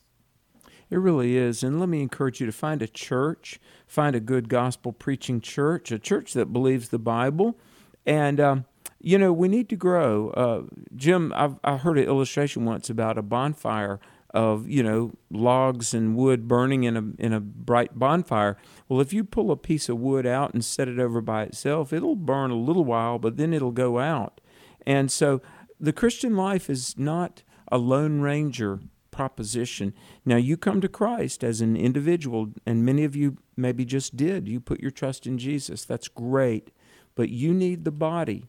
It 0.90 0.96
really 0.96 1.36
is. 1.36 1.62
And 1.62 1.78
let 1.78 1.88
me 1.88 2.00
encourage 2.00 2.40
you 2.40 2.46
to 2.46 2.52
find 2.52 2.80
a 2.80 2.88
church, 2.88 3.60
find 3.86 4.16
a 4.16 4.20
good 4.20 4.48
gospel 4.48 4.92
preaching 4.92 5.40
church, 5.40 5.92
a 5.92 5.98
church 5.98 6.32
that 6.32 6.52
believes 6.52 6.88
the 6.88 6.98
Bible. 6.98 7.58
And, 8.06 8.40
um, 8.40 8.64
you 9.00 9.18
know, 9.18 9.32
we 9.32 9.48
need 9.48 9.68
to 9.68 9.76
grow. 9.76 10.30
Uh, 10.30 10.62
Jim, 10.96 11.32
I've, 11.36 11.56
I 11.62 11.76
heard 11.76 11.98
an 11.98 12.04
illustration 12.04 12.64
once 12.64 12.90
about 12.90 13.18
a 13.18 13.22
bonfire 13.22 14.00
of 14.34 14.68
you 14.68 14.82
know 14.82 15.12
logs 15.30 15.94
and 15.94 16.14
wood 16.14 16.46
burning 16.46 16.84
in 16.84 16.96
a 16.96 17.02
in 17.18 17.32
a 17.32 17.40
bright 17.40 17.98
bonfire. 17.98 18.56
Well, 18.88 19.00
if 19.00 19.12
you 19.12 19.24
pull 19.24 19.50
a 19.50 19.56
piece 19.56 19.88
of 19.88 19.98
wood 19.98 20.26
out 20.26 20.52
and 20.52 20.64
set 20.64 20.88
it 20.88 20.98
over 20.98 21.20
by 21.20 21.44
itself, 21.44 21.92
it'll 21.92 22.16
burn 22.16 22.50
a 22.50 22.56
little 22.56 22.84
while, 22.84 23.18
but 23.18 23.36
then 23.36 23.54
it'll 23.54 23.70
go 23.70 23.98
out. 23.98 24.40
And 24.86 25.10
so 25.10 25.40
the 25.80 25.92
Christian 25.92 26.36
life 26.36 26.68
is 26.68 26.98
not 26.98 27.42
a 27.70 27.78
lone 27.78 28.20
ranger 28.20 28.80
proposition. 29.10 29.94
Now, 30.24 30.36
you 30.36 30.56
come 30.56 30.80
to 30.80 30.88
Christ 30.88 31.42
as 31.42 31.60
an 31.60 31.76
individual, 31.76 32.52
and 32.64 32.84
many 32.84 33.04
of 33.04 33.16
you 33.16 33.36
maybe 33.56 33.84
just 33.84 34.16
did. 34.16 34.48
You 34.48 34.60
put 34.60 34.80
your 34.80 34.90
trust 34.90 35.26
in 35.26 35.38
Jesus. 35.38 35.84
That's 35.84 36.08
great. 36.08 36.70
But 37.14 37.28
you 37.28 37.52
need 37.52 37.84
the 37.84 37.90
body 37.90 38.44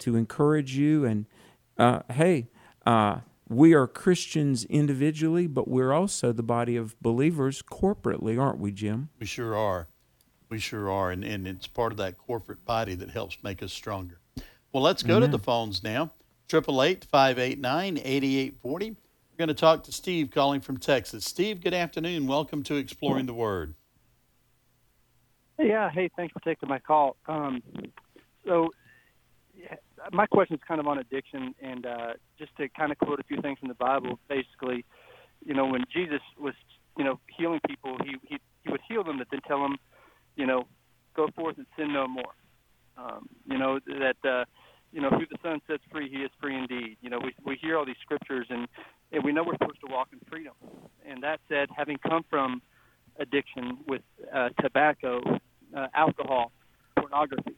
to 0.00 0.16
encourage 0.16 0.76
you. 0.76 1.04
And 1.04 1.26
uh, 1.78 2.00
hey, 2.12 2.48
uh, 2.86 3.20
we 3.48 3.74
are 3.74 3.86
Christians 3.86 4.64
individually, 4.64 5.46
but 5.46 5.68
we're 5.68 5.92
also 5.92 6.32
the 6.32 6.42
body 6.42 6.76
of 6.76 7.00
believers 7.00 7.62
corporately, 7.62 8.40
aren't 8.40 8.58
we, 8.58 8.72
Jim? 8.72 9.10
We 9.20 9.26
sure 9.26 9.56
are. 9.56 9.88
We 10.48 10.58
sure 10.58 10.90
are. 10.90 11.10
And, 11.10 11.24
and 11.24 11.46
it's 11.46 11.66
part 11.66 11.92
of 11.92 11.98
that 11.98 12.18
corporate 12.18 12.64
body 12.64 12.94
that 12.94 13.10
helps 13.10 13.38
make 13.42 13.62
us 13.62 13.72
stronger. 13.72 14.20
Well, 14.72 14.82
let's 14.82 15.02
go 15.02 15.16
Amen. 15.16 15.30
to 15.30 15.36
the 15.36 15.42
phones 15.42 15.82
now. 15.82 16.10
888 16.52 17.04
589 17.04 17.98
8840. 17.98 18.90
We're 18.90 18.96
going 19.36 19.48
to 19.48 19.54
talk 19.54 19.82
to 19.84 19.92
Steve 19.92 20.30
calling 20.30 20.60
from 20.60 20.78
Texas. 20.78 21.24
Steve, 21.24 21.60
good 21.60 21.74
afternoon. 21.74 22.26
Welcome 22.26 22.62
to 22.64 22.76
Exploring 22.76 23.26
the 23.26 23.34
Word. 23.34 23.74
Yeah, 25.58 25.90
hey, 25.90 26.10
thanks 26.16 26.32
for 26.32 26.40
taking 26.40 26.68
my 26.68 26.78
call. 26.78 27.16
Um, 27.26 27.62
so, 28.44 28.70
yeah, 28.72 28.83
my 30.12 30.26
question 30.26 30.56
is 30.56 30.62
kind 30.66 30.80
of 30.80 30.86
on 30.86 30.98
addiction, 30.98 31.54
and 31.62 31.86
uh, 31.86 32.12
just 32.38 32.54
to 32.56 32.68
kind 32.68 32.92
of 32.92 32.98
quote 32.98 33.20
a 33.20 33.24
few 33.24 33.40
things 33.40 33.58
from 33.58 33.68
the 33.68 33.74
Bible. 33.74 34.18
Basically, 34.28 34.84
you 35.44 35.54
know, 35.54 35.66
when 35.66 35.84
Jesus 35.92 36.20
was, 36.38 36.54
you 36.96 37.04
know, 37.04 37.20
healing 37.36 37.60
people, 37.66 37.98
he 38.04 38.16
he, 38.22 38.38
he 38.62 38.70
would 38.70 38.80
heal 38.88 39.04
them, 39.04 39.18
but 39.18 39.28
then 39.30 39.40
tell 39.46 39.60
them, 39.60 39.76
you 40.36 40.46
know, 40.46 40.66
go 41.14 41.28
forth 41.34 41.56
and 41.58 41.66
sin 41.76 41.92
no 41.92 42.08
more. 42.08 42.34
Um, 42.96 43.28
you 43.46 43.58
know 43.58 43.80
that 43.86 44.16
uh, 44.28 44.44
you 44.92 45.00
know, 45.00 45.10
who 45.10 45.26
the 45.28 45.36
Son 45.42 45.60
sets 45.66 45.82
free, 45.90 46.08
he 46.08 46.18
is 46.18 46.30
free 46.40 46.56
indeed. 46.56 46.96
You 47.00 47.10
know, 47.10 47.18
we 47.18 47.34
we 47.44 47.56
hear 47.60 47.76
all 47.76 47.84
these 47.84 47.96
scriptures, 48.00 48.46
and 48.48 48.68
and 49.12 49.24
we 49.24 49.32
know 49.32 49.42
we're 49.42 49.54
supposed 49.54 49.80
to 49.86 49.92
walk 49.92 50.08
in 50.12 50.20
freedom. 50.30 50.54
And 51.06 51.22
that 51.24 51.40
said, 51.48 51.68
having 51.76 51.98
come 51.98 52.24
from 52.30 52.62
addiction 53.18 53.78
with 53.86 54.02
uh, 54.32 54.50
tobacco, 54.60 55.20
uh, 55.76 55.88
alcohol, 55.94 56.52
pornography, 57.14 57.56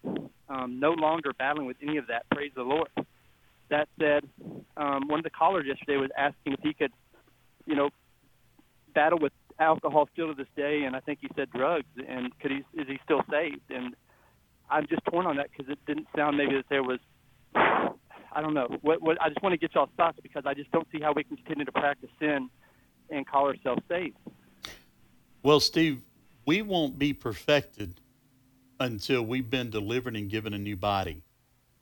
um, 0.48 0.80
no 0.80 0.92
longer 0.92 1.32
battling 1.38 1.66
with 1.66 1.76
any 1.82 1.96
of 1.96 2.06
that. 2.08 2.28
Praise 2.30 2.52
the 2.54 2.62
Lord. 2.62 2.88
That 3.68 3.88
said, 3.98 4.24
um, 4.76 5.08
one 5.08 5.18
of 5.18 5.24
the 5.24 5.30
callers 5.30 5.66
yesterday 5.66 5.96
was 5.96 6.10
asking 6.16 6.52
if 6.52 6.60
he 6.62 6.72
could, 6.72 6.92
you 7.66 7.74
know, 7.74 7.90
battle 8.94 9.18
with 9.18 9.32
alcohol 9.58 10.08
still 10.12 10.28
to 10.28 10.34
this 10.34 10.46
day, 10.56 10.84
and 10.84 10.94
I 10.94 11.00
think 11.00 11.18
he 11.20 11.28
said 11.34 11.50
drugs. 11.50 11.86
And 12.06 12.38
could 12.38 12.52
he 12.52 12.58
is 12.80 12.86
he 12.86 12.98
still 13.04 13.22
saved? 13.30 13.70
And 13.70 13.94
I'm 14.70 14.86
just 14.86 15.04
torn 15.10 15.26
on 15.26 15.36
that 15.36 15.48
because 15.50 15.70
it 15.70 15.78
didn't 15.86 16.06
sound 16.16 16.36
maybe 16.36 16.54
that 16.54 16.66
there 16.68 16.82
was. 16.82 17.00
I 17.54 18.42
don't 18.42 18.52
know. 18.52 18.68
What, 18.82 19.00
what 19.00 19.20
I 19.22 19.30
just 19.30 19.42
want 19.42 19.54
to 19.54 19.56
get 19.56 19.74
y'all's 19.74 19.88
thoughts 19.96 20.18
because 20.22 20.44
I 20.44 20.52
just 20.52 20.70
don't 20.70 20.86
see 20.92 21.00
how 21.00 21.14
we 21.14 21.24
can 21.24 21.36
continue 21.36 21.64
to 21.64 21.72
practice 21.72 22.10
sin 22.20 22.50
and 23.08 23.26
call 23.26 23.46
ourselves 23.46 23.82
saved. 23.88 24.16
Well, 25.42 25.58
Steve, 25.58 26.02
we 26.44 26.60
won't 26.60 26.98
be 26.98 27.14
perfected 27.14 27.98
until 28.78 29.22
we've 29.22 29.50
been 29.50 29.70
delivered 29.70 30.16
and 30.16 30.30
given 30.30 30.54
a 30.54 30.58
new 30.58 30.76
body. 30.76 31.22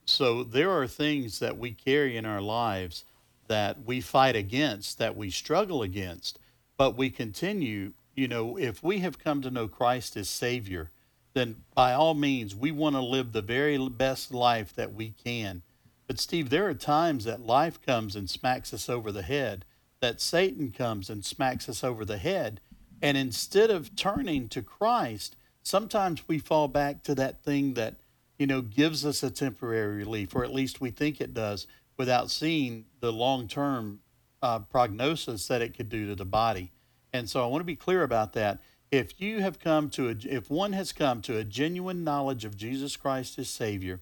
So 0.04 0.44
there 0.44 0.70
are 0.70 0.86
things 0.86 1.38
that 1.38 1.58
we 1.58 1.72
carry 1.72 2.16
in 2.16 2.26
our 2.26 2.40
lives 2.40 3.04
that 3.48 3.84
we 3.84 4.00
fight 4.00 4.36
against, 4.36 4.98
that 4.98 5.16
we 5.16 5.30
struggle 5.30 5.82
against, 5.82 6.38
but 6.76 6.96
we 6.96 7.10
continue. 7.10 7.92
You 8.14 8.28
know, 8.28 8.58
if 8.58 8.82
we 8.82 8.98
have 8.98 9.18
come 9.18 9.42
to 9.42 9.50
know 9.50 9.68
Christ 9.68 10.16
as 10.16 10.28
Savior, 10.28 10.90
then 11.32 11.56
by 11.74 11.92
all 11.92 12.14
means, 12.14 12.54
we 12.54 12.70
want 12.70 12.94
to 12.96 13.02
live 13.02 13.32
the 13.32 13.42
very 13.42 13.76
best 13.88 14.32
life 14.32 14.74
that 14.74 14.94
we 14.94 15.10
can. 15.10 15.62
But, 16.06 16.20
Steve, 16.20 16.50
there 16.50 16.68
are 16.68 16.74
times 16.74 17.24
that 17.24 17.40
life 17.40 17.80
comes 17.80 18.14
and 18.14 18.30
smacks 18.30 18.72
us 18.72 18.88
over 18.88 19.10
the 19.10 19.22
head, 19.22 19.64
that 20.00 20.20
Satan 20.20 20.70
comes 20.70 21.10
and 21.10 21.24
smacks 21.24 21.68
us 21.68 21.82
over 21.82 22.04
the 22.04 22.18
head. 22.18 22.60
And 23.02 23.16
instead 23.16 23.70
of 23.70 23.96
turning 23.96 24.48
to 24.50 24.62
Christ, 24.62 25.34
sometimes 25.64 26.28
we 26.28 26.38
fall 26.38 26.68
back 26.68 27.02
to 27.02 27.14
that 27.16 27.42
thing 27.42 27.74
that, 27.74 27.96
you 28.38 28.46
know, 28.46 28.60
gives 28.60 29.04
us 29.04 29.22
a 29.22 29.30
temporary 29.30 29.96
relief, 29.96 30.34
or 30.34 30.44
at 30.44 30.54
least 30.54 30.80
we 30.80 30.90
think 30.90 31.20
it 31.20 31.34
does, 31.34 31.66
without 31.96 32.30
seeing 32.30 32.84
the 33.00 33.12
long 33.12 33.48
term 33.48 34.00
uh, 34.42 34.60
prognosis 34.60 35.48
that 35.48 35.62
it 35.62 35.76
could 35.76 35.88
do 35.88 36.06
to 36.06 36.14
the 36.14 36.24
body. 36.24 36.70
And 37.12 37.28
so 37.28 37.42
I 37.42 37.46
want 37.46 37.60
to 37.60 37.66
be 37.66 37.76
clear 37.76 38.02
about 38.02 38.32
that 38.34 38.60
if 38.90 39.20
you 39.20 39.40
have 39.40 39.58
come 39.58 39.90
to 39.90 40.08
a, 40.08 40.14
if 40.24 40.50
one 40.50 40.72
has 40.72 40.92
come 40.92 41.20
to 41.22 41.36
a 41.36 41.44
genuine 41.44 42.04
knowledge 42.04 42.44
of 42.44 42.56
Jesus 42.56 42.96
Christ 42.96 43.38
as 43.38 43.48
Savior, 43.48 44.00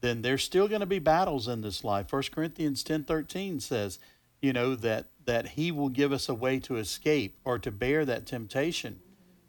then 0.00 0.22
there's 0.22 0.44
still 0.44 0.68
going 0.68 0.80
to 0.80 0.86
be 0.86 0.98
battles 0.98 1.48
in 1.48 1.62
this 1.62 1.82
life. 1.82 2.12
1 2.12 2.22
Corinthians 2.32 2.84
10:13 2.84 3.62
says, 3.62 3.98
you 4.42 4.52
know 4.52 4.74
that 4.76 5.06
that 5.24 5.48
He 5.48 5.72
will 5.72 5.88
give 5.88 6.12
us 6.12 6.28
a 6.28 6.34
way 6.34 6.58
to 6.60 6.76
escape 6.76 7.36
or 7.44 7.58
to 7.58 7.70
bear 7.70 8.04
that 8.04 8.26
temptation. 8.26 9.00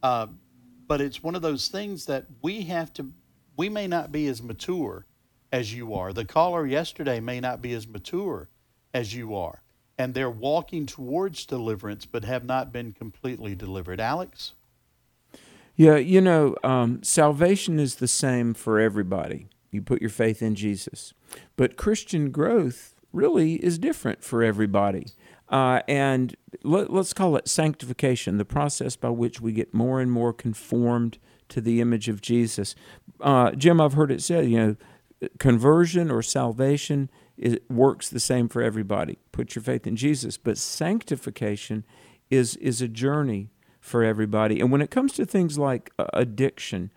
Uh, 0.01 0.27
but 0.87 1.01
it's 1.01 1.21
one 1.21 1.35
of 1.35 1.41
those 1.41 1.67
things 1.67 2.05
that 2.05 2.25
we 2.41 2.61
have 2.63 2.93
to. 2.93 3.11
We 3.55 3.69
may 3.69 3.87
not 3.87 4.11
be 4.11 4.27
as 4.27 4.41
mature 4.41 5.05
as 5.51 5.73
you 5.73 5.93
are. 5.93 6.13
The 6.13 6.25
caller 6.25 6.65
yesterday 6.65 7.19
may 7.19 7.39
not 7.39 7.61
be 7.61 7.73
as 7.73 7.87
mature 7.87 8.49
as 8.93 9.13
you 9.13 9.35
are, 9.35 9.61
and 9.97 10.13
they're 10.13 10.29
walking 10.29 10.85
towards 10.85 11.45
deliverance, 11.45 12.05
but 12.05 12.23
have 12.23 12.45
not 12.45 12.71
been 12.71 12.93
completely 12.93 13.55
delivered. 13.55 13.99
Alex. 13.99 14.53
Yeah, 15.75 15.97
you 15.97 16.21
know, 16.21 16.55
um, 16.63 17.03
salvation 17.03 17.79
is 17.79 17.95
the 17.95 18.07
same 18.07 18.55
for 18.55 18.79
everybody. 18.79 19.47
You 19.71 19.83
put 19.83 20.01
your 20.01 20.09
faith 20.09 20.41
in 20.41 20.55
Jesus. 20.55 21.13
But 21.55 21.77
Christian 21.77 22.31
growth 22.31 22.95
really 23.13 23.55
is 23.63 23.77
different 23.77 24.23
for 24.23 24.43
everybody. 24.43 25.07
Uh, 25.49 25.81
and 25.87 26.35
let, 26.63 26.89
us 26.89 27.13
call 27.13 27.37
it 27.37 27.47
sanctification, 27.47 28.37
the 28.37 28.45
process 28.45 28.95
by 28.95 29.09
which 29.09 29.39
we 29.39 29.53
get 29.53 29.73
more 29.73 30.01
and 30.01 30.11
more 30.11 30.33
conformed 30.33 31.17
to 31.49 31.61
the 31.61 31.79
image 31.79 32.09
of 32.09 32.21
Jesus. 32.21 32.75
Uh, 33.21 33.51
Jim, 33.51 33.79
I've 33.79 33.93
heard 33.93 34.11
it 34.11 34.21
said, 34.21 34.49
you 34.49 34.57
know, 34.57 34.75
conversion 35.39 36.11
or 36.11 36.21
salvation 36.21 37.09
it 37.37 37.69
works 37.69 38.09
the 38.09 38.19
same 38.19 38.49
for 38.49 38.61
everybody. 38.61 39.19
Put 39.31 39.55
your 39.55 39.61
faith 39.61 39.85
in 39.85 39.95
Jesus. 39.95 40.37
But 40.37 40.57
sanctification 40.57 41.85
is, 42.29 42.55
is 42.57 42.81
a 42.81 42.87
journey 42.87 43.51
for 43.79 44.03
everybody. 44.03 44.59
And 44.59 44.71
when 44.71 44.81
it 44.81 44.89
comes 44.89 45.13
to 45.13 45.25
things 45.25 45.57
like 45.57 45.91
uh, 45.99 46.07
addiction, 46.13 46.91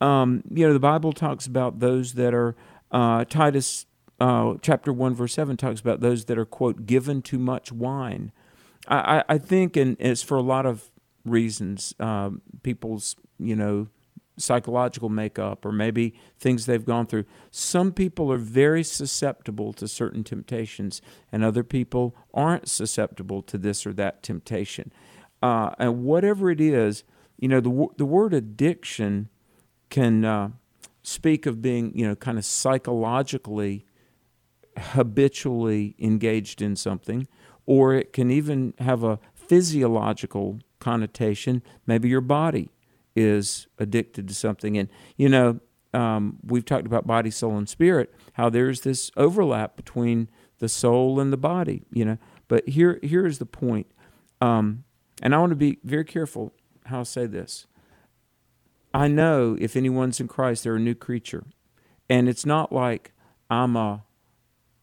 um, 0.00 0.42
you 0.50 0.66
know, 0.66 0.72
the 0.72 0.80
Bible 0.80 1.12
talks 1.12 1.46
about 1.46 1.78
those 1.78 2.14
that 2.14 2.34
are, 2.34 2.56
uh, 2.90 3.24
Titus 3.24 3.86
uh, 4.20 4.54
chapter 4.62 4.92
1, 4.92 5.14
verse 5.14 5.34
7 5.34 5.56
talks 5.56 5.80
about 5.80 6.00
those 6.00 6.24
that 6.26 6.38
are, 6.38 6.44
quote, 6.44 6.86
given 6.86 7.22
too 7.22 7.38
much 7.38 7.72
wine. 7.72 8.32
I, 8.88 9.24
I 9.28 9.38
think, 9.38 9.76
and 9.76 9.96
it's 9.98 10.22
for 10.22 10.36
a 10.36 10.42
lot 10.42 10.64
of 10.64 10.90
reasons, 11.24 11.94
um, 11.98 12.40
people's, 12.62 13.16
you 13.38 13.56
know, 13.56 13.88
psychological 14.38 15.08
makeup 15.08 15.64
or 15.64 15.72
maybe 15.72 16.14
things 16.38 16.66
they've 16.66 16.84
gone 16.84 17.06
through. 17.06 17.24
Some 17.50 17.92
people 17.92 18.30
are 18.30 18.38
very 18.38 18.84
susceptible 18.84 19.72
to 19.74 19.88
certain 19.88 20.24
temptations, 20.24 21.00
and 21.32 21.42
other 21.42 21.64
people 21.64 22.14
aren't 22.34 22.68
susceptible 22.68 23.42
to 23.42 23.58
this 23.58 23.86
or 23.86 23.92
that 23.94 24.22
temptation. 24.22 24.92
Uh, 25.42 25.70
and 25.78 26.04
whatever 26.04 26.50
it 26.50 26.60
is, 26.60 27.04
you 27.38 27.48
know, 27.48 27.60
the, 27.60 27.86
the 27.96 28.06
word 28.06 28.32
addiction 28.32 29.28
can 29.90 30.24
uh, 30.24 30.50
speak 31.02 31.46
of 31.46 31.62
being, 31.62 31.92
you 31.96 32.06
know, 32.06 32.14
kind 32.14 32.38
of 32.38 32.44
psychologically, 32.44 33.84
habitually 34.78 35.94
engaged 35.98 36.62
in 36.62 36.76
something, 36.76 37.26
or 37.64 37.94
it 37.94 38.12
can 38.12 38.30
even 38.30 38.74
have 38.78 39.02
a 39.02 39.18
physiological 39.34 40.60
connotation. 40.78 41.62
Maybe 41.86 42.08
your 42.08 42.20
body 42.20 42.70
is 43.14 43.66
addicted 43.78 44.28
to 44.28 44.34
something. 44.34 44.76
And, 44.76 44.88
you 45.16 45.28
know, 45.28 45.60
um, 45.94 46.38
we've 46.44 46.64
talked 46.64 46.86
about 46.86 47.06
body, 47.06 47.30
soul, 47.30 47.56
and 47.56 47.68
spirit, 47.68 48.12
how 48.34 48.50
there's 48.50 48.82
this 48.82 49.10
overlap 49.16 49.76
between 49.76 50.28
the 50.58 50.68
soul 50.68 51.18
and 51.20 51.32
the 51.32 51.36
body, 51.36 51.82
you 51.90 52.04
know. 52.04 52.18
But 52.48 52.68
here, 52.68 52.98
here 53.02 53.26
is 53.26 53.38
the 53.38 53.46
point. 53.46 53.86
Um, 54.40 54.84
and 55.22 55.34
I 55.34 55.38
want 55.38 55.50
to 55.50 55.56
be 55.56 55.78
very 55.82 56.04
careful 56.04 56.52
how 56.86 57.00
I 57.00 57.04
say 57.04 57.26
this. 57.26 57.66
I 58.92 59.08
know 59.08 59.56
if 59.58 59.76
anyone's 59.76 60.20
in 60.20 60.28
Christ, 60.28 60.64
they're 60.64 60.76
a 60.76 60.80
new 60.80 60.94
creature. 60.94 61.44
And 62.08 62.28
it's 62.28 62.46
not 62.46 62.72
like 62.72 63.12
I'm 63.50 63.76
a 63.76 64.04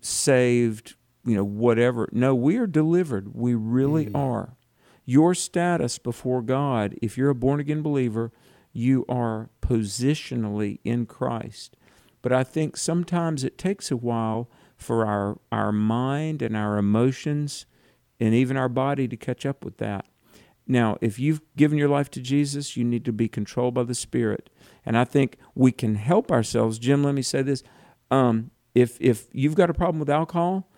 saved, 0.04 0.96
you 1.26 1.36
know, 1.36 1.44
whatever. 1.44 2.10
No, 2.12 2.36
we 2.36 2.58
are 2.58 2.68
delivered. 2.68 3.34
We 3.34 3.56
really 3.56 4.08
mm. 4.08 4.18
are. 4.18 4.58
Your 5.06 5.34
status 5.34 5.98
before 5.98 6.42
God, 6.42 6.96
if 7.02 7.18
you're 7.18 7.30
a 7.30 7.36
born 7.36 7.60
again 7.60 7.82
believer, 7.82 8.32
you 8.72 9.06
are 9.10 9.50
positionally 9.62 10.80
in 10.84 11.06
Christ. 11.06 11.76
But 12.22 12.32
I 12.32 12.44
think 12.44 12.78
sometimes 12.78 13.44
it 13.44 13.58
takes 13.58 13.92
a 13.92 13.98
while 13.98 14.50
for 14.78 15.06
our, 15.06 15.40
our 15.52 15.72
mind 15.72 16.42
and 16.42 16.56
our 16.56 16.78
emotions 16.78 17.66
and 18.20 18.34
even 18.34 18.58
our 18.58 18.70
body 18.70 19.08
to 19.08 19.18
catch 19.18 19.46
up 19.46 19.64
with 19.64 19.78
that. 19.78 20.06
Now, 20.66 20.98
if 21.02 21.20
you've 21.20 21.42
given 21.58 21.78
your 21.78 21.90
life 21.90 22.10
to 22.12 22.22
Jesus, 22.22 22.78
you 22.78 22.86
need 22.86 23.04
to 23.06 23.12
be 23.12 23.28
controlled 23.28 23.74
by 23.74 23.84
the 23.84 23.96
Spirit. 23.96 24.50
And 24.86 24.98
I 24.98 25.04
think 25.04 25.38
we 25.54 25.74
can 25.74 25.96
help 25.96 26.32
ourselves. 26.32 26.80
Jim, 26.80 27.04
let 27.04 27.16
me 27.16 27.22
say 27.22 27.42
this. 27.42 27.64
Um, 28.10 28.52
if, 28.76 28.98
if 29.00 29.28
you've 29.32 29.56
got 29.56 29.70
a 29.70 29.74
problem 29.74 30.00
with 30.00 30.10
alcohol, 30.10 30.70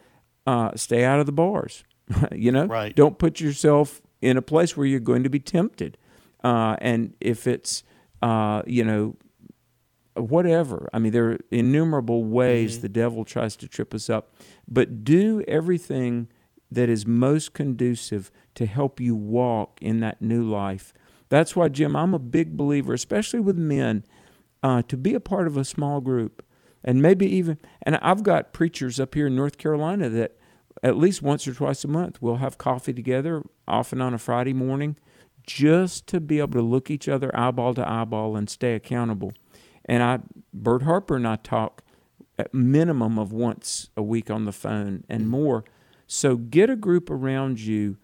uh, 0.47 0.71
stay 0.75 1.03
out 1.03 1.19
of 1.19 1.25
the 1.25 1.31
bars. 1.31 1.83
you 2.31 2.51
know, 2.51 2.65
right. 2.65 2.95
don't 2.95 3.17
put 3.17 3.39
yourself 3.39 4.01
in 4.21 4.37
a 4.37 4.41
place 4.41 4.77
where 4.77 4.85
you're 4.85 4.99
going 4.99 5.23
to 5.23 5.29
be 5.29 5.39
tempted. 5.39 5.97
Uh, 6.43 6.75
and 6.79 7.13
if 7.19 7.47
it's, 7.47 7.83
uh, 8.21 8.61
you 8.67 8.83
know, 8.83 9.15
whatever, 10.13 10.89
I 10.93 10.99
mean, 10.99 11.11
there 11.11 11.31
are 11.31 11.39
innumerable 11.51 12.23
ways 12.23 12.73
mm-hmm. 12.73 12.81
the 12.81 12.89
devil 12.89 13.25
tries 13.25 13.55
to 13.57 13.67
trip 13.67 13.93
us 13.93 14.09
up. 14.09 14.35
But 14.67 15.03
do 15.03 15.43
everything 15.47 16.27
that 16.71 16.89
is 16.89 17.05
most 17.05 17.53
conducive 17.53 18.31
to 18.55 18.65
help 18.65 18.99
you 18.99 19.15
walk 19.15 19.79
in 19.81 19.99
that 20.01 20.21
new 20.21 20.43
life. 20.43 20.93
That's 21.29 21.55
why, 21.55 21.69
Jim, 21.69 21.95
I'm 21.95 22.13
a 22.13 22.19
big 22.19 22.55
believer, 22.55 22.93
especially 22.93 23.39
with 23.39 23.57
men, 23.57 24.03
uh, 24.61 24.83
to 24.83 24.97
be 24.97 25.13
a 25.13 25.19
part 25.19 25.47
of 25.47 25.57
a 25.57 25.65
small 25.65 26.01
group. 26.01 26.44
And 26.85 27.01
maybe 27.01 27.25
even, 27.25 27.57
and 27.81 27.97
I've 27.97 28.23
got 28.23 28.53
preachers 28.53 28.99
up 28.99 29.15
here 29.15 29.27
in 29.27 29.35
North 29.35 29.57
Carolina 29.57 30.07
that 30.09 30.37
at 30.83 30.95
least 30.95 31.21
once 31.21 31.47
or 31.47 31.53
twice 31.53 31.83
a 31.83 31.87
month 31.87 32.21
we'll 32.21 32.37
have 32.37 32.57
coffee 32.57 32.93
together, 32.93 33.43
often 33.67 34.01
on 34.01 34.13
a 34.13 34.19
Friday 34.19 34.53
morning, 34.53 34.95
just 35.45 36.07
to 36.07 36.19
be 36.19 36.39
able 36.39 36.53
to 36.53 36.61
look 36.61 36.91
each 36.91 37.09
other 37.09 37.35
eyeball 37.35 37.73
to 37.73 37.89
eyeball 37.89 38.35
and 38.35 38.49
stay 38.49 38.75
accountable. 38.75 39.33
And 39.85 40.03
I, 40.03 40.19
Bert 40.53 40.83
Harper 40.83 41.15
and 41.15 41.27
I 41.27 41.37
talk 41.37 41.83
at 42.37 42.53
minimum 42.53 43.17
of 43.17 43.31
once 43.31 43.89
a 43.97 44.03
week 44.03 44.29
on 44.29 44.45
the 44.45 44.51
phone 44.51 45.03
and 45.09 45.25
mm. 45.25 45.29
more. 45.29 45.63
So 46.07 46.35
get 46.35 46.69
a 46.69 46.75
group 46.75 47.09
around 47.09 47.59
you 47.59 47.97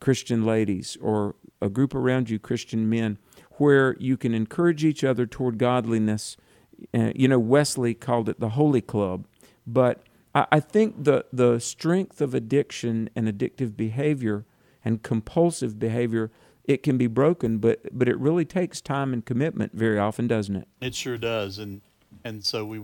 Christian 0.00 0.44
ladies 0.44 0.98
or 1.00 1.36
a 1.60 1.68
group 1.68 1.94
around 1.94 2.28
you, 2.28 2.38
Christian 2.38 2.90
men, 2.90 3.18
where 3.52 3.96
you 4.00 4.16
can 4.16 4.34
encourage 4.34 4.84
each 4.84 5.04
other 5.04 5.26
toward 5.26 5.58
godliness. 5.58 6.36
You 6.92 7.28
know, 7.28 7.38
Wesley 7.38 7.94
called 7.94 8.28
it 8.28 8.40
the 8.40 8.50
Holy 8.50 8.80
Club, 8.80 9.26
But 9.66 10.02
I, 10.34 10.46
I 10.52 10.60
think 10.60 11.04
the 11.04 11.24
the 11.32 11.58
strength 11.58 12.20
of 12.20 12.34
addiction 12.34 13.10
and 13.14 13.28
addictive 13.28 13.76
behavior 13.76 14.44
and 14.84 15.02
compulsive 15.02 15.78
behavior 15.78 16.30
it 16.64 16.82
can 16.82 16.96
be 16.96 17.06
broken, 17.06 17.58
but 17.58 17.80
but 17.92 18.08
it 18.08 18.18
really 18.18 18.44
takes 18.44 18.80
time 18.80 19.12
and 19.12 19.24
commitment 19.24 19.72
very 19.74 19.98
often, 19.98 20.26
doesn't 20.28 20.56
it? 20.56 20.68
It 20.80 20.94
sure 20.94 21.18
does, 21.18 21.58
and 21.58 21.80
and 22.24 22.44
so 22.44 22.64
we 22.64 22.82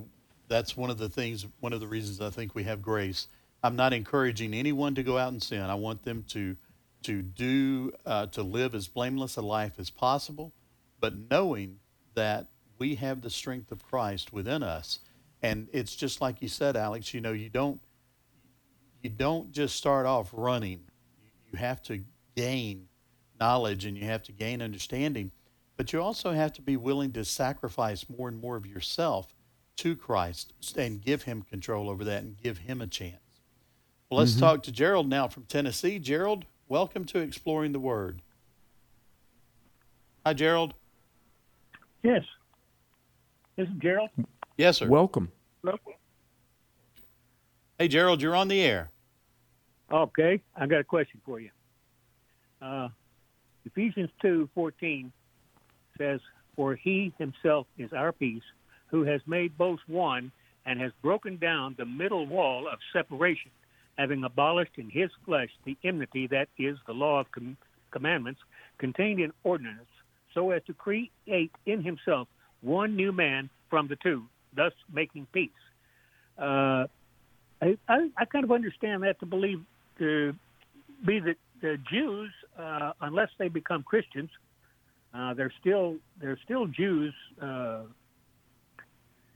that's 0.49 0.77
one 0.77 0.91
of 0.91 0.99
the 0.99 1.09
things, 1.09 1.47
one 1.61 1.73
of 1.73 1.81
the 1.81 1.87
reasons 1.87 2.21
I 2.21 2.31
think 2.31 2.55
we 2.55 2.65
have 2.65 2.83
grace. 2.83 3.29
I'm 3.63 3.77
not 3.77 3.93
encouraging 3.93 4.55
anyone 4.55 4.95
to 4.95 5.03
go 5.03 5.19
out 5.19 5.33
and 5.33 5.43
sin. 5.43 5.63
I 5.63 5.75
want 5.75 6.03
them 6.03 6.25
to 6.29 6.57
to 7.05 7.23
do 7.23 7.93
uh, 8.05 8.27
to 8.27 8.43
live 8.43 8.75
as 8.75 8.89
blameless 8.89 9.37
a 9.37 9.43
life 9.43 9.75
as 9.79 9.91
possible, 9.91 10.53
but 11.01 11.15
knowing 11.31 11.79
that 12.15 12.49
we 12.79 12.95
have 12.97 13.21
the 13.23 13.31
strength 13.31 13.73
of 13.73 13.85
Christ 13.85 14.33
within 14.33 14.63
us, 14.63 15.01
and 15.43 15.69
it's 15.73 15.97
just 15.97 16.21
like 16.21 16.43
you 16.43 16.49
said, 16.49 16.77
Alex. 16.77 17.13
You 17.13 17.21
know, 17.21 17.33
you 17.33 17.49
don't 17.49 17.81
you 19.03 19.11
don't 19.11 19.53
just 19.53 19.77
start 19.77 20.07
off 20.07 20.31
running. 20.33 20.81
You 21.51 21.59
have 21.59 21.83
to 21.85 22.03
gain 22.37 22.89
knowledge 23.41 23.85
and 23.85 23.97
you 23.97 24.05
have 24.05 24.23
to 24.25 24.33
gain 24.33 24.61
understanding, 24.61 25.31
but 25.77 25.93
you 25.93 26.03
also 26.03 26.33
have 26.33 26.53
to 26.55 26.63
be 26.63 26.77
willing 26.77 27.13
to 27.13 27.25
sacrifice 27.25 28.07
more 28.09 28.29
and 28.29 28.41
more 28.41 28.57
of 28.57 28.67
yourself 28.67 29.35
to 29.77 29.95
Christ 29.95 30.53
and 30.77 31.01
give 31.01 31.23
him 31.23 31.43
control 31.43 31.89
over 31.89 32.05
that 32.05 32.25
and 32.25 32.37
give 32.37 32.59
him 32.59 32.81
a 32.81 32.87
chance. 32.87 33.15
Well, 34.11 34.19
let's 34.19 34.33
mm-hmm. 34.33 34.41
talk 34.41 34.63
to 34.65 34.73
Gerald 34.73 35.09
now 35.09 35.29
from 35.29 35.45
Tennessee. 35.45 35.99
Gerald, 35.99 36.47
welcome 36.67 37.05
to 37.07 37.19
Exploring 37.21 37.73
the 37.73 37.79
Word. 37.79 38.23
Hi, 40.27 40.33
Gerald. 40.33 40.75
Yes. 42.03 42.25
This 43.59 43.67
is 43.67 43.75
Gerald. 43.81 44.11
Yes, 44.57 44.77
sir. 44.77 44.87
Welcome. 44.87 45.33
Hello. 45.65 45.77
Hey, 47.77 47.89
Gerald, 47.89 48.23
you're 48.23 48.37
on 48.37 48.47
the 48.47 48.61
air. 48.61 48.93
Okay, 49.91 50.41
I 50.55 50.67
got 50.69 50.79
a 50.79 50.85
question 50.85 51.21
for 51.27 51.41
you. 51.41 51.51
Uh, 52.63 52.89
Ephesians 53.65 54.11
two 54.23 54.49
fourteen 54.55 55.11
says, 55.99 56.21
"For 56.55 56.77
He 56.77 57.13
Himself 57.19 57.67
is 57.77 57.93
our 57.93 58.13
peace, 58.13 58.45
who 58.87 59.03
has 59.03 59.21
made 59.27 59.59
both 59.59 59.81
one 59.89 60.31
and 60.65 60.81
has 60.81 60.93
broken 61.03 61.37
down 61.37 61.75
the 61.77 61.85
middle 61.85 62.27
wall 62.27 62.69
of 62.69 62.79
separation, 62.93 63.51
having 63.97 64.23
abolished 64.23 64.77
in 64.77 64.89
his 64.89 65.11
flesh 65.25 65.51
the 65.65 65.77
enmity 65.83 66.29
that 66.29 66.49
is 66.59 66.79
the 66.87 66.95
law 66.95 67.19
of 67.19 67.33
com- 67.33 67.57
commandments 67.91 68.41
contained 68.79 69.19
in 69.19 69.33
ordinance, 69.43 69.89
so 70.33 70.53
as 70.53 70.63
to 70.67 70.75
create 70.75 71.11
in 71.27 71.83
himself 71.83 72.29
one 72.63 72.97
new 72.97 73.13
man 73.13 73.51
from 73.71 73.89
the 73.89 73.97
two, 73.97 74.25
thus 74.55 74.73
making 74.93 75.27
peace. 75.33 75.51
Uh, 76.39 76.87
I, 77.61 77.77
I, 77.89 78.11
I, 78.17 78.25
kind 78.25 78.45
of 78.45 78.53
understand 78.53 79.03
that 79.03 79.19
to 79.21 79.27
believe 79.27 79.61
to 79.99 80.35
be 81.05 81.19
that 81.21 81.37
the 81.61 81.79
Jews, 81.91 82.31
uh, 82.57 82.93
unless 83.01 83.31
they 83.39 83.49
become 83.49 83.83
Christians, 83.83 84.31
uh, 85.13 85.35
they're 85.35 85.53
still 85.61 85.97
they're 86.21 86.39
still 86.45 86.67
Jews 86.67 87.15
uh, 87.43 87.81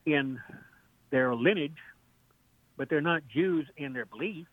in 0.06 0.40
their 1.10 1.34
lineage, 1.34 1.78
but 2.76 2.88
they're 2.88 3.00
not 3.00 3.22
Jews 3.28 3.66
in 3.76 3.92
their 3.92 4.06
belief, 4.06 4.46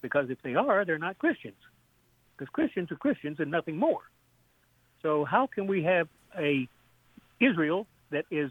because 0.00 0.30
if 0.30 0.40
they 0.42 0.54
are, 0.54 0.84
they're 0.84 0.98
not 0.98 1.18
Christians. 1.18 1.56
Because 2.36 2.50
Christians 2.52 2.90
are 2.92 2.96
Christians 2.96 3.40
and 3.40 3.50
nothing 3.50 3.76
more. 3.76 4.00
So 5.02 5.24
how 5.24 5.48
can 5.48 5.66
we 5.66 5.82
have 5.82 6.08
a 6.38 6.68
Israel 7.40 7.86
that 8.12 8.24
is 8.30 8.50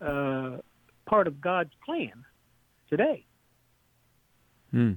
uh, 0.00 0.58
part 1.06 1.26
of 1.26 1.40
God's 1.40 1.72
plan 1.84 2.24
today? 2.88 3.24
Hmm. 4.70 4.94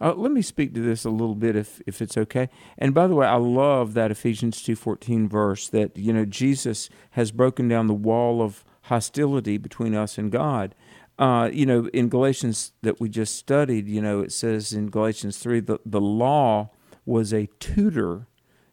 Uh, 0.00 0.14
let 0.14 0.30
me 0.30 0.42
speak 0.42 0.74
to 0.74 0.80
this 0.80 1.04
a 1.04 1.10
little 1.10 1.34
bit, 1.34 1.56
if 1.56 1.80
if 1.86 2.00
it's 2.00 2.16
okay. 2.16 2.48
And 2.78 2.94
by 2.94 3.06
the 3.06 3.14
way, 3.14 3.26
I 3.26 3.36
love 3.36 3.94
that 3.94 4.10
Ephesians 4.10 4.62
two 4.62 4.76
fourteen 4.76 5.28
verse 5.28 5.68
that 5.68 5.96
you 5.96 6.12
know 6.12 6.24
Jesus 6.24 6.88
has 7.12 7.32
broken 7.32 7.68
down 7.68 7.86
the 7.86 7.94
wall 7.94 8.42
of 8.42 8.64
hostility 8.82 9.56
between 9.58 9.94
us 9.94 10.18
and 10.18 10.30
God. 10.30 10.74
Uh, 11.18 11.48
you 11.52 11.64
know, 11.64 11.88
in 11.92 12.08
Galatians 12.08 12.72
that 12.82 13.00
we 13.00 13.08
just 13.08 13.36
studied, 13.36 13.88
you 13.88 14.02
know, 14.02 14.20
it 14.20 14.32
says 14.32 14.72
in 14.72 14.90
Galatians 14.90 15.38
3 15.38 15.60
the, 15.60 15.78
the 15.86 16.00
law 16.00 16.70
was 17.06 17.32
a 17.32 17.48
tutor, 17.60 18.26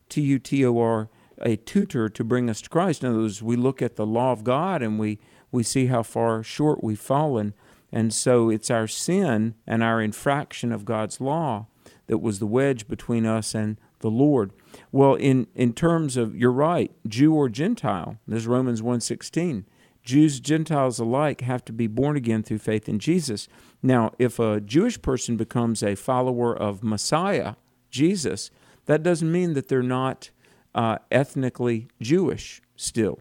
T 0.09 0.21
U 0.21 0.39
T 0.39 0.65
O 0.65 0.79
R, 0.79 1.09
a 1.43 1.55
tutor 1.55 2.09
to 2.09 2.23
bring 2.23 2.49
us 2.49 2.61
to 2.61 2.69
Christ. 2.69 3.03
In 3.03 3.09
other 3.09 3.19
words, 3.19 3.41
we 3.41 3.55
look 3.55 3.81
at 3.81 3.95
the 3.95 4.05
law 4.05 4.31
of 4.31 4.43
God 4.43 4.81
and 4.81 4.99
we, 4.99 5.19
we 5.51 5.63
see 5.63 5.87
how 5.87 6.03
far 6.03 6.43
short 6.43 6.83
we've 6.83 6.99
fallen. 6.99 7.53
And 7.91 8.13
so 8.13 8.49
it's 8.49 8.71
our 8.71 8.87
sin 8.87 9.55
and 9.67 9.83
our 9.83 10.01
infraction 10.01 10.71
of 10.71 10.85
God's 10.85 11.19
law 11.19 11.67
that 12.07 12.19
was 12.19 12.39
the 12.39 12.47
wedge 12.47 12.87
between 12.87 13.25
us 13.25 13.53
and 13.53 13.77
the 13.99 14.09
Lord. 14.09 14.51
Well, 14.91 15.15
in, 15.15 15.47
in 15.55 15.73
terms 15.73 16.17
of, 16.17 16.35
you're 16.35 16.51
right, 16.51 16.91
Jew 17.07 17.33
or 17.33 17.49
Gentile, 17.49 18.17
there's 18.27 18.47
Romans 18.47 18.81
1.16. 18.81 19.65
Jews, 20.03 20.39
Gentiles 20.39 20.99
alike 20.99 21.41
have 21.41 21.63
to 21.65 21.73
be 21.73 21.87
born 21.87 22.17
again 22.17 22.41
through 22.43 22.57
faith 22.57 22.89
in 22.89 22.99
Jesus. 22.99 23.47
Now, 23.83 24.11
if 24.17 24.39
a 24.39 24.59
Jewish 24.59 25.01
person 25.01 25.37
becomes 25.37 25.83
a 25.83 25.95
follower 25.95 26.57
of 26.57 26.83
Messiah, 26.83 27.55
Jesus, 27.91 28.49
that 28.85 29.03
doesn't 29.03 29.31
mean 29.31 29.53
that 29.53 29.67
they're 29.67 29.83
not 29.83 30.31
uh, 30.75 30.97
ethnically 31.11 31.87
Jewish 32.01 32.61
still. 32.75 33.19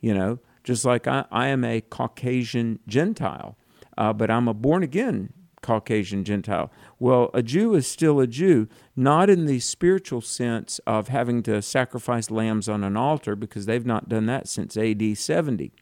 You 0.00 0.14
know, 0.14 0.38
just 0.64 0.84
like 0.84 1.06
I, 1.06 1.24
I 1.30 1.48
am 1.48 1.64
a 1.64 1.80
Caucasian 1.80 2.80
Gentile, 2.86 3.56
uh, 3.96 4.12
but 4.12 4.30
I'm 4.30 4.48
a 4.48 4.54
born 4.54 4.82
again 4.82 5.32
Caucasian 5.62 6.24
Gentile. 6.24 6.70
Well, 6.98 7.30
a 7.32 7.42
Jew 7.42 7.74
is 7.74 7.86
still 7.86 8.20
a 8.20 8.26
Jew, 8.26 8.68
not 8.96 9.30
in 9.30 9.46
the 9.46 9.60
spiritual 9.60 10.20
sense 10.20 10.80
of 10.86 11.08
having 11.08 11.42
to 11.44 11.62
sacrifice 11.62 12.30
lambs 12.30 12.68
on 12.68 12.84
an 12.84 12.96
altar 12.96 13.34
because 13.36 13.66
they've 13.66 13.86
not 13.86 14.08
done 14.08 14.26
that 14.26 14.48
since 14.48 14.76
AD 14.76 15.16
70. 15.16 15.72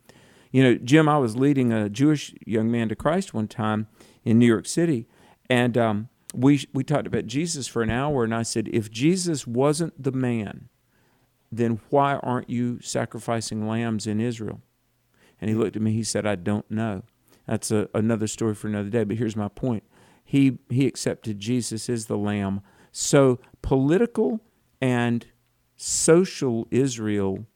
You 0.53 0.63
know, 0.63 0.75
Jim, 0.75 1.09
I 1.09 1.19
was 1.19 1.37
leading 1.37 1.73
a 1.73 1.89
Jewish 1.89 2.35
young 2.45 2.71
man 2.71 2.89
to 2.91 2.97
Christ 2.97 3.33
one 3.33 3.49
time 3.49 3.89
in 4.25 4.39
New 4.39 4.47
York 4.47 4.67
City, 4.67 5.07
and 5.49 5.79
um, 5.79 6.09
we 6.35 6.65
we 6.73 6.85
talked 6.85 7.07
about 7.07 7.27
Jesus 7.27 7.67
for 7.67 7.83
an 7.83 7.91
hour, 7.91 8.25
and 8.25 8.35
I 8.35 8.43
said, 8.43 8.69
if 8.73 8.91
Jesus 8.91 9.47
wasn't 9.47 10.01
the 10.01 10.13
man, 10.13 10.69
then 11.51 11.81
why 11.91 12.17
aren't 12.17 12.49
you 12.49 12.81
sacrificing 12.81 13.67
lambs 13.67 14.07
in 14.07 14.21
Israel? 14.21 14.61
And 15.41 15.49
he 15.49 15.57
looked 15.57 15.77
at 15.77 15.83
me. 15.83 15.93
He 15.93 16.05
said, 16.05 16.27
I 16.27 16.37
don't 16.37 16.71
know. 16.71 17.03
That's 17.47 17.71
a, 17.71 17.89
another 17.95 18.27
story 18.27 18.55
for 18.55 18.69
another 18.69 18.91
day. 18.91 19.05
But 19.05 19.17
here's 19.17 19.37
my 19.37 19.49
point. 19.49 19.85
He 20.25 20.59
he 20.69 20.87
accepted 20.87 21.41
Jesus 21.41 21.89
as 21.89 22.07
the 22.07 22.17
lamb. 22.17 22.61
So 22.93 23.41
political 23.63 24.41
and 24.81 25.27
social 25.77 26.69
Israel 26.71 27.47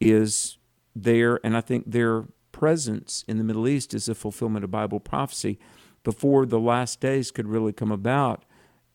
is 0.00 0.58
there, 0.94 1.40
and 1.42 1.56
I 1.56 1.62
think 1.62 1.90
their 1.90 2.24
presence 2.50 3.24
in 3.26 3.38
the 3.38 3.44
Middle 3.44 3.66
East 3.66 3.94
is 3.94 4.08
a 4.08 4.14
fulfillment 4.14 4.64
of 4.64 4.70
Bible 4.70 5.00
prophecy. 5.00 5.58
Before 6.04 6.44
the 6.44 6.60
last 6.60 7.00
days 7.00 7.30
could 7.30 7.48
really 7.48 7.72
come 7.72 7.92
about, 7.92 8.44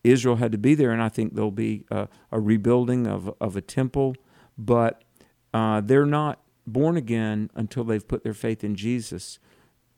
Israel 0.04 0.36
had 0.36 0.52
to 0.52 0.58
be 0.58 0.76
there, 0.76 0.92
and 0.92 1.02
I 1.02 1.10
think 1.10 1.34
there'll 1.34 1.52
be 1.52 1.86
a, 1.90 2.08
a 2.32 2.40
rebuilding 2.40 3.08
of, 3.08 3.34
of 3.42 3.56
a 3.56 3.62
temple, 3.62 4.16
but 4.58 5.04
uh, 5.54 5.82
they're 5.82 6.06
not 6.06 6.40
born 6.66 6.98
again 6.98 7.50
until 7.56 7.84
they've 7.84 8.08
put 8.08 8.24
their 8.24 8.34
faith 8.34 8.64
in 8.64 8.76
Jesus. 8.76 9.40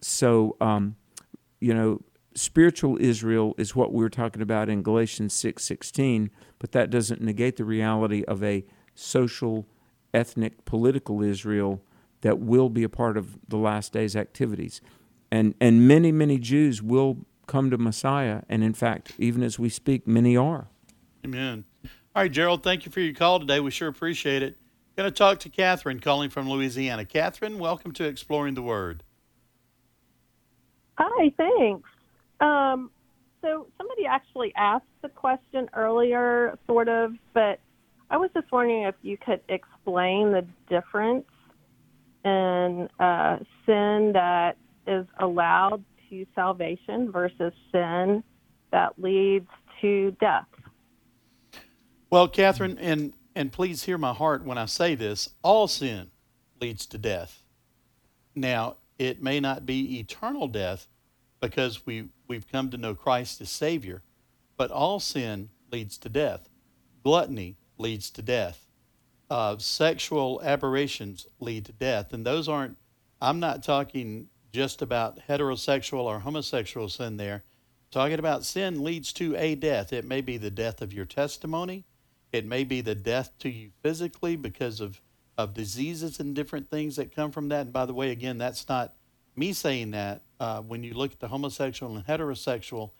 So, 0.01 0.55
um, 0.61 0.95
you 1.59 1.73
know, 1.73 2.01
spiritual 2.35 2.97
Israel 2.99 3.55
is 3.57 3.75
what 3.75 3.91
we 3.91 4.03
were 4.03 4.09
talking 4.09 4.41
about 4.41 4.69
in 4.69 4.81
Galatians 4.81 5.33
6 5.33 5.63
16, 5.63 6.29
but 6.59 6.71
that 6.71 6.89
doesn't 6.89 7.21
negate 7.21 7.57
the 7.57 7.65
reality 7.65 8.23
of 8.25 8.43
a 8.43 8.65
social, 8.93 9.67
ethnic, 10.13 10.65
political 10.65 11.23
Israel 11.23 11.81
that 12.21 12.39
will 12.39 12.69
be 12.69 12.83
a 12.83 12.89
part 12.89 13.17
of 13.17 13.37
the 13.47 13.57
last 13.57 13.93
days 13.93 14.15
activities. 14.15 14.81
And, 15.31 15.55
and 15.61 15.87
many, 15.87 16.11
many 16.11 16.37
Jews 16.37 16.81
will 16.81 17.25
come 17.47 17.69
to 17.69 17.77
Messiah. 17.77 18.41
And 18.49 18.63
in 18.63 18.73
fact, 18.73 19.13
even 19.17 19.43
as 19.43 19.57
we 19.57 19.69
speak, 19.69 20.07
many 20.07 20.35
are. 20.35 20.69
Amen. 21.25 21.65
All 22.19 22.23
right, 22.23 22.31
Gerald, 22.33 22.63
thank 22.63 22.85
you 22.85 22.91
for 22.91 22.99
your 22.99 23.13
call 23.13 23.39
today. 23.39 23.61
We 23.61 23.71
sure 23.71 23.87
appreciate 23.87 24.43
it. 24.43 24.57
Going 24.97 25.09
to 25.09 25.17
talk 25.17 25.39
to 25.39 25.49
Catherine 25.49 26.01
calling 26.01 26.29
from 26.29 26.49
Louisiana. 26.49 27.05
Catherine, 27.05 27.59
welcome 27.59 27.93
to 27.93 28.03
Exploring 28.03 28.55
the 28.55 28.61
Word. 28.61 29.03
Hi, 30.97 31.31
thanks. 31.37 31.87
Um, 32.41 32.91
so 33.41 33.67
somebody 33.77 34.05
actually 34.05 34.51
asked 34.57 34.83
the 35.01 35.07
question 35.07 35.69
earlier, 35.73 36.59
sort 36.67 36.89
of, 36.89 37.13
but 37.33 37.61
I 38.09 38.17
was 38.17 38.29
just 38.33 38.51
wondering 38.51 38.83
if 38.83 38.95
you 39.01 39.17
could 39.17 39.39
explain 39.47 40.33
the 40.33 40.45
difference 40.69 41.23
in 42.25 42.89
uh, 42.99 43.37
sin 43.65 44.11
that 44.11 44.57
is 44.85 45.05
allowed 45.21 45.85
to 46.09 46.25
salvation 46.35 47.13
versus 47.13 47.53
sin 47.71 48.25
that 48.73 49.01
leads 49.01 49.47
to 49.79 50.11
death. 50.19 50.48
Well, 52.11 52.27
Catherine, 52.27 52.77
and 52.79 53.13
and 53.35 53.51
please 53.51 53.83
hear 53.83 53.97
my 53.97 54.13
heart 54.13 54.43
when 54.43 54.57
I 54.57 54.65
say 54.65 54.95
this: 54.95 55.29
all 55.43 55.67
sin 55.67 56.09
leads 56.59 56.85
to 56.87 56.97
death. 56.97 57.43
Now, 58.33 58.77
it 58.97 59.21
may 59.21 59.39
not 59.39 59.65
be 59.65 59.99
eternal 59.99 60.47
death, 60.47 60.87
because 61.39 61.85
we 61.85 62.09
we've 62.27 62.47
come 62.51 62.71
to 62.71 62.77
know 62.77 62.95
Christ 62.95 63.41
as 63.41 63.49
Savior. 63.49 64.01
But 64.57 64.71
all 64.71 64.99
sin 64.99 65.49
leads 65.71 65.97
to 65.99 66.09
death. 66.09 66.49
Gluttony 67.03 67.57
leads 67.77 68.09
to 68.11 68.21
death. 68.21 68.65
Uh, 69.29 69.57
sexual 69.59 70.41
aberrations 70.43 71.27
lead 71.39 71.65
to 71.65 71.71
death, 71.71 72.11
and 72.11 72.25
those 72.25 72.49
aren't. 72.49 72.77
I'm 73.21 73.39
not 73.39 73.63
talking 73.63 74.29
just 74.51 74.81
about 74.81 75.19
heterosexual 75.27 76.05
or 76.05 76.19
homosexual 76.19 76.89
sin. 76.89 77.17
There, 77.17 77.43
talking 77.91 78.17
about 78.17 78.45
sin 78.45 78.83
leads 78.83 79.13
to 79.13 79.35
a 79.35 79.53
death. 79.53 79.93
It 79.93 80.05
may 80.05 80.21
be 80.21 80.37
the 80.37 80.49
death 80.49 80.81
of 80.81 80.91
your 80.91 81.05
testimony. 81.05 81.85
It 82.31 82.45
may 82.45 82.63
be 82.63 82.81
the 82.81 82.95
death 82.95 83.31
to 83.39 83.49
you 83.49 83.71
physically 83.81 84.35
because 84.35 84.79
of 84.79 85.01
of 85.39 85.53
diseases 85.53 86.19
and 86.19 86.35
different 86.35 86.69
things 86.69 86.97
that 86.97 87.15
come 87.15 87.31
from 87.31 87.47
that. 87.47 87.61
And 87.61 87.71
by 87.71 87.85
the 87.85 87.93
way, 87.93 88.11
again, 88.11 88.37
that's 88.37 88.67
not 88.67 88.93
me 89.37 89.53
saying 89.53 89.91
that. 89.91 90.21
Uh, 90.37 90.59
when 90.59 90.83
you 90.83 90.93
look 90.93 91.13
at 91.13 91.21
the 91.21 91.29
homosexual 91.29 91.95
and 91.95 92.05
heterosexual 92.05 92.91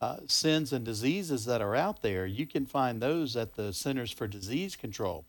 uh, 0.00 0.18
sins 0.28 0.72
and 0.72 0.84
diseases 0.84 1.44
that 1.46 1.60
are 1.60 1.74
out 1.74 2.02
there, 2.02 2.24
you 2.24 2.46
can 2.46 2.66
find 2.66 3.00
those 3.00 3.36
at 3.36 3.54
the 3.54 3.72
Centers 3.72 4.12
for 4.12 4.28
Disease 4.28 4.76
Control. 4.76 5.24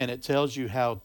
And 0.00 0.10
it 0.10 0.20
tells 0.20 0.56
you 0.56 0.68
how 0.68 1.02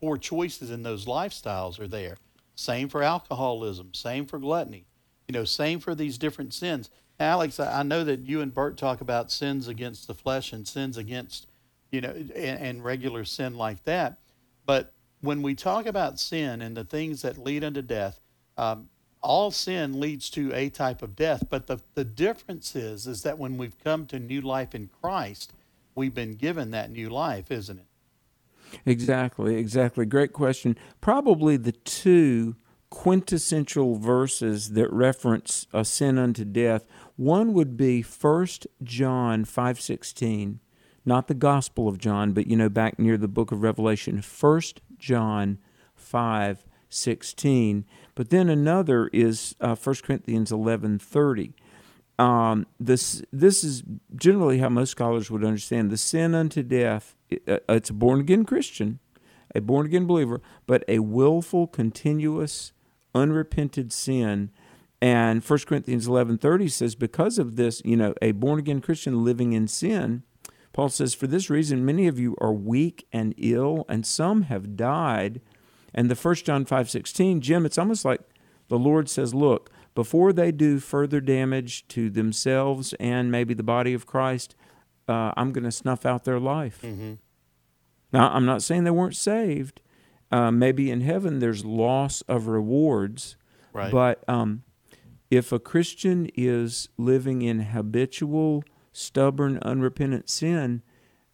poor 0.00 0.16
choices 0.16 0.68
in 0.68 0.82
those 0.82 1.06
lifestyles 1.06 1.78
are 1.78 1.86
there. 1.86 2.16
Same 2.56 2.88
for 2.88 3.04
alcoholism, 3.04 3.94
same 3.94 4.26
for 4.26 4.40
gluttony, 4.40 4.86
you 5.28 5.32
know, 5.32 5.44
same 5.44 5.78
for 5.78 5.94
these 5.94 6.18
different 6.18 6.52
sins. 6.52 6.90
Alex, 7.18 7.58
I 7.58 7.82
know 7.82 8.04
that 8.04 8.20
you 8.20 8.40
and 8.40 8.52
Bert 8.52 8.76
talk 8.76 9.00
about 9.00 9.30
sins 9.30 9.68
against 9.68 10.06
the 10.06 10.14
flesh 10.14 10.52
and 10.52 10.68
sins 10.68 10.98
against, 10.98 11.46
you 11.90 12.00
know, 12.00 12.10
and, 12.10 12.34
and 12.34 12.84
regular 12.84 13.24
sin 13.24 13.56
like 13.56 13.84
that. 13.84 14.18
But 14.66 14.92
when 15.20 15.40
we 15.42 15.54
talk 15.54 15.86
about 15.86 16.20
sin 16.20 16.60
and 16.60 16.76
the 16.76 16.84
things 16.84 17.22
that 17.22 17.38
lead 17.38 17.64
unto 17.64 17.80
death, 17.80 18.20
um, 18.58 18.90
all 19.22 19.50
sin 19.50 19.98
leads 19.98 20.28
to 20.30 20.52
a 20.52 20.68
type 20.68 21.02
of 21.02 21.16
death. 21.16 21.44
But 21.48 21.66
the, 21.66 21.78
the 21.94 22.04
difference 22.04 22.76
is, 22.76 23.06
is 23.06 23.22
that 23.22 23.38
when 23.38 23.56
we've 23.56 23.78
come 23.82 24.06
to 24.06 24.18
new 24.18 24.40
life 24.40 24.74
in 24.74 24.88
Christ, 25.00 25.52
we've 25.94 26.14
been 26.14 26.34
given 26.34 26.70
that 26.72 26.90
new 26.90 27.08
life, 27.08 27.50
isn't 27.50 27.78
it? 27.78 27.86
Exactly, 28.84 29.56
exactly. 29.56 30.04
Great 30.04 30.32
question. 30.32 30.76
Probably 31.00 31.56
the 31.56 31.72
two 31.72 32.56
quintessential 32.90 33.96
verses 33.96 34.70
that 34.70 34.92
reference 34.92 35.66
a 35.72 35.84
sin 35.84 36.18
unto 36.18 36.44
death. 36.44 36.86
One 37.16 37.52
would 37.54 37.76
be 37.76 38.02
First 38.02 38.66
John 38.82 39.44
5:16 39.44 40.60
not 41.06 41.28
the 41.28 41.34
Gospel 41.34 41.86
of 41.88 41.98
John, 41.98 42.32
but 42.32 42.48
you 42.48 42.56
know, 42.56 42.68
back 42.68 42.98
near 42.98 43.16
the 43.16 43.28
book 43.28 43.52
of 43.52 43.62
Revelation, 43.62 44.22
1 44.22 44.60
John 44.98 45.58
5:16. 45.96 47.84
But 48.16 48.30
then 48.30 48.48
another 48.50 49.08
is 49.12 49.54
uh, 49.60 49.76
1 49.76 49.94
Corinthians 50.02 50.50
11:30. 50.50 51.54
Um, 52.18 52.66
this, 52.80 53.22
this 53.30 53.62
is 53.62 53.82
generally 54.16 54.58
how 54.58 54.70
most 54.70 54.90
scholars 54.90 55.30
would 55.30 55.44
understand 55.44 55.90
the 55.90 55.98
sin 55.98 56.34
unto 56.34 56.62
death. 56.62 57.14
Uh, 57.46 57.58
it's 57.68 57.90
a 57.90 57.94
born 57.94 58.20
again 58.20 58.44
Christian, 58.44 58.98
a 59.54 59.60
born 59.60 59.86
again 59.86 60.06
believer, 60.06 60.40
but 60.66 60.82
a 60.88 61.00
willful, 61.00 61.66
continuous, 61.66 62.72
unrepented 63.16 63.92
sin. 63.92 64.50
And 65.00 65.42
1 65.42 65.58
Corinthians 65.66 66.06
11:30 66.06 66.70
says 66.70 66.94
because 66.94 67.38
of 67.38 67.56
this, 67.56 67.82
you 67.84 67.96
know, 67.96 68.14
a 68.22 68.32
born 68.32 68.58
again 68.58 68.80
Christian 68.80 69.24
living 69.24 69.52
in 69.52 69.66
sin 69.66 70.22
Paul 70.76 70.90
says, 70.90 71.14
For 71.14 71.26
this 71.26 71.48
reason, 71.48 71.86
many 71.86 72.06
of 72.06 72.18
you 72.18 72.36
are 72.38 72.52
weak 72.52 73.08
and 73.10 73.34
ill, 73.38 73.86
and 73.88 74.04
some 74.04 74.42
have 74.42 74.76
died. 74.76 75.40
And 75.94 76.10
the 76.10 76.14
1 76.14 76.34
John 76.34 76.66
5 76.66 76.90
16, 76.90 77.40
Jim, 77.40 77.64
it's 77.64 77.78
almost 77.78 78.04
like 78.04 78.20
the 78.68 78.78
Lord 78.78 79.08
says, 79.08 79.32
Look, 79.32 79.70
before 79.94 80.34
they 80.34 80.52
do 80.52 80.78
further 80.78 81.22
damage 81.22 81.88
to 81.88 82.10
themselves 82.10 82.92
and 83.00 83.32
maybe 83.32 83.54
the 83.54 83.62
body 83.62 83.94
of 83.94 84.04
Christ, 84.04 84.54
uh, 85.08 85.32
I'm 85.34 85.50
going 85.50 85.64
to 85.64 85.72
snuff 85.72 86.04
out 86.04 86.24
their 86.24 86.38
life. 86.38 86.80
Mm-hmm. 86.82 87.14
Now, 88.12 88.28
I'm 88.28 88.44
not 88.44 88.62
saying 88.62 88.84
they 88.84 88.90
weren't 88.90 89.16
saved. 89.16 89.80
Uh, 90.32 90.50
maybe 90.50 90.90
in 90.90 91.02
heaven 91.02 91.38
there's 91.38 91.64
loss 91.64 92.22
of 92.22 92.48
rewards. 92.48 93.36
Right. 93.72 93.92
But 93.92 94.28
um, 94.28 94.64
if 95.30 95.52
a 95.52 95.58
Christian 95.58 96.30
is 96.34 96.88
living 96.96 97.42
in 97.42 97.60
habitual 97.60 98.64
stubborn, 98.92 99.58
unrepentant 99.58 100.28
sin, 100.28 100.82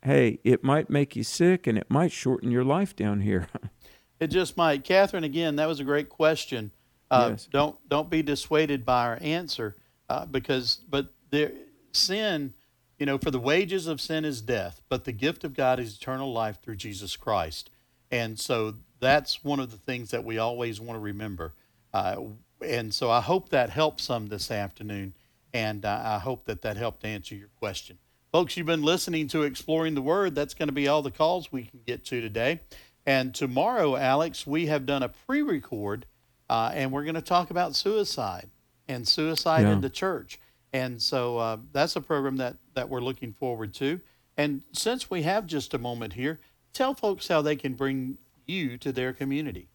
hey, 0.02 0.40
it 0.44 0.64
might 0.64 0.90
make 0.90 1.16
you 1.16 1.24
sick 1.24 1.66
and 1.66 1.78
it 1.78 1.90
might 1.90 2.12
shorten 2.12 2.50
your 2.50 2.64
life 2.64 2.94
down 2.94 3.20
here. 3.20 3.48
it 4.20 4.28
just 4.28 4.56
might. 4.56 4.84
Catherine, 4.84 5.24
again, 5.24 5.56
that 5.56 5.66
was 5.66 5.80
a 5.80 5.84
great 5.84 6.08
question. 6.08 6.72
Uh, 7.10 7.28
yes. 7.32 7.48
Don't 7.52 7.76
don't 7.88 8.08
be 8.08 8.22
dissuaded 8.22 8.86
by 8.86 9.04
our 9.06 9.18
answer, 9.20 9.76
uh, 10.08 10.24
because 10.24 10.80
but 10.88 11.12
there 11.30 11.52
sin, 11.92 12.54
you 12.98 13.04
know, 13.04 13.18
for 13.18 13.30
the 13.30 13.38
wages 13.38 13.86
of 13.86 14.00
sin 14.00 14.24
is 14.24 14.40
death, 14.40 14.80
but 14.88 15.04
the 15.04 15.12
gift 15.12 15.44
of 15.44 15.52
God 15.54 15.78
is 15.78 15.96
eternal 15.96 16.32
life 16.32 16.60
through 16.62 16.76
Jesus 16.76 17.16
Christ, 17.16 17.70
and 18.12 18.38
so 18.38 18.74
that's 19.00 19.42
one 19.42 19.58
of 19.58 19.72
the 19.72 19.76
things 19.78 20.10
that 20.12 20.22
we 20.22 20.38
always 20.38 20.80
want 20.80 20.94
to 20.96 21.00
remember. 21.00 21.54
Uh, 21.92 22.16
and 22.64 22.94
so 22.94 23.10
I 23.10 23.20
hope 23.20 23.48
that 23.48 23.70
helps 23.70 24.04
some 24.04 24.28
this 24.28 24.50
afternoon. 24.52 25.14
And 25.52 25.84
uh, 25.84 26.00
I 26.04 26.18
hope 26.20 26.44
that 26.44 26.62
that 26.62 26.76
helped 26.76 27.04
answer 27.04 27.34
your 27.34 27.48
question. 27.58 27.98
Folks, 28.30 28.56
you've 28.56 28.66
been 28.66 28.82
listening 28.82 29.26
to 29.28 29.42
Exploring 29.42 29.94
the 29.94 30.00
Word. 30.02 30.34
That's 30.34 30.54
going 30.54 30.68
to 30.68 30.72
be 30.72 30.88
all 30.88 31.02
the 31.02 31.10
calls 31.10 31.50
we 31.50 31.64
can 31.64 31.80
get 31.86 32.04
to 32.06 32.20
today. 32.20 32.60
And 33.04 33.34
tomorrow, 33.34 33.96
Alex, 33.96 34.46
we 34.46 34.66
have 34.66 34.86
done 34.86 35.02
a 35.02 35.08
pre 35.08 35.42
record 35.42 36.06
uh, 36.48 36.70
and 36.72 36.92
we're 36.92 37.02
going 37.02 37.16
to 37.16 37.20
talk 37.20 37.50
about 37.50 37.74
suicide 37.74 38.48
and 38.88 39.06
suicide 39.08 39.62
Yeah. 39.62 39.72
in 39.72 39.80
the 39.80 39.90
church. 39.90 40.38
And 40.72 41.02
so 41.02 41.38
uh, 41.38 41.56
that's 41.72 41.96
a 41.96 42.00
program 42.00 42.36
that, 42.36 42.56
that 42.74 42.88
we're 42.88 43.00
looking 43.00 43.32
forward 43.34 43.74
to. 43.74 44.00
And 44.36 44.62
since 44.72 45.10
we 45.10 45.22
have 45.22 45.46
just 45.46 45.74
a 45.74 45.78
moment 45.78 46.14
here, 46.14 46.40
tell 46.72 46.94
folks 46.94 47.28
how 47.28 47.42
they 47.42 47.56
can 47.56 47.74
bring 47.74 48.18
you 48.46 48.76
to 48.78 48.92
their 48.92 49.12
community. 49.12 49.68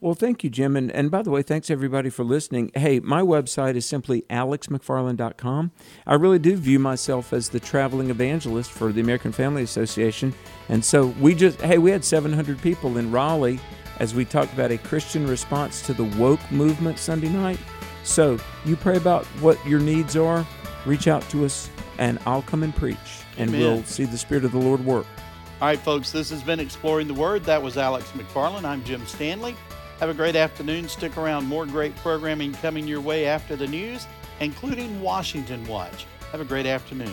Well, 0.00 0.14
thank 0.14 0.44
you, 0.44 0.50
Jim. 0.50 0.76
And, 0.76 0.90
and 0.92 1.10
by 1.10 1.22
the 1.22 1.30
way, 1.30 1.42
thanks 1.42 1.70
everybody 1.70 2.10
for 2.10 2.24
listening. 2.24 2.70
Hey, 2.74 3.00
my 3.00 3.20
website 3.20 3.76
is 3.76 3.86
simply 3.86 4.22
alexmcfarland.com. 4.30 5.72
I 6.06 6.14
really 6.14 6.38
do 6.38 6.56
view 6.56 6.78
myself 6.78 7.32
as 7.32 7.48
the 7.48 7.60
traveling 7.60 8.10
evangelist 8.10 8.70
for 8.70 8.92
the 8.92 9.00
American 9.00 9.32
Family 9.32 9.62
Association. 9.62 10.34
And 10.68 10.84
so 10.84 11.06
we 11.20 11.34
just, 11.34 11.60
hey, 11.60 11.78
we 11.78 11.90
had 11.90 12.04
700 12.04 12.60
people 12.60 12.98
in 12.98 13.10
Raleigh 13.10 13.60
as 13.98 14.14
we 14.14 14.24
talked 14.24 14.52
about 14.52 14.70
a 14.70 14.78
Christian 14.78 15.26
response 15.26 15.82
to 15.82 15.94
the 15.94 16.04
woke 16.04 16.40
movement 16.50 16.98
Sunday 16.98 17.28
night. 17.28 17.58
So 18.04 18.38
you 18.64 18.76
pray 18.76 18.96
about 18.96 19.24
what 19.40 19.64
your 19.66 19.80
needs 19.80 20.16
are, 20.16 20.46
reach 20.86 21.08
out 21.08 21.28
to 21.30 21.44
us, 21.44 21.68
and 21.98 22.18
I'll 22.24 22.42
come 22.42 22.62
and 22.62 22.74
preach, 22.74 22.96
and 23.36 23.50
Amen. 23.50 23.60
we'll 23.60 23.84
see 23.84 24.04
the 24.04 24.16
Spirit 24.16 24.44
of 24.44 24.52
the 24.52 24.58
Lord 24.58 24.84
work. 24.84 25.06
All 25.60 25.66
right, 25.66 25.80
folks, 25.80 26.12
this 26.12 26.30
has 26.30 26.40
been 26.40 26.60
Exploring 26.60 27.08
the 27.08 27.14
Word. 27.14 27.42
That 27.42 27.60
was 27.60 27.76
Alex 27.76 28.08
McFarland. 28.12 28.62
I'm 28.62 28.84
Jim 28.84 29.04
Stanley. 29.08 29.56
Have 29.98 30.08
a 30.08 30.14
great 30.14 30.36
afternoon. 30.36 30.88
Stick 30.88 31.16
around. 31.16 31.46
More 31.46 31.66
great 31.66 31.96
programming 31.96 32.52
coming 32.52 32.86
your 32.86 33.00
way 33.00 33.26
after 33.26 33.56
the 33.56 33.66
news, 33.66 34.06
including 34.38 35.00
Washington 35.00 35.66
Watch. 35.66 36.06
Have 36.30 36.40
a 36.40 36.44
great 36.44 36.66
afternoon. 36.66 37.12